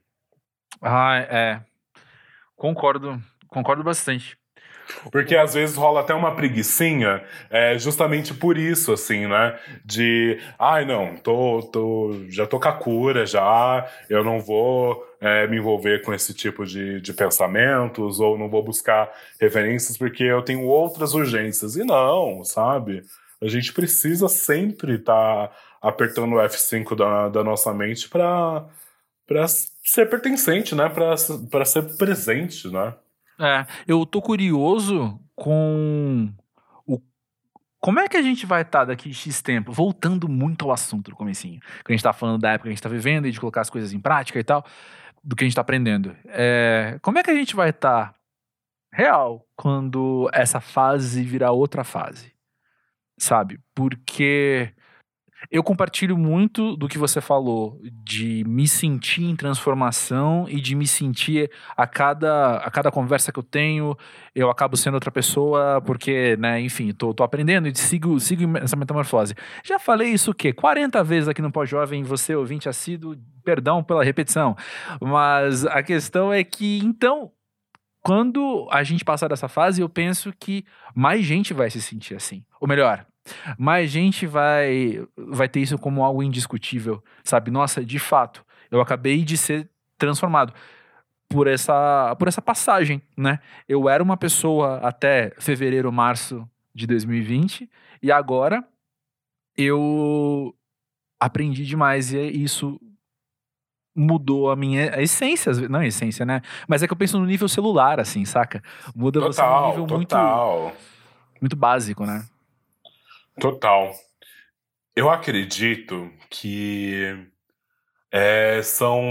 Ah, 0.82 1.16
é. 1.16 1.60
Concordo, 2.56 3.20
concordo 3.48 3.82
bastante. 3.82 4.38
Porque 5.10 5.36
às 5.36 5.54
vezes 5.54 5.76
rola 5.76 6.00
até 6.00 6.12
uma 6.12 6.34
preguiçinha, 6.34 7.22
é, 7.48 7.78
justamente 7.78 8.34
por 8.34 8.58
isso, 8.58 8.92
assim, 8.92 9.26
né? 9.26 9.58
De, 9.84 10.38
ai, 10.58 10.84
não, 10.84 11.16
tô, 11.16 11.62
tô, 11.62 12.24
já 12.28 12.46
tô 12.46 12.58
com 12.58 12.68
a 12.68 12.72
cura, 12.72 13.24
já, 13.24 13.88
eu 14.08 14.24
não 14.24 14.40
vou 14.40 15.06
é, 15.20 15.46
me 15.46 15.58
envolver 15.58 16.02
com 16.02 16.12
esse 16.12 16.34
tipo 16.34 16.66
de, 16.66 17.00
de 17.00 17.12
pensamentos, 17.12 18.20
ou 18.20 18.38
não 18.38 18.48
vou 18.48 18.62
buscar 18.62 19.10
referências 19.40 19.96
porque 19.96 20.24
eu 20.24 20.42
tenho 20.42 20.64
outras 20.64 21.14
urgências. 21.14 21.76
E 21.76 21.84
não, 21.84 22.42
sabe? 22.44 23.02
A 23.42 23.48
gente 23.48 23.72
precisa 23.72 24.28
sempre 24.28 24.96
estar 24.96 25.48
tá 25.48 25.56
apertando 25.80 26.34
o 26.34 26.38
F5 26.38 26.94
da, 26.96 27.28
da 27.28 27.44
nossa 27.44 27.72
mente 27.72 28.08
para 28.08 28.66
para 29.26 29.46
ser 29.46 30.10
pertencente, 30.10 30.74
né? 30.74 30.88
Para 30.88 31.64
ser 31.64 31.96
presente, 31.96 32.68
né? 32.68 32.94
É, 33.38 33.64
eu 33.86 34.04
tô 34.04 34.20
curioso 34.20 35.20
com 35.36 36.28
o 36.84 37.00
como 37.78 38.00
é 38.00 38.08
que 38.08 38.16
a 38.16 38.22
gente 38.22 38.44
vai 38.44 38.62
estar 38.62 38.80
tá 38.80 38.84
daqui 38.86 39.14
X 39.14 39.40
tempo, 39.40 39.72
voltando 39.72 40.28
muito 40.28 40.64
ao 40.64 40.72
assunto 40.72 41.10
do 41.10 41.16
comecinho, 41.16 41.60
que 41.60 41.92
a 41.92 41.92
gente 41.92 42.02
tá 42.02 42.12
falando 42.12 42.40
da 42.40 42.50
época 42.50 42.64
que 42.64 42.68
a 42.70 42.72
gente 42.72 42.82
tá 42.82 42.88
vivendo 42.88 43.26
e 43.26 43.30
de 43.30 43.38
colocar 43.38 43.60
as 43.60 43.70
coisas 43.70 43.92
em 43.92 44.00
prática 44.00 44.38
e 44.38 44.44
tal, 44.44 44.64
do 45.22 45.36
que 45.36 45.44
a 45.44 45.46
gente 45.46 45.54
tá 45.54 45.62
aprendendo. 45.62 46.14
É, 46.26 46.98
como 47.00 47.18
é 47.18 47.22
que 47.22 47.30
a 47.30 47.34
gente 47.34 47.54
vai 47.54 47.70
estar 47.70 48.12
tá 48.12 48.14
real 48.92 49.46
quando 49.56 50.28
essa 50.32 50.60
fase 50.60 51.22
virar 51.22 51.52
outra 51.52 51.84
fase? 51.84 52.29
Sabe? 53.20 53.60
Porque 53.74 54.74
Eu 55.50 55.62
compartilho 55.62 56.18
muito 56.18 56.76
do 56.76 56.86
que 56.86 56.98
você 56.98 57.20
falou, 57.20 57.80
de 58.04 58.44
me 58.46 58.68
sentir 58.68 59.24
em 59.24 59.34
transformação 59.34 60.46
e 60.48 60.60
de 60.60 60.74
me 60.74 60.86
sentir 60.86 61.50
a 61.76 61.86
cada, 61.86 62.56
a 62.58 62.70
cada 62.70 62.90
conversa 62.90 63.32
que 63.32 63.38
eu 63.38 63.42
tenho, 63.42 63.96
eu 64.34 64.50
acabo 64.50 64.76
sendo 64.76 64.94
outra 64.94 65.10
pessoa, 65.10 65.80
porque, 65.80 66.36
né, 66.36 66.60
enfim, 66.60 66.92
tô, 66.92 67.14
tô 67.14 67.22
aprendendo 67.22 67.68
e 67.68 67.74
sigo, 67.74 68.20
sigo 68.20 68.56
essa 68.58 68.76
metamorfose. 68.76 69.34
Já 69.64 69.78
falei 69.78 70.10
isso 70.10 70.32
o 70.32 70.34
quê? 70.34 70.52
40 70.52 71.02
vezes 71.02 71.28
aqui 71.28 71.40
no 71.40 71.50
Pós-Jovem, 71.50 72.02
você 72.02 72.34
ouvinte 72.34 72.68
assíduo, 72.68 73.16
perdão 73.42 73.82
pela 73.82 74.04
repetição, 74.04 74.54
mas 75.00 75.64
a 75.64 75.82
questão 75.82 76.32
é 76.32 76.44
que, 76.44 76.78
então, 76.84 77.32
quando 78.02 78.68
a 78.70 78.82
gente 78.82 79.04
passar 79.04 79.28
dessa 79.28 79.48
fase, 79.48 79.80
eu 79.80 79.88
penso 79.88 80.32
que 80.38 80.64
mais 80.94 81.24
gente 81.24 81.54
vai 81.54 81.70
se 81.70 81.80
sentir 81.80 82.14
assim. 82.14 82.44
Ou 82.60 82.68
melhor, 82.68 83.06
mais 83.58 83.90
gente 83.90 84.26
vai, 84.26 85.04
vai 85.16 85.48
ter 85.48 85.60
isso 85.60 85.78
como 85.78 86.04
algo 86.04 86.22
indiscutível, 86.22 87.02
sabe? 87.24 87.50
Nossa, 87.50 87.84
de 87.84 87.98
fato, 87.98 88.44
eu 88.70 88.80
acabei 88.80 89.24
de 89.24 89.36
ser 89.36 89.68
transformado 89.98 90.52
por 91.28 91.46
essa, 91.46 92.14
por 92.18 92.26
essa 92.26 92.42
passagem, 92.42 93.00
né? 93.16 93.38
Eu 93.68 93.88
era 93.88 94.02
uma 94.02 94.16
pessoa 94.16 94.78
até 94.78 95.32
fevereiro, 95.38 95.92
março 95.92 96.48
de 96.74 96.86
2020 96.86 97.70
e 98.02 98.10
agora 98.10 98.64
eu 99.56 100.54
aprendi 101.18 101.64
demais 101.64 102.12
e 102.12 102.42
isso 102.42 102.80
mudou 103.94 104.50
a 104.50 104.56
minha 104.56 104.94
a 104.94 105.02
essência, 105.02 105.52
não 105.68 105.80
a 105.80 105.86
essência, 105.86 106.24
né? 106.24 106.40
Mas 106.66 106.82
é 106.82 106.86
que 106.86 106.92
eu 106.92 106.96
penso 106.96 107.18
no 107.18 107.26
nível 107.26 107.48
celular, 107.48 108.00
assim, 108.00 108.24
saca? 108.24 108.62
Muda 108.94 109.20
total, 109.20 109.32
você 109.32 109.42
no 109.42 109.68
nível 109.68 109.86
total. 109.86 110.62
muito 110.64 110.76
muito 111.40 111.56
básico, 111.56 112.04
né? 112.04 112.24
Total. 113.38 113.94
Eu 114.94 115.08
acredito 115.08 116.10
que 116.28 117.16
é, 118.10 118.60
são, 118.62 119.02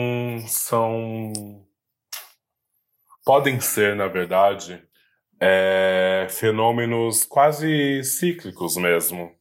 são. 0.48 1.34
Podem 3.24 3.60
ser, 3.60 3.96
na 3.96 4.08
verdade, 4.08 4.84
é, 5.40 6.28
fenômenos 6.30 7.24
quase 7.26 8.04
cíclicos 8.04 8.76
mesmo. 8.76 9.36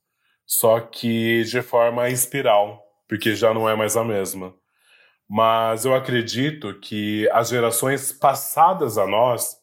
Só 0.46 0.80
que 0.80 1.42
de 1.44 1.60
forma 1.60 2.08
espiral, 2.08 2.82
porque 3.08 3.34
já 3.34 3.52
não 3.52 3.68
é 3.68 3.76
mais 3.76 3.96
a 3.96 4.04
mesma. 4.04 4.54
Mas 5.28 5.84
eu 5.84 5.94
acredito 5.94 6.78
que 6.80 7.28
as 7.32 7.50
gerações 7.50 8.12
passadas 8.12 8.96
a 8.96 9.06
nós 9.06 9.56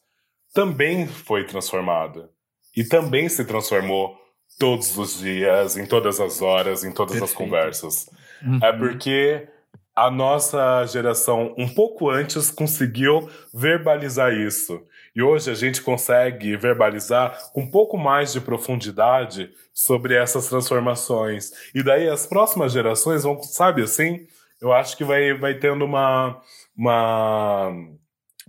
também 0.54 1.08
foi 1.08 1.44
transformada. 1.44 2.30
E 2.76 2.84
também 2.84 3.28
se 3.28 3.44
transformou 3.44 4.16
todos 4.58 4.96
os 4.96 5.18
dias, 5.18 5.76
em 5.76 5.86
todas 5.86 6.20
as 6.20 6.40
horas, 6.40 6.84
em 6.84 6.92
todas 6.92 7.18
Perfeito. 7.18 7.30
as 7.30 7.36
conversas. 7.36 8.10
Uhum. 8.42 8.58
É 8.62 8.72
porque 8.72 9.48
a 9.94 10.10
nossa 10.10 10.84
geração, 10.86 11.54
um 11.56 11.68
pouco 11.68 12.10
antes, 12.10 12.50
conseguiu 12.50 13.30
verbalizar 13.52 14.32
isso. 14.32 14.82
E 15.14 15.22
hoje 15.22 15.50
a 15.50 15.54
gente 15.54 15.80
consegue 15.80 16.54
verbalizar 16.58 17.50
com 17.54 17.62
um 17.62 17.70
pouco 17.70 17.96
mais 17.96 18.34
de 18.34 18.40
profundidade 18.40 19.50
sobre 19.72 20.14
essas 20.14 20.48
transformações. 20.48 21.50
E 21.74 21.82
daí 21.82 22.06
as 22.06 22.26
próximas 22.26 22.72
gerações 22.72 23.22
vão, 23.22 23.42
sabe 23.42 23.82
assim, 23.82 24.26
eu 24.60 24.72
acho 24.72 24.94
que 24.94 25.04
vai, 25.04 25.32
vai 25.32 25.54
tendo 25.54 25.86
uma, 25.86 26.38
uma, 26.76 27.72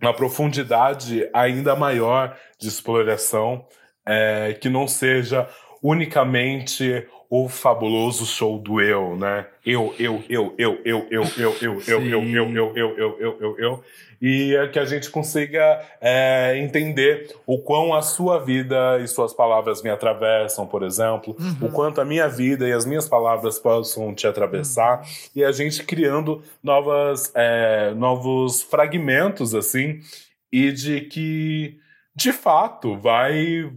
uma 0.01 0.13
profundidade 0.13 1.29
ainda 1.33 1.73
maior 1.73 2.37
de 2.59 2.67
exploração 2.67 3.65
é, 4.05 4.57
que 4.59 4.69
não 4.69 4.87
seja 4.87 5.47
unicamente 5.81 7.05
o 7.29 7.49
fabuloso 7.49 8.25
show 8.25 8.57
do 8.57 8.79
eu, 8.79 9.17
né? 9.17 9.45
Eu, 9.65 9.93
eu, 9.99 10.23
eu, 10.29 10.55
eu, 10.57 10.81
eu, 10.85 11.07
eu, 11.09 11.25
eu, 11.37 11.55
eu, 11.59 11.81
eu, 11.81 11.81
eu, 11.81 11.81
eu, 11.81 12.13
eu, 12.13 12.55
eu, 12.55 12.77
eu, 12.77 13.19
eu, 13.19 13.37
eu, 13.39 13.59
eu, 13.59 13.83
e 14.21 14.55
é 14.55 14.67
que 14.67 14.79
a 14.79 14.85
gente 14.85 15.11
consiga 15.11 15.81
é, 16.01 16.57
entender 16.57 17.35
o 17.45 17.59
quão 17.59 17.93
a 17.93 18.01
sua 18.01 18.43
vida 18.43 18.97
e 18.99 19.07
suas 19.07 19.33
palavras 19.33 19.83
me 19.83 19.89
atravessam, 19.89 20.65
por 20.65 20.83
exemplo, 20.83 21.35
uhum. 21.37 21.67
o 21.67 21.71
quanto 21.71 22.01
a 22.01 22.05
minha 22.05 22.27
vida 22.27 22.67
e 22.67 22.71
as 22.71 22.85
minhas 22.85 23.07
palavras 23.07 23.59
possam 23.59 24.15
te 24.15 24.25
atravessar, 24.25 24.99
uhum. 24.99 25.05
e 25.35 25.43
a 25.43 25.51
gente 25.51 25.83
criando 25.83 26.41
novas, 26.63 27.31
é, 27.35 27.93
novos 27.93 28.63
fragmentos, 28.63 29.53
assim, 29.53 29.99
e 30.51 30.71
de 30.71 31.01
que, 31.01 31.77
de 32.15 32.31
fato, 32.31 32.97
vai 32.97 33.69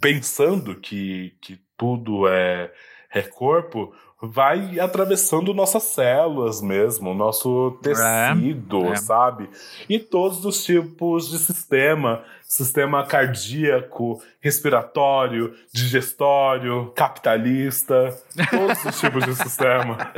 pensando 0.00 0.74
que, 0.74 1.34
que 1.40 1.60
tudo 1.76 2.28
é, 2.28 2.72
é 3.12 3.22
corpo, 3.22 3.94
vai 4.20 4.78
atravessando 4.80 5.52
nossas 5.52 5.82
células 5.84 6.62
mesmo, 6.62 7.14
nosso 7.14 7.78
tecido, 7.82 8.86
é, 8.86 8.90
é. 8.90 8.96
sabe? 8.96 9.48
E 9.88 9.98
todos 9.98 10.44
os 10.44 10.64
tipos 10.64 11.28
de 11.30 11.38
sistema, 11.38 12.22
sistema 12.42 13.04
cardíaco, 13.04 14.22
respiratório, 14.40 15.54
digestório, 15.72 16.92
capitalista, 16.94 18.16
todos 18.50 18.84
os 18.84 19.00
tipos 19.00 19.24
de 19.24 19.34
sistema. 19.42 20.12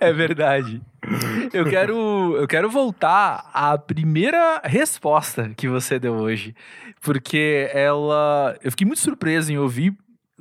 É 0.00 0.12
verdade. 0.12 0.80
Eu 1.52 1.64
quero, 1.64 2.36
eu 2.36 2.46
quero 2.46 2.70
voltar 2.70 3.50
à 3.52 3.76
primeira 3.78 4.60
resposta 4.64 5.50
que 5.56 5.68
você 5.68 5.98
deu 5.98 6.14
hoje, 6.14 6.54
porque 7.00 7.70
ela, 7.72 8.56
eu 8.62 8.70
fiquei 8.70 8.86
muito 8.86 9.00
surpreso 9.00 9.52
em 9.52 9.58
ouvir 9.58 9.96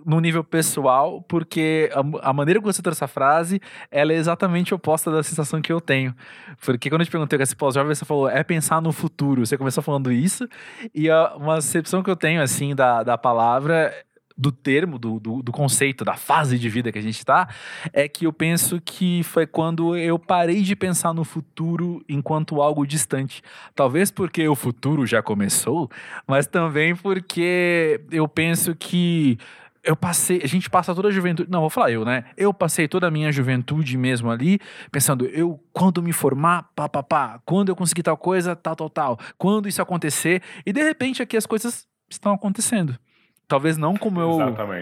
no 0.05 0.21
nível 0.21 0.43
pessoal, 0.43 1.21
porque 1.27 1.89
a, 1.93 2.29
a, 2.29 2.33
maneira 2.33 2.61
como 2.61 2.71
você 2.71 2.81
trouxe 2.81 2.99
essa 2.99 3.07
frase, 3.07 3.59
ela 3.91 4.13
é 4.13 4.15
exatamente 4.15 4.73
oposta 4.73 5.11
da 5.11 5.21
sensação 5.21 5.61
que 5.61 5.71
eu 5.71 5.81
tenho. 5.81 6.15
Porque 6.63 6.89
quando 6.89 7.01
eu 7.01 7.05
te 7.05 7.11
perguntei 7.11 7.35
o 7.35 7.43
que 7.43 7.51
é 7.51 7.55
pós-jovem, 7.57 7.93
você 7.93 8.05
falou, 8.05 8.29
é 8.29 8.41
pensar 8.43 8.81
no 8.81 8.93
futuro. 8.93 9.45
Você 9.45 9.57
começou 9.57 9.83
falando 9.83 10.11
isso, 10.11 10.47
e 10.95 11.09
a, 11.09 11.35
uma 11.35 11.55
percepção 11.55 12.01
que 12.01 12.09
eu 12.09 12.15
tenho, 12.15 12.41
assim, 12.41 12.73
da, 12.73 13.03
da 13.03 13.17
palavra 13.17 13.93
do 14.37 14.51
termo, 14.51 14.99
do, 14.99 15.19
do, 15.19 15.41
do, 15.41 15.51
conceito, 15.51 16.05
da 16.05 16.15
fase 16.15 16.59
de 16.59 16.69
vida 16.69 16.91
que 16.91 16.99
a 16.99 17.01
gente 17.01 17.17
está, 17.17 17.49
é 17.91 18.07
que 18.07 18.25
eu 18.27 18.31
penso 18.31 18.79
que 18.79 19.23
foi 19.23 19.47
quando 19.47 19.97
eu 19.97 20.19
parei 20.19 20.61
de 20.61 20.75
pensar 20.75 21.13
no 21.13 21.23
futuro 21.23 22.03
enquanto 22.07 22.61
algo 22.61 22.85
distante. 22.85 23.41
Talvez 23.73 24.11
porque 24.11 24.47
o 24.47 24.55
futuro 24.55 25.05
já 25.07 25.23
começou, 25.23 25.89
mas 26.27 26.45
também 26.45 26.95
porque 26.95 28.01
eu 28.11 28.27
penso 28.27 28.75
que 28.75 29.39
eu 29.83 29.95
passei, 29.95 30.41
a 30.43 30.47
gente 30.47 30.69
passa 30.69 30.93
toda 30.93 31.07
a 31.07 31.11
juventude, 31.11 31.49
não, 31.49 31.61
vou 31.61 31.69
falar 31.69 31.91
eu, 31.91 32.03
né? 32.03 32.25
Eu 32.35 32.53
passei 32.53 32.89
toda 32.89 33.07
a 33.07 33.11
minha 33.11 33.31
juventude 33.31 33.97
mesmo 33.97 34.29
ali, 34.29 34.59
pensando, 34.91 35.25
eu, 35.27 35.63
quando 35.71 36.03
me 36.03 36.11
formar, 36.11 36.69
pá, 36.75 36.89
pá, 36.89 37.01
pá, 37.01 37.39
quando 37.45 37.69
eu 37.69 37.75
conseguir 37.75 38.03
tal 38.03 38.17
coisa, 38.17 38.53
tal, 38.53 38.75
tal, 38.75 38.89
tal, 38.89 39.19
quando 39.37 39.69
isso 39.69 39.81
acontecer, 39.81 40.41
e 40.65 40.73
de 40.73 40.83
repente 40.83 41.23
aqui 41.23 41.37
as 41.37 41.45
coisas 41.45 41.87
estão 42.09 42.33
acontecendo. 42.33 42.99
Talvez 43.47 43.77
não 43.77 43.95
como 43.95 44.19
eu, 44.19 44.37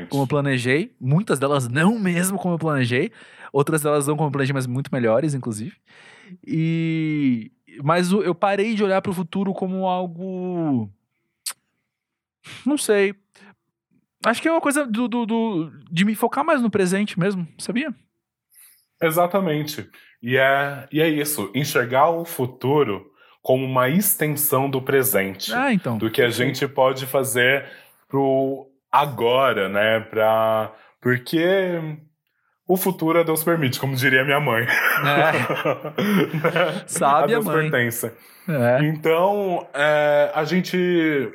como 0.10 0.24
eu 0.24 0.28
planejei. 0.28 0.92
Muitas 1.00 1.38
delas 1.38 1.68
não 1.68 1.98
mesmo 2.00 2.38
como 2.38 2.56
eu 2.56 2.60
planejei. 2.60 3.12
Outras 3.54 3.82
delas 3.82 4.08
não 4.08 4.18
como 4.18 4.28
eu 4.28 4.32
planejei, 4.32 4.54
mas 4.54 4.66
muito 4.66 4.90
melhores, 4.92 5.34
inclusive. 5.34 5.76
E... 6.46 7.52
Mas 7.84 8.12
eu 8.12 8.34
parei 8.34 8.74
de 8.74 8.84
olhar 8.84 9.02
para 9.02 9.12
o 9.12 9.16
futuro 9.16 9.54
como 9.54 9.86
algo... 9.86 10.90
Não 12.66 12.78
sei. 12.78 13.14
Acho 14.26 14.42
que 14.42 14.48
é 14.48 14.52
uma 14.52 14.62
coisa 14.62 14.86
do, 14.86 15.08
do, 15.08 15.26
do, 15.26 15.72
de 15.92 16.06
me 16.06 16.16
focar 16.16 16.44
mais 16.44 16.62
no 16.62 16.70
presente 16.70 17.20
mesmo, 17.20 17.48
sabia? 17.58 17.94
Exatamente. 19.02 19.88
E 20.22 20.38
é, 20.38 20.88
e 20.92 21.02
é 21.02 21.08
isso. 21.08 21.52
Enxergar 21.54 22.10
o 22.10 22.26
futuro 22.26 23.12
como 23.42 23.64
uma 23.64 23.88
extensão 23.90 24.68
do 24.68 24.82
presente. 24.82 25.54
Ah, 25.54 25.72
então. 25.72 26.00
Do 26.00 26.10
que 26.10 26.22
a 26.22 26.30
gente 26.30 26.68
pode 26.68 27.06
fazer 27.06 27.70
pro 28.16 28.68
agora, 28.90 29.68
né? 29.68 30.00
Pra... 30.00 30.74
Porque 31.02 31.82
o 32.66 32.78
futuro 32.78 33.20
a 33.20 33.24
Deus 33.24 33.44
permite, 33.44 33.78
como 33.78 33.96
diria 33.96 34.24
minha 34.24 34.40
mãe. 34.40 34.66
É. 34.66 35.28
Sabe 36.88 37.24
a, 37.24 37.28
Deus 37.28 37.48
a 37.48 37.52
mãe. 37.52 37.70
pertence. 37.70 38.12
É. 38.48 38.86
Então, 38.86 39.68
é, 39.74 40.32
a 40.34 40.46
gente... 40.46 40.78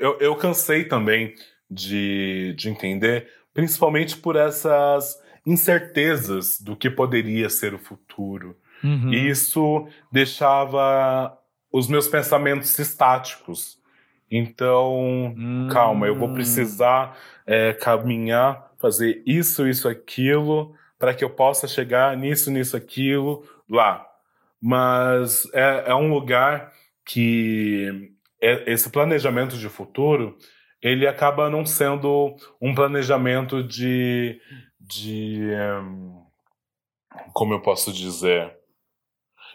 Eu, 0.01 0.19
eu 0.21 0.35
cansei 0.37 0.85
também 0.85 1.35
de, 1.71 2.55
de 2.57 2.71
entender, 2.71 3.29
principalmente 3.53 4.17
por 4.17 4.37
essas 4.37 5.17
incertezas 5.47 6.59
do 6.61 6.75
que 6.75 6.89
poderia 6.89 7.51
ser 7.51 7.75
o 7.75 7.79
futuro. 7.79 8.57
Uhum. 8.83 9.13
E 9.13 9.29
isso 9.29 9.87
deixava 10.11 11.37
os 11.71 11.89
meus 11.89 12.09
pensamentos 12.09 12.77
estáticos. 12.79 13.80
Então, 14.31 15.35
hum. 15.37 15.69
calma, 15.73 16.07
eu 16.07 16.15
vou 16.15 16.29
hum. 16.29 16.35
precisar 16.35 17.19
é, 17.47 17.73
caminhar, 17.73 18.71
fazer 18.79 19.23
isso, 19.27 19.67
isso, 19.67 19.89
aquilo, 19.89 20.75
para 20.99 21.13
que 21.13 21.25
eu 21.25 21.31
possa 21.31 21.67
chegar 21.67 22.17
nisso, 22.17 22.51
nisso, 22.51 22.77
aquilo, 22.77 23.45
lá. 23.69 24.07
Mas 24.61 25.49
é, 25.53 25.85
é 25.91 25.95
um 25.95 26.13
lugar 26.13 26.73
que 27.05 28.13
é, 28.41 28.73
esse 28.73 28.91
planejamento 28.91 29.57
de 29.57 29.69
futuro 29.69 30.37
ele 30.83 31.07
acaba 31.07 31.51
não 31.51 31.67
sendo 31.67 32.37
um 32.61 32.75
planejamento 32.75 33.63
de, 33.63 34.41
de 34.81 35.51
um, 35.83 36.25
como 37.33 37.53
eu 37.53 37.61
posso 37.61 37.93
dizer, 37.93 38.57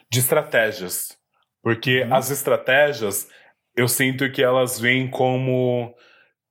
de 0.09 0.19
estratégias. 0.19 1.17
Porque 1.63 2.03
uhum. 2.03 2.13
as 2.13 2.29
estratégias, 2.29 3.27
eu 3.75 3.87
sinto 3.87 4.29
que 4.31 4.41
elas 4.41 4.79
vêm 4.79 5.07
como 5.07 5.93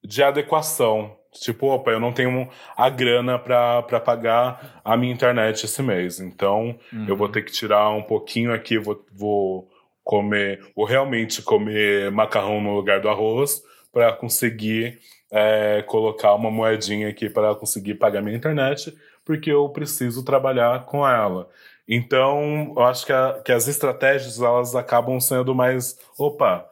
de 0.04 0.22
adequação. 0.22 1.16
Tipo, 1.32 1.68
opa, 1.68 1.90
eu 1.90 1.98
não 1.98 2.12
tenho 2.12 2.48
a 2.76 2.88
grana 2.88 3.38
para 3.38 4.00
pagar 4.00 4.80
a 4.84 4.96
minha 4.96 5.12
internet 5.12 5.64
esse 5.64 5.82
mês. 5.82 6.20
Então, 6.20 6.78
uhum. 6.92 7.06
eu 7.08 7.16
vou 7.16 7.28
ter 7.28 7.42
que 7.42 7.50
tirar 7.50 7.90
um 7.90 8.02
pouquinho 8.02 8.52
aqui, 8.52 8.78
vou, 8.78 9.04
vou 9.12 9.68
comer, 10.04 10.60
vou 10.76 10.84
realmente 10.84 11.42
comer 11.42 12.10
macarrão 12.12 12.60
no 12.60 12.74
lugar 12.74 13.00
do 13.00 13.08
arroz 13.08 13.62
para 13.92 14.12
conseguir 14.12 15.00
é, 15.32 15.82
colocar 15.82 16.34
uma 16.34 16.50
moedinha 16.50 17.08
aqui 17.08 17.28
para 17.28 17.54
conseguir 17.56 17.94
pagar 17.94 18.22
minha 18.22 18.36
internet, 18.36 18.94
porque 19.24 19.50
eu 19.50 19.68
preciso 19.70 20.24
trabalhar 20.24 20.84
com 20.84 21.06
ela. 21.06 21.48
Então, 21.88 22.72
eu 22.76 22.82
acho 22.84 23.04
que, 23.04 23.12
a, 23.12 23.40
que 23.44 23.50
as 23.50 23.66
estratégias 23.66 24.40
elas 24.40 24.76
acabam 24.76 25.18
sendo 25.20 25.54
mais, 25.54 25.98
opa, 26.16 26.68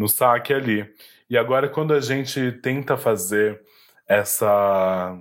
no 0.00 0.08
saque 0.08 0.54
ali. 0.54 0.90
E 1.28 1.36
agora, 1.36 1.68
quando 1.68 1.92
a 1.92 2.00
gente 2.00 2.52
tenta 2.52 2.96
fazer 2.96 3.60
essa 4.08 5.14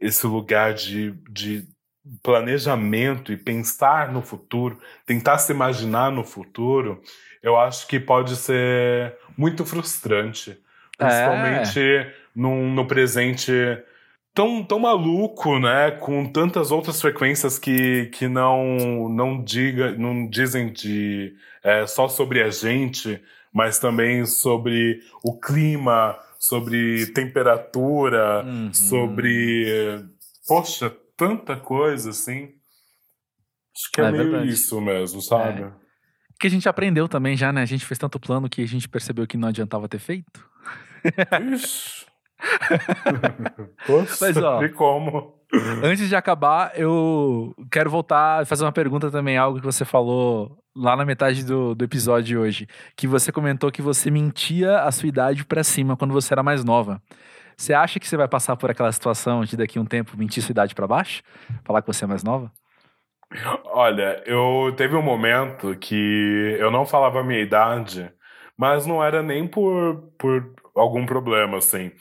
esse 0.00 0.24
lugar 0.26 0.72
de, 0.72 1.10
de 1.28 1.66
planejamento 2.22 3.32
e 3.32 3.36
pensar 3.36 4.12
no 4.12 4.22
futuro, 4.22 4.78
tentar 5.04 5.38
se 5.38 5.52
imaginar 5.52 6.12
no 6.12 6.22
futuro, 6.22 7.02
eu 7.42 7.58
acho 7.58 7.88
que 7.88 7.98
pode 7.98 8.36
ser 8.36 9.16
muito 9.36 9.64
frustrante. 9.64 10.56
Principalmente 10.96 11.80
é. 11.80 12.14
no, 12.36 12.68
no 12.70 12.86
presente 12.86 13.52
tão, 14.34 14.64
tão 14.64 14.80
maluco, 14.80 15.58
né? 15.58 15.92
Com 15.92 16.26
tantas 16.26 16.72
outras 16.72 17.00
frequências 17.00 17.58
que, 17.58 18.06
que 18.06 18.26
não, 18.26 19.08
não, 19.08 19.42
diga, 19.42 19.92
não 19.92 20.28
dizem 20.28 20.72
de, 20.72 21.34
é, 21.62 21.86
só 21.86 22.08
sobre 22.08 22.42
a 22.42 22.50
gente, 22.50 23.22
mas 23.52 23.78
também 23.78 24.26
sobre 24.26 25.00
o 25.22 25.38
clima, 25.38 26.18
sobre 26.38 27.06
temperatura, 27.12 28.44
uhum. 28.44 28.74
sobre. 28.74 30.04
Poxa, 30.46 30.94
tanta 31.16 31.56
coisa 31.56 32.10
assim. 32.10 32.52
Acho 33.74 33.90
que 33.92 34.00
é, 34.00 34.04
é 34.04 34.10
meio 34.10 34.30
verdade. 34.30 34.50
isso 34.50 34.80
mesmo, 34.80 35.22
sabe? 35.22 35.62
É. 35.62 35.72
Que 36.38 36.48
a 36.48 36.50
gente 36.50 36.68
aprendeu 36.68 37.08
também 37.08 37.36
já, 37.36 37.52
né? 37.52 37.62
A 37.62 37.66
gente 37.66 37.86
fez 37.86 37.96
tanto 37.96 38.18
plano 38.18 38.48
que 38.48 38.62
a 38.62 38.66
gente 38.66 38.88
percebeu 38.88 39.26
que 39.26 39.36
não 39.36 39.48
adiantava 39.48 39.88
ter 39.88 40.00
feito. 40.00 40.44
Ixi. 41.54 41.93
Poxa, 43.86 44.16
Mas, 44.20 44.36
ó, 44.36 44.62
e 44.62 44.68
como? 44.70 45.34
Antes 45.82 46.08
de 46.08 46.16
acabar, 46.16 46.72
eu 46.78 47.54
quero 47.70 47.90
voltar 47.90 48.42
e 48.42 48.46
fazer 48.46 48.64
uma 48.64 48.72
pergunta 48.72 49.10
também, 49.10 49.36
algo 49.36 49.60
que 49.60 49.66
você 49.66 49.84
falou 49.84 50.58
lá 50.74 50.96
na 50.96 51.04
metade 51.04 51.44
do, 51.44 51.74
do 51.74 51.84
episódio 51.84 52.24
de 52.24 52.36
hoje. 52.36 52.68
Que 52.96 53.06
você 53.06 53.30
comentou 53.30 53.70
que 53.70 53.82
você 53.82 54.10
mentia 54.10 54.80
a 54.80 54.90
sua 54.90 55.08
idade 55.08 55.44
para 55.44 55.62
cima 55.62 55.96
quando 55.96 56.12
você 56.12 56.34
era 56.34 56.42
mais 56.42 56.64
nova. 56.64 57.00
Você 57.56 57.72
acha 57.72 58.00
que 58.00 58.08
você 58.08 58.16
vai 58.16 58.26
passar 58.26 58.56
por 58.56 58.70
aquela 58.70 58.90
situação 58.90 59.44
de 59.44 59.56
daqui 59.56 59.78
a 59.78 59.80
um 59.82 59.86
tempo 59.86 60.16
mentir 60.16 60.42
sua 60.42 60.52
idade 60.52 60.74
para 60.74 60.88
baixo? 60.88 61.22
Falar 61.64 61.82
que 61.82 61.86
você 61.86 62.04
é 62.04 62.08
mais 62.08 62.24
nova? 62.24 62.50
Olha, 63.66 64.22
eu 64.26 64.72
teve 64.76 64.96
um 64.96 65.02
momento 65.02 65.76
que 65.76 66.56
eu 66.58 66.70
não 66.70 66.84
falava 66.84 67.20
a 67.20 67.24
minha 67.24 67.40
idade, 67.40 68.12
mas 68.56 68.86
não 68.86 69.02
era 69.02 69.22
nem 69.22 69.46
por, 69.46 70.12
por 70.18 70.54
algum 70.74 71.06
problema, 71.06 71.58
assim. 71.58 71.92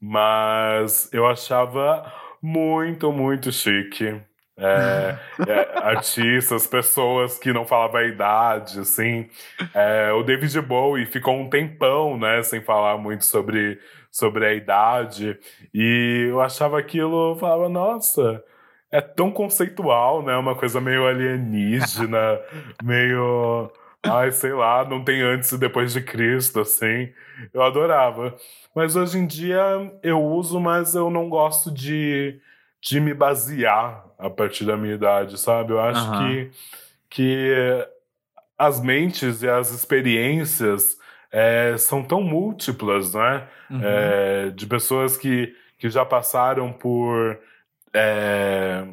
Mas 0.00 1.10
eu 1.12 1.26
achava 1.26 2.12
muito, 2.42 3.12
muito 3.12 3.50
chique. 3.52 4.20
É, 4.56 5.16
é, 5.46 5.78
artistas, 5.78 6.66
pessoas 6.66 7.38
que 7.38 7.52
não 7.52 7.64
falavam 7.64 8.00
a 8.00 8.04
idade, 8.04 8.80
assim. 8.80 9.28
É, 9.74 10.12
o 10.12 10.22
David 10.22 10.60
Bowie 10.62 11.06
ficou 11.06 11.34
um 11.36 11.48
tempão, 11.48 12.18
né, 12.18 12.42
sem 12.42 12.60
falar 12.60 12.98
muito 12.98 13.24
sobre, 13.24 13.80
sobre 14.10 14.46
a 14.46 14.52
idade. 14.54 15.38
E 15.72 16.26
eu 16.30 16.40
achava 16.40 16.78
aquilo, 16.78 17.32
eu 17.32 17.36
falava, 17.38 17.68
nossa, 17.68 18.42
é 18.90 19.00
tão 19.00 19.30
conceitual, 19.30 20.22
né? 20.22 20.36
Uma 20.36 20.54
coisa 20.56 20.80
meio 20.80 21.06
alienígena, 21.06 22.40
meio. 22.82 23.70
Ai, 24.02 24.30
sei 24.32 24.52
lá, 24.52 24.84
não 24.84 25.04
tem 25.04 25.20
antes 25.22 25.52
e 25.52 25.58
depois 25.58 25.92
de 25.92 26.00
Cristo, 26.02 26.60
assim. 26.60 27.12
Eu 27.52 27.62
adorava. 27.62 28.34
Mas 28.74 28.96
hoje 28.96 29.18
em 29.18 29.26
dia 29.26 29.62
eu 30.02 30.22
uso, 30.22 30.60
mas 30.60 30.94
eu 30.94 31.10
não 31.10 31.28
gosto 31.28 31.70
de, 31.70 32.40
de 32.80 33.00
me 33.00 33.14
basear 33.14 34.04
a 34.18 34.28
partir 34.28 34.64
da 34.64 34.76
minha 34.76 34.94
idade, 34.94 35.38
sabe? 35.38 35.72
Eu 35.72 35.80
acho 35.80 36.10
uhum. 36.10 36.18
que, 36.18 36.50
que 37.10 37.88
as 38.56 38.80
mentes 38.80 39.42
e 39.42 39.48
as 39.48 39.70
experiências 39.70 40.98
é, 41.30 41.76
são 41.78 42.02
tão 42.02 42.22
múltiplas, 42.22 43.14
né? 43.14 43.46
Uhum. 43.70 43.80
É, 43.82 44.50
de 44.50 44.66
pessoas 44.66 45.16
que, 45.16 45.54
que 45.78 45.90
já 45.90 46.04
passaram 46.04 46.72
por 46.72 47.38
é, 47.94 48.84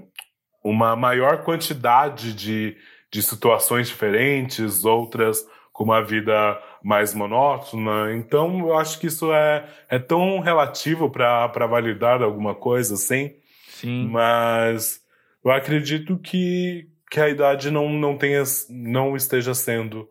uma 0.63 0.95
maior 0.95 1.43
quantidade 1.43 2.33
de, 2.33 2.77
de 3.11 3.21
situações 3.21 3.87
diferentes, 3.87 4.83
outras 4.83 5.45
com 5.71 5.83
uma 5.83 6.01
vida 6.01 6.57
mais 6.85 7.15
monótona. 7.15 8.13
Então, 8.13 8.59
eu 8.59 8.77
acho 8.77 8.99
que 8.99 9.07
isso 9.07 9.33
é, 9.33 9.65
é 9.89 9.97
tão 9.97 10.39
relativo 10.39 11.09
para 11.09 11.65
validar 11.65 12.21
alguma 12.21 12.53
coisa, 12.53 12.93
assim. 12.93 13.33
Sim. 13.69 14.07
Mas 14.11 15.01
eu 15.43 15.49
acredito 15.49 16.15
que, 16.19 16.87
que 17.09 17.19
a 17.19 17.27
idade 17.27 17.71
não, 17.71 17.89
não, 17.89 18.15
tenha, 18.15 18.43
não 18.69 19.15
esteja 19.15 19.55
sendo 19.55 20.07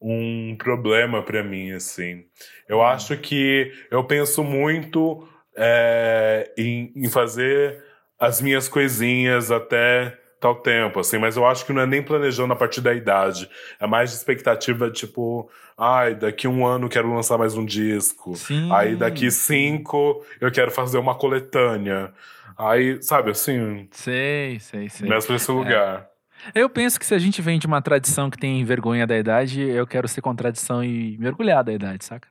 um 0.00 0.56
problema 0.56 1.22
para 1.22 1.44
mim, 1.44 1.72
assim. 1.72 2.24
Eu 2.66 2.78
hum. 2.78 2.82
acho 2.82 3.18
que 3.18 3.70
eu 3.90 4.02
penso 4.04 4.42
muito 4.42 5.28
é, 5.54 6.50
em, 6.56 6.90
em 6.96 7.10
fazer 7.10 7.84
as 8.18 8.40
minhas 8.40 8.66
coisinhas 8.66 9.50
até 9.50 10.18
tal 10.44 10.54
tempo, 10.56 11.00
assim, 11.00 11.16
mas 11.16 11.38
eu 11.38 11.46
acho 11.46 11.64
que 11.64 11.72
não 11.72 11.80
é 11.80 11.86
nem 11.86 12.02
planejando 12.02 12.52
a 12.52 12.56
partir 12.56 12.82
da 12.82 12.92
idade. 12.92 13.48
É 13.80 13.86
mais 13.86 14.10
de 14.10 14.16
expectativa, 14.16 14.90
tipo, 14.90 15.50
ai, 15.76 16.14
daqui 16.14 16.46
um 16.46 16.66
ano 16.66 16.86
quero 16.86 17.10
lançar 17.14 17.38
mais 17.38 17.56
um 17.56 17.64
disco. 17.64 18.36
Sim. 18.36 18.70
Aí 18.70 18.94
daqui 18.94 19.30
cinco 19.30 20.22
eu 20.38 20.52
quero 20.52 20.70
fazer 20.70 20.98
uma 20.98 21.14
coletânea. 21.14 22.12
Aí, 22.58 23.02
sabe, 23.02 23.30
assim. 23.30 23.88
Sei, 23.90 24.60
sei, 24.60 24.90
sei. 24.90 25.08
Mesmo 25.08 25.28
pra 25.28 25.36
esse 25.36 25.50
é. 25.50 25.54
lugar. 25.54 26.10
Eu 26.54 26.68
penso 26.68 27.00
que 27.00 27.06
se 27.06 27.14
a 27.14 27.18
gente 27.18 27.40
vem 27.40 27.58
de 27.58 27.66
uma 27.66 27.80
tradição 27.80 28.28
que 28.28 28.36
tem 28.36 28.62
vergonha 28.66 29.06
da 29.06 29.16
idade, 29.16 29.62
eu 29.62 29.86
quero 29.86 30.06
ser 30.06 30.20
contradição 30.20 30.84
e 30.84 31.16
mergulhar 31.16 31.64
da 31.64 31.72
idade, 31.72 32.04
saca? 32.04 32.28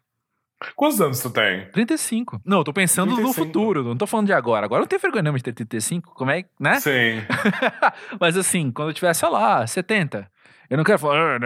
Quantos 0.76 1.02
anos 1.02 1.20
tu 1.20 1.30
tem? 1.30 1.66
35. 1.72 2.42
Não, 2.46 2.60
eu 2.60 2.64
tô 2.64 2.74
pensando 2.74 3.16
35. 3.16 3.28
no 3.28 3.46
futuro, 3.46 3.84
não 3.84 3.98
tô 3.98 4.08
falando 4.08 4.28
de 4.28 4.34
agora. 4.34 4.66
Agora 4.66 4.82
não 4.82 4.88
tem 4.88 5.00
vergonha 5.00 5.24
nenhuma 5.24 5.38
de 5.38 5.44
ter 5.44 5.54
35, 5.54 6.14
como 6.14 6.32
é, 6.32 6.44
né? 6.60 6.80
Sim. 6.80 7.22
Mas 8.20 8.38
assim, 8.38 8.72
quando 8.72 8.90
eu 8.90 8.94
tiver, 8.94 9.14
sei 9.14 9.30
lá, 9.30 9.66
70. 9.66 10.32
Eu 10.70 10.78
não 10.78 10.84
quero 10.84 10.98
falar, 10.98 11.40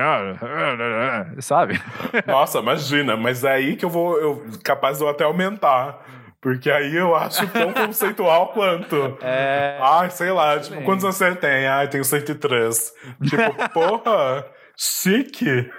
sabe? 1.39 1.81
Nossa, 2.25 2.59
imagina, 2.59 3.17
mas 3.17 3.43
é 3.43 3.51
aí 3.51 3.75
que 3.75 3.83
eu 3.83 3.89
vou, 3.89 4.17
eu, 4.17 4.45
capaz 4.63 4.99
de 4.99 5.03
eu 5.03 5.09
até 5.09 5.25
aumentar. 5.25 5.99
Porque 6.39 6.69
aí 6.69 6.95
eu 6.95 7.15
acho 7.15 7.45
tão 7.47 7.73
conceitual 7.73 8.53
quanto. 8.53 9.17
É. 9.21 9.77
Ai, 9.81 10.09
sei 10.11 10.31
lá, 10.31 10.57
tipo, 10.59 10.81
quantos 10.83 11.03
anos 11.03 11.17
você 11.17 11.35
tem? 11.35 11.67
Ai, 11.67 11.89
tenho 11.89 12.05
103. 12.05 12.93
Tipo, 13.23 13.69
porra, 13.73 14.45
chique. 14.77 15.69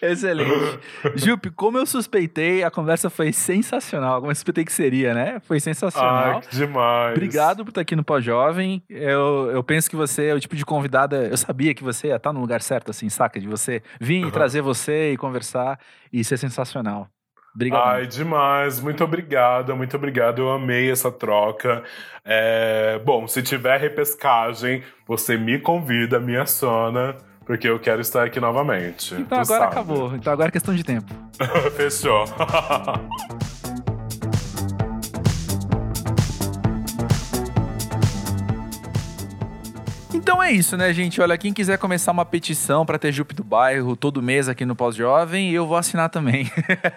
Excelente. 0.00 0.78
Jupe, 1.16 1.50
como 1.50 1.78
eu 1.78 1.86
suspeitei, 1.86 2.62
a 2.64 2.70
conversa 2.70 3.10
foi 3.10 3.32
sensacional. 3.32 4.20
Como 4.20 4.30
eu 4.30 4.34
suspeitei 4.34 4.64
que 4.64 4.72
seria, 4.72 5.14
né? 5.14 5.40
Foi 5.40 5.60
sensacional. 5.60 6.42
Ai, 6.42 6.42
demais. 6.50 7.12
Obrigado 7.12 7.64
por 7.64 7.70
estar 7.70 7.80
aqui 7.80 7.94
no 7.94 8.04
Pós-Jovem. 8.04 8.82
Eu, 8.88 9.50
eu 9.52 9.62
penso 9.62 9.88
que 9.90 9.96
você 9.96 10.26
é 10.26 10.34
o 10.34 10.40
tipo 10.40 10.56
de 10.56 10.64
convidada. 10.64 11.26
Eu 11.26 11.36
sabia 11.36 11.74
que 11.74 11.82
você 11.82 12.08
ia 12.08 12.16
estar 12.16 12.32
no 12.32 12.40
lugar 12.40 12.62
certo, 12.62 12.90
assim, 12.90 13.08
saca? 13.08 13.40
De 13.40 13.48
você 13.48 13.82
vir 14.00 14.22
uhum. 14.22 14.28
e 14.28 14.32
trazer 14.32 14.62
você 14.62 15.12
e 15.12 15.16
conversar 15.16 15.78
e 16.12 16.24
ser 16.24 16.36
sensacional. 16.36 17.08
Obrigado. 17.54 17.82
Ai, 17.82 18.06
demais. 18.06 18.80
Muito 18.80 19.02
obrigado, 19.02 19.76
muito 19.76 19.96
obrigado. 19.96 20.40
Eu 20.40 20.50
amei 20.50 20.90
essa 20.90 21.10
troca. 21.10 21.82
É... 22.24 23.00
Bom, 23.04 23.26
se 23.26 23.42
tiver 23.42 23.78
repescagem, 23.78 24.82
você 25.06 25.36
me 25.36 25.58
convida, 25.58 26.20
me 26.20 26.36
aciona 26.36 27.16
porque 27.50 27.68
eu 27.68 27.80
quero 27.80 28.00
estar 28.00 28.24
aqui 28.24 28.38
novamente. 28.38 29.12
Então 29.12 29.40
agora 29.40 29.62
sabe. 29.62 29.72
acabou. 29.72 30.14
Então 30.14 30.32
agora 30.32 30.50
é 30.50 30.52
questão 30.52 30.72
de 30.72 30.84
tempo. 30.84 31.12
Fechou. 31.76 32.24
Então 40.12 40.40
é 40.40 40.52
isso, 40.52 40.76
né, 40.76 40.92
gente? 40.92 41.20
Olha, 41.20 41.36
quem 41.36 41.52
quiser 41.52 41.78
começar 41.78 42.12
uma 42.12 42.24
petição 42.24 42.86
para 42.86 42.98
ter 42.98 43.10
Jupe 43.10 43.34
do 43.34 43.42
Bairro 43.42 43.96
todo 43.96 44.22
mês 44.22 44.48
aqui 44.48 44.64
no 44.64 44.76
Pós-Jovem, 44.76 45.50
eu 45.50 45.66
vou 45.66 45.76
assinar 45.76 46.08
também. 46.08 46.48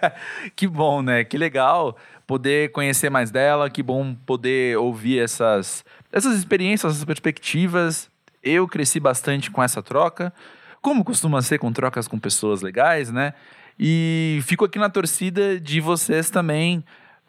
que 0.56 0.68
bom, 0.68 1.02
né? 1.02 1.24
Que 1.24 1.38
legal 1.38 1.98
poder 2.28 2.72
conhecer 2.72 3.10
mais 3.10 3.32
dela, 3.32 3.70
que 3.70 3.82
bom 3.82 4.14
poder 4.14 4.78
ouvir 4.78 5.20
essas, 5.20 5.84
essas 6.12 6.38
experiências, 6.38 6.94
essas 6.94 7.06
perspectivas. 7.06 8.12
Eu 8.44 8.68
cresci 8.68 9.00
bastante 9.00 9.50
com 9.50 9.64
essa 9.64 9.82
troca, 9.82 10.34
como 10.82 11.04
costuma 11.04 11.42
ser 11.42 11.60
com 11.60 11.72
trocas 11.72 12.08
com 12.08 12.20
pessoas 12.20 12.62
legais, 12.62 13.10
né? 13.10 13.34
E 13.80 14.40
fico 14.44 14.66
aqui 14.66 14.78
na 14.78 14.90
torcida 14.90 15.60
de 15.60 15.80
vocês 15.80 16.30
também 16.30 16.84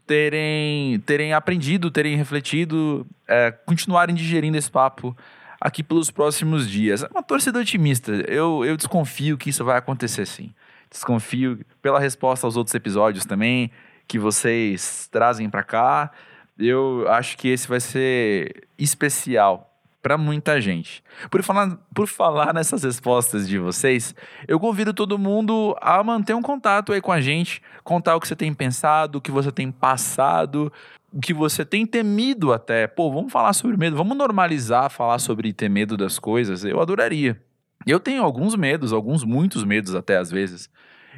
terem, 0.06 1.00
terem 1.00 1.32
aprendido, 1.32 1.90
terem 1.90 2.16
refletido, 2.16 3.06
é, 3.26 3.50
continuarem 3.50 4.14
digerindo 4.14 4.58
esse 4.58 4.70
papo 4.70 5.16
aqui 5.60 5.82
pelos 5.82 6.10
próximos 6.10 6.68
dias. 6.68 7.02
É 7.02 7.08
uma 7.08 7.22
torcida 7.22 7.58
otimista. 7.58 8.12
Eu, 8.28 8.64
eu 8.64 8.76
desconfio 8.76 9.38
que 9.38 9.50
isso 9.50 9.64
vai 9.64 9.78
acontecer 9.78 10.26
sim. 10.26 10.52
Desconfio 10.90 11.64
pela 11.80 11.98
resposta 11.98 12.46
aos 12.46 12.56
outros 12.56 12.74
episódios 12.74 13.24
também 13.24 13.70
que 14.06 14.18
vocês 14.18 15.08
trazem 15.10 15.48
para 15.48 15.62
cá. 15.62 16.10
Eu 16.58 17.06
acho 17.08 17.38
que 17.38 17.48
esse 17.48 17.66
vai 17.66 17.80
ser 17.80 18.68
especial 18.78 19.73
para 20.04 20.18
muita 20.18 20.60
gente. 20.60 21.02
Por 21.30 21.42
falar, 21.42 21.78
por 21.94 22.06
falar 22.06 22.52
nessas 22.52 22.84
respostas 22.84 23.48
de 23.48 23.58
vocês, 23.58 24.14
eu 24.46 24.60
convido 24.60 24.92
todo 24.92 25.18
mundo 25.18 25.74
a 25.80 26.04
manter 26.04 26.34
um 26.34 26.42
contato 26.42 26.92
aí 26.92 27.00
com 27.00 27.10
a 27.10 27.22
gente, 27.22 27.62
contar 27.82 28.14
o 28.14 28.20
que 28.20 28.28
você 28.28 28.36
tem 28.36 28.52
pensado, 28.52 29.16
o 29.16 29.20
que 29.20 29.30
você 29.30 29.50
tem 29.50 29.72
passado, 29.72 30.70
o 31.10 31.18
que 31.18 31.32
você 31.32 31.64
tem 31.64 31.86
temido 31.86 32.52
até. 32.52 32.86
Pô, 32.86 33.10
vamos 33.10 33.32
falar 33.32 33.54
sobre 33.54 33.78
medo, 33.78 33.96
vamos 33.96 34.14
normalizar 34.14 34.90
falar 34.90 35.18
sobre 35.18 35.54
ter 35.54 35.70
medo 35.70 35.96
das 35.96 36.18
coisas. 36.18 36.66
Eu 36.66 36.82
adoraria. 36.82 37.40
Eu 37.86 37.98
tenho 37.98 38.22
alguns 38.22 38.54
medos, 38.54 38.92
alguns 38.92 39.24
muitos 39.24 39.64
medos 39.64 39.94
até 39.94 40.18
às 40.18 40.30
vezes. 40.30 40.68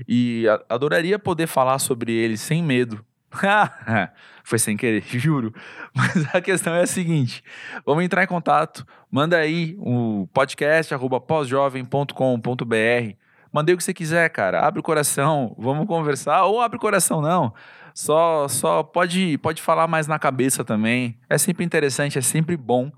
E 0.06 0.44
adoraria 0.68 1.18
poder 1.18 1.48
falar 1.48 1.80
sobre 1.80 2.12
eles 2.12 2.40
sem 2.40 2.62
medo. 2.62 3.04
Foi 4.44 4.58
sem 4.58 4.76
querer, 4.76 5.02
juro. 5.18 5.52
Mas 5.94 6.34
a 6.34 6.40
questão 6.40 6.74
é 6.74 6.82
a 6.82 6.86
seguinte: 6.86 7.42
vamos 7.84 8.04
entrar 8.04 8.22
em 8.22 8.26
contato, 8.26 8.86
manda 9.10 9.36
aí 9.36 9.76
o 9.78 10.28
podcast 10.32 10.94
pós-jovem.com.br. 11.26 13.16
Mandei 13.52 13.74
o 13.74 13.78
que 13.78 13.84
você 13.84 13.94
quiser, 13.94 14.28
cara. 14.30 14.66
Abre 14.66 14.80
o 14.80 14.82
coração, 14.82 15.54
vamos 15.58 15.86
conversar. 15.86 16.44
Ou 16.44 16.60
abre 16.60 16.76
o 16.76 16.80
coração, 16.80 17.22
não. 17.22 17.54
Só, 17.94 18.46
só 18.48 18.82
pode, 18.82 19.38
pode 19.38 19.62
falar 19.62 19.86
mais 19.86 20.06
na 20.06 20.18
cabeça 20.18 20.62
também. 20.62 21.18
É 21.30 21.38
sempre 21.38 21.64
interessante, 21.64 22.18
é 22.18 22.20
sempre 22.20 22.54
bom. 22.54 22.92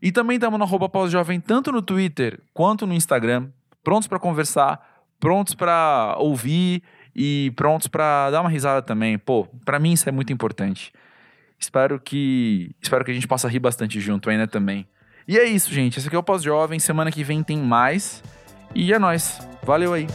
E 0.00 0.10
também 0.10 0.36
estamos 0.36 0.58
no 0.58 0.64
arroba 0.64 0.88
pós-jovem, 0.88 1.38
tanto 1.38 1.70
no 1.70 1.82
Twitter 1.82 2.40
quanto 2.54 2.86
no 2.86 2.94
Instagram. 2.94 3.50
Prontos 3.84 4.08
para 4.08 4.18
conversar, 4.18 4.80
prontos 5.20 5.54
para 5.54 6.14
ouvir 6.18 6.82
e 7.20 7.50
prontos 7.56 7.88
para 7.88 8.30
dar 8.30 8.40
uma 8.40 8.48
risada 8.48 8.80
também. 8.80 9.18
Pô, 9.18 9.44
para 9.64 9.80
mim 9.80 9.92
isso 9.92 10.08
é 10.08 10.12
muito 10.12 10.32
importante. 10.32 10.92
Espero 11.58 11.98
que 11.98 12.70
espero 12.80 13.04
que 13.04 13.10
a 13.10 13.14
gente 13.14 13.26
possa 13.26 13.48
rir 13.48 13.58
bastante 13.58 14.00
junto 14.00 14.30
ainda 14.30 14.46
também. 14.46 14.86
E 15.26 15.36
é 15.36 15.44
isso, 15.44 15.74
gente. 15.74 15.98
Esse 15.98 16.06
aqui 16.06 16.14
é 16.14 16.18
o 16.18 16.22
Pós-Jovem. 16.22 16.78
Semana 16.78 17.10
que 17.10 17.24
vem 17.24 17.42
tem 17.42 17.58
mais. 17.58 18.22
E 18.72 18.92
é 18.92 18.98
nóis. 19.00 19.40
Valeu 19.64 19.92
aí. 19.92 20.06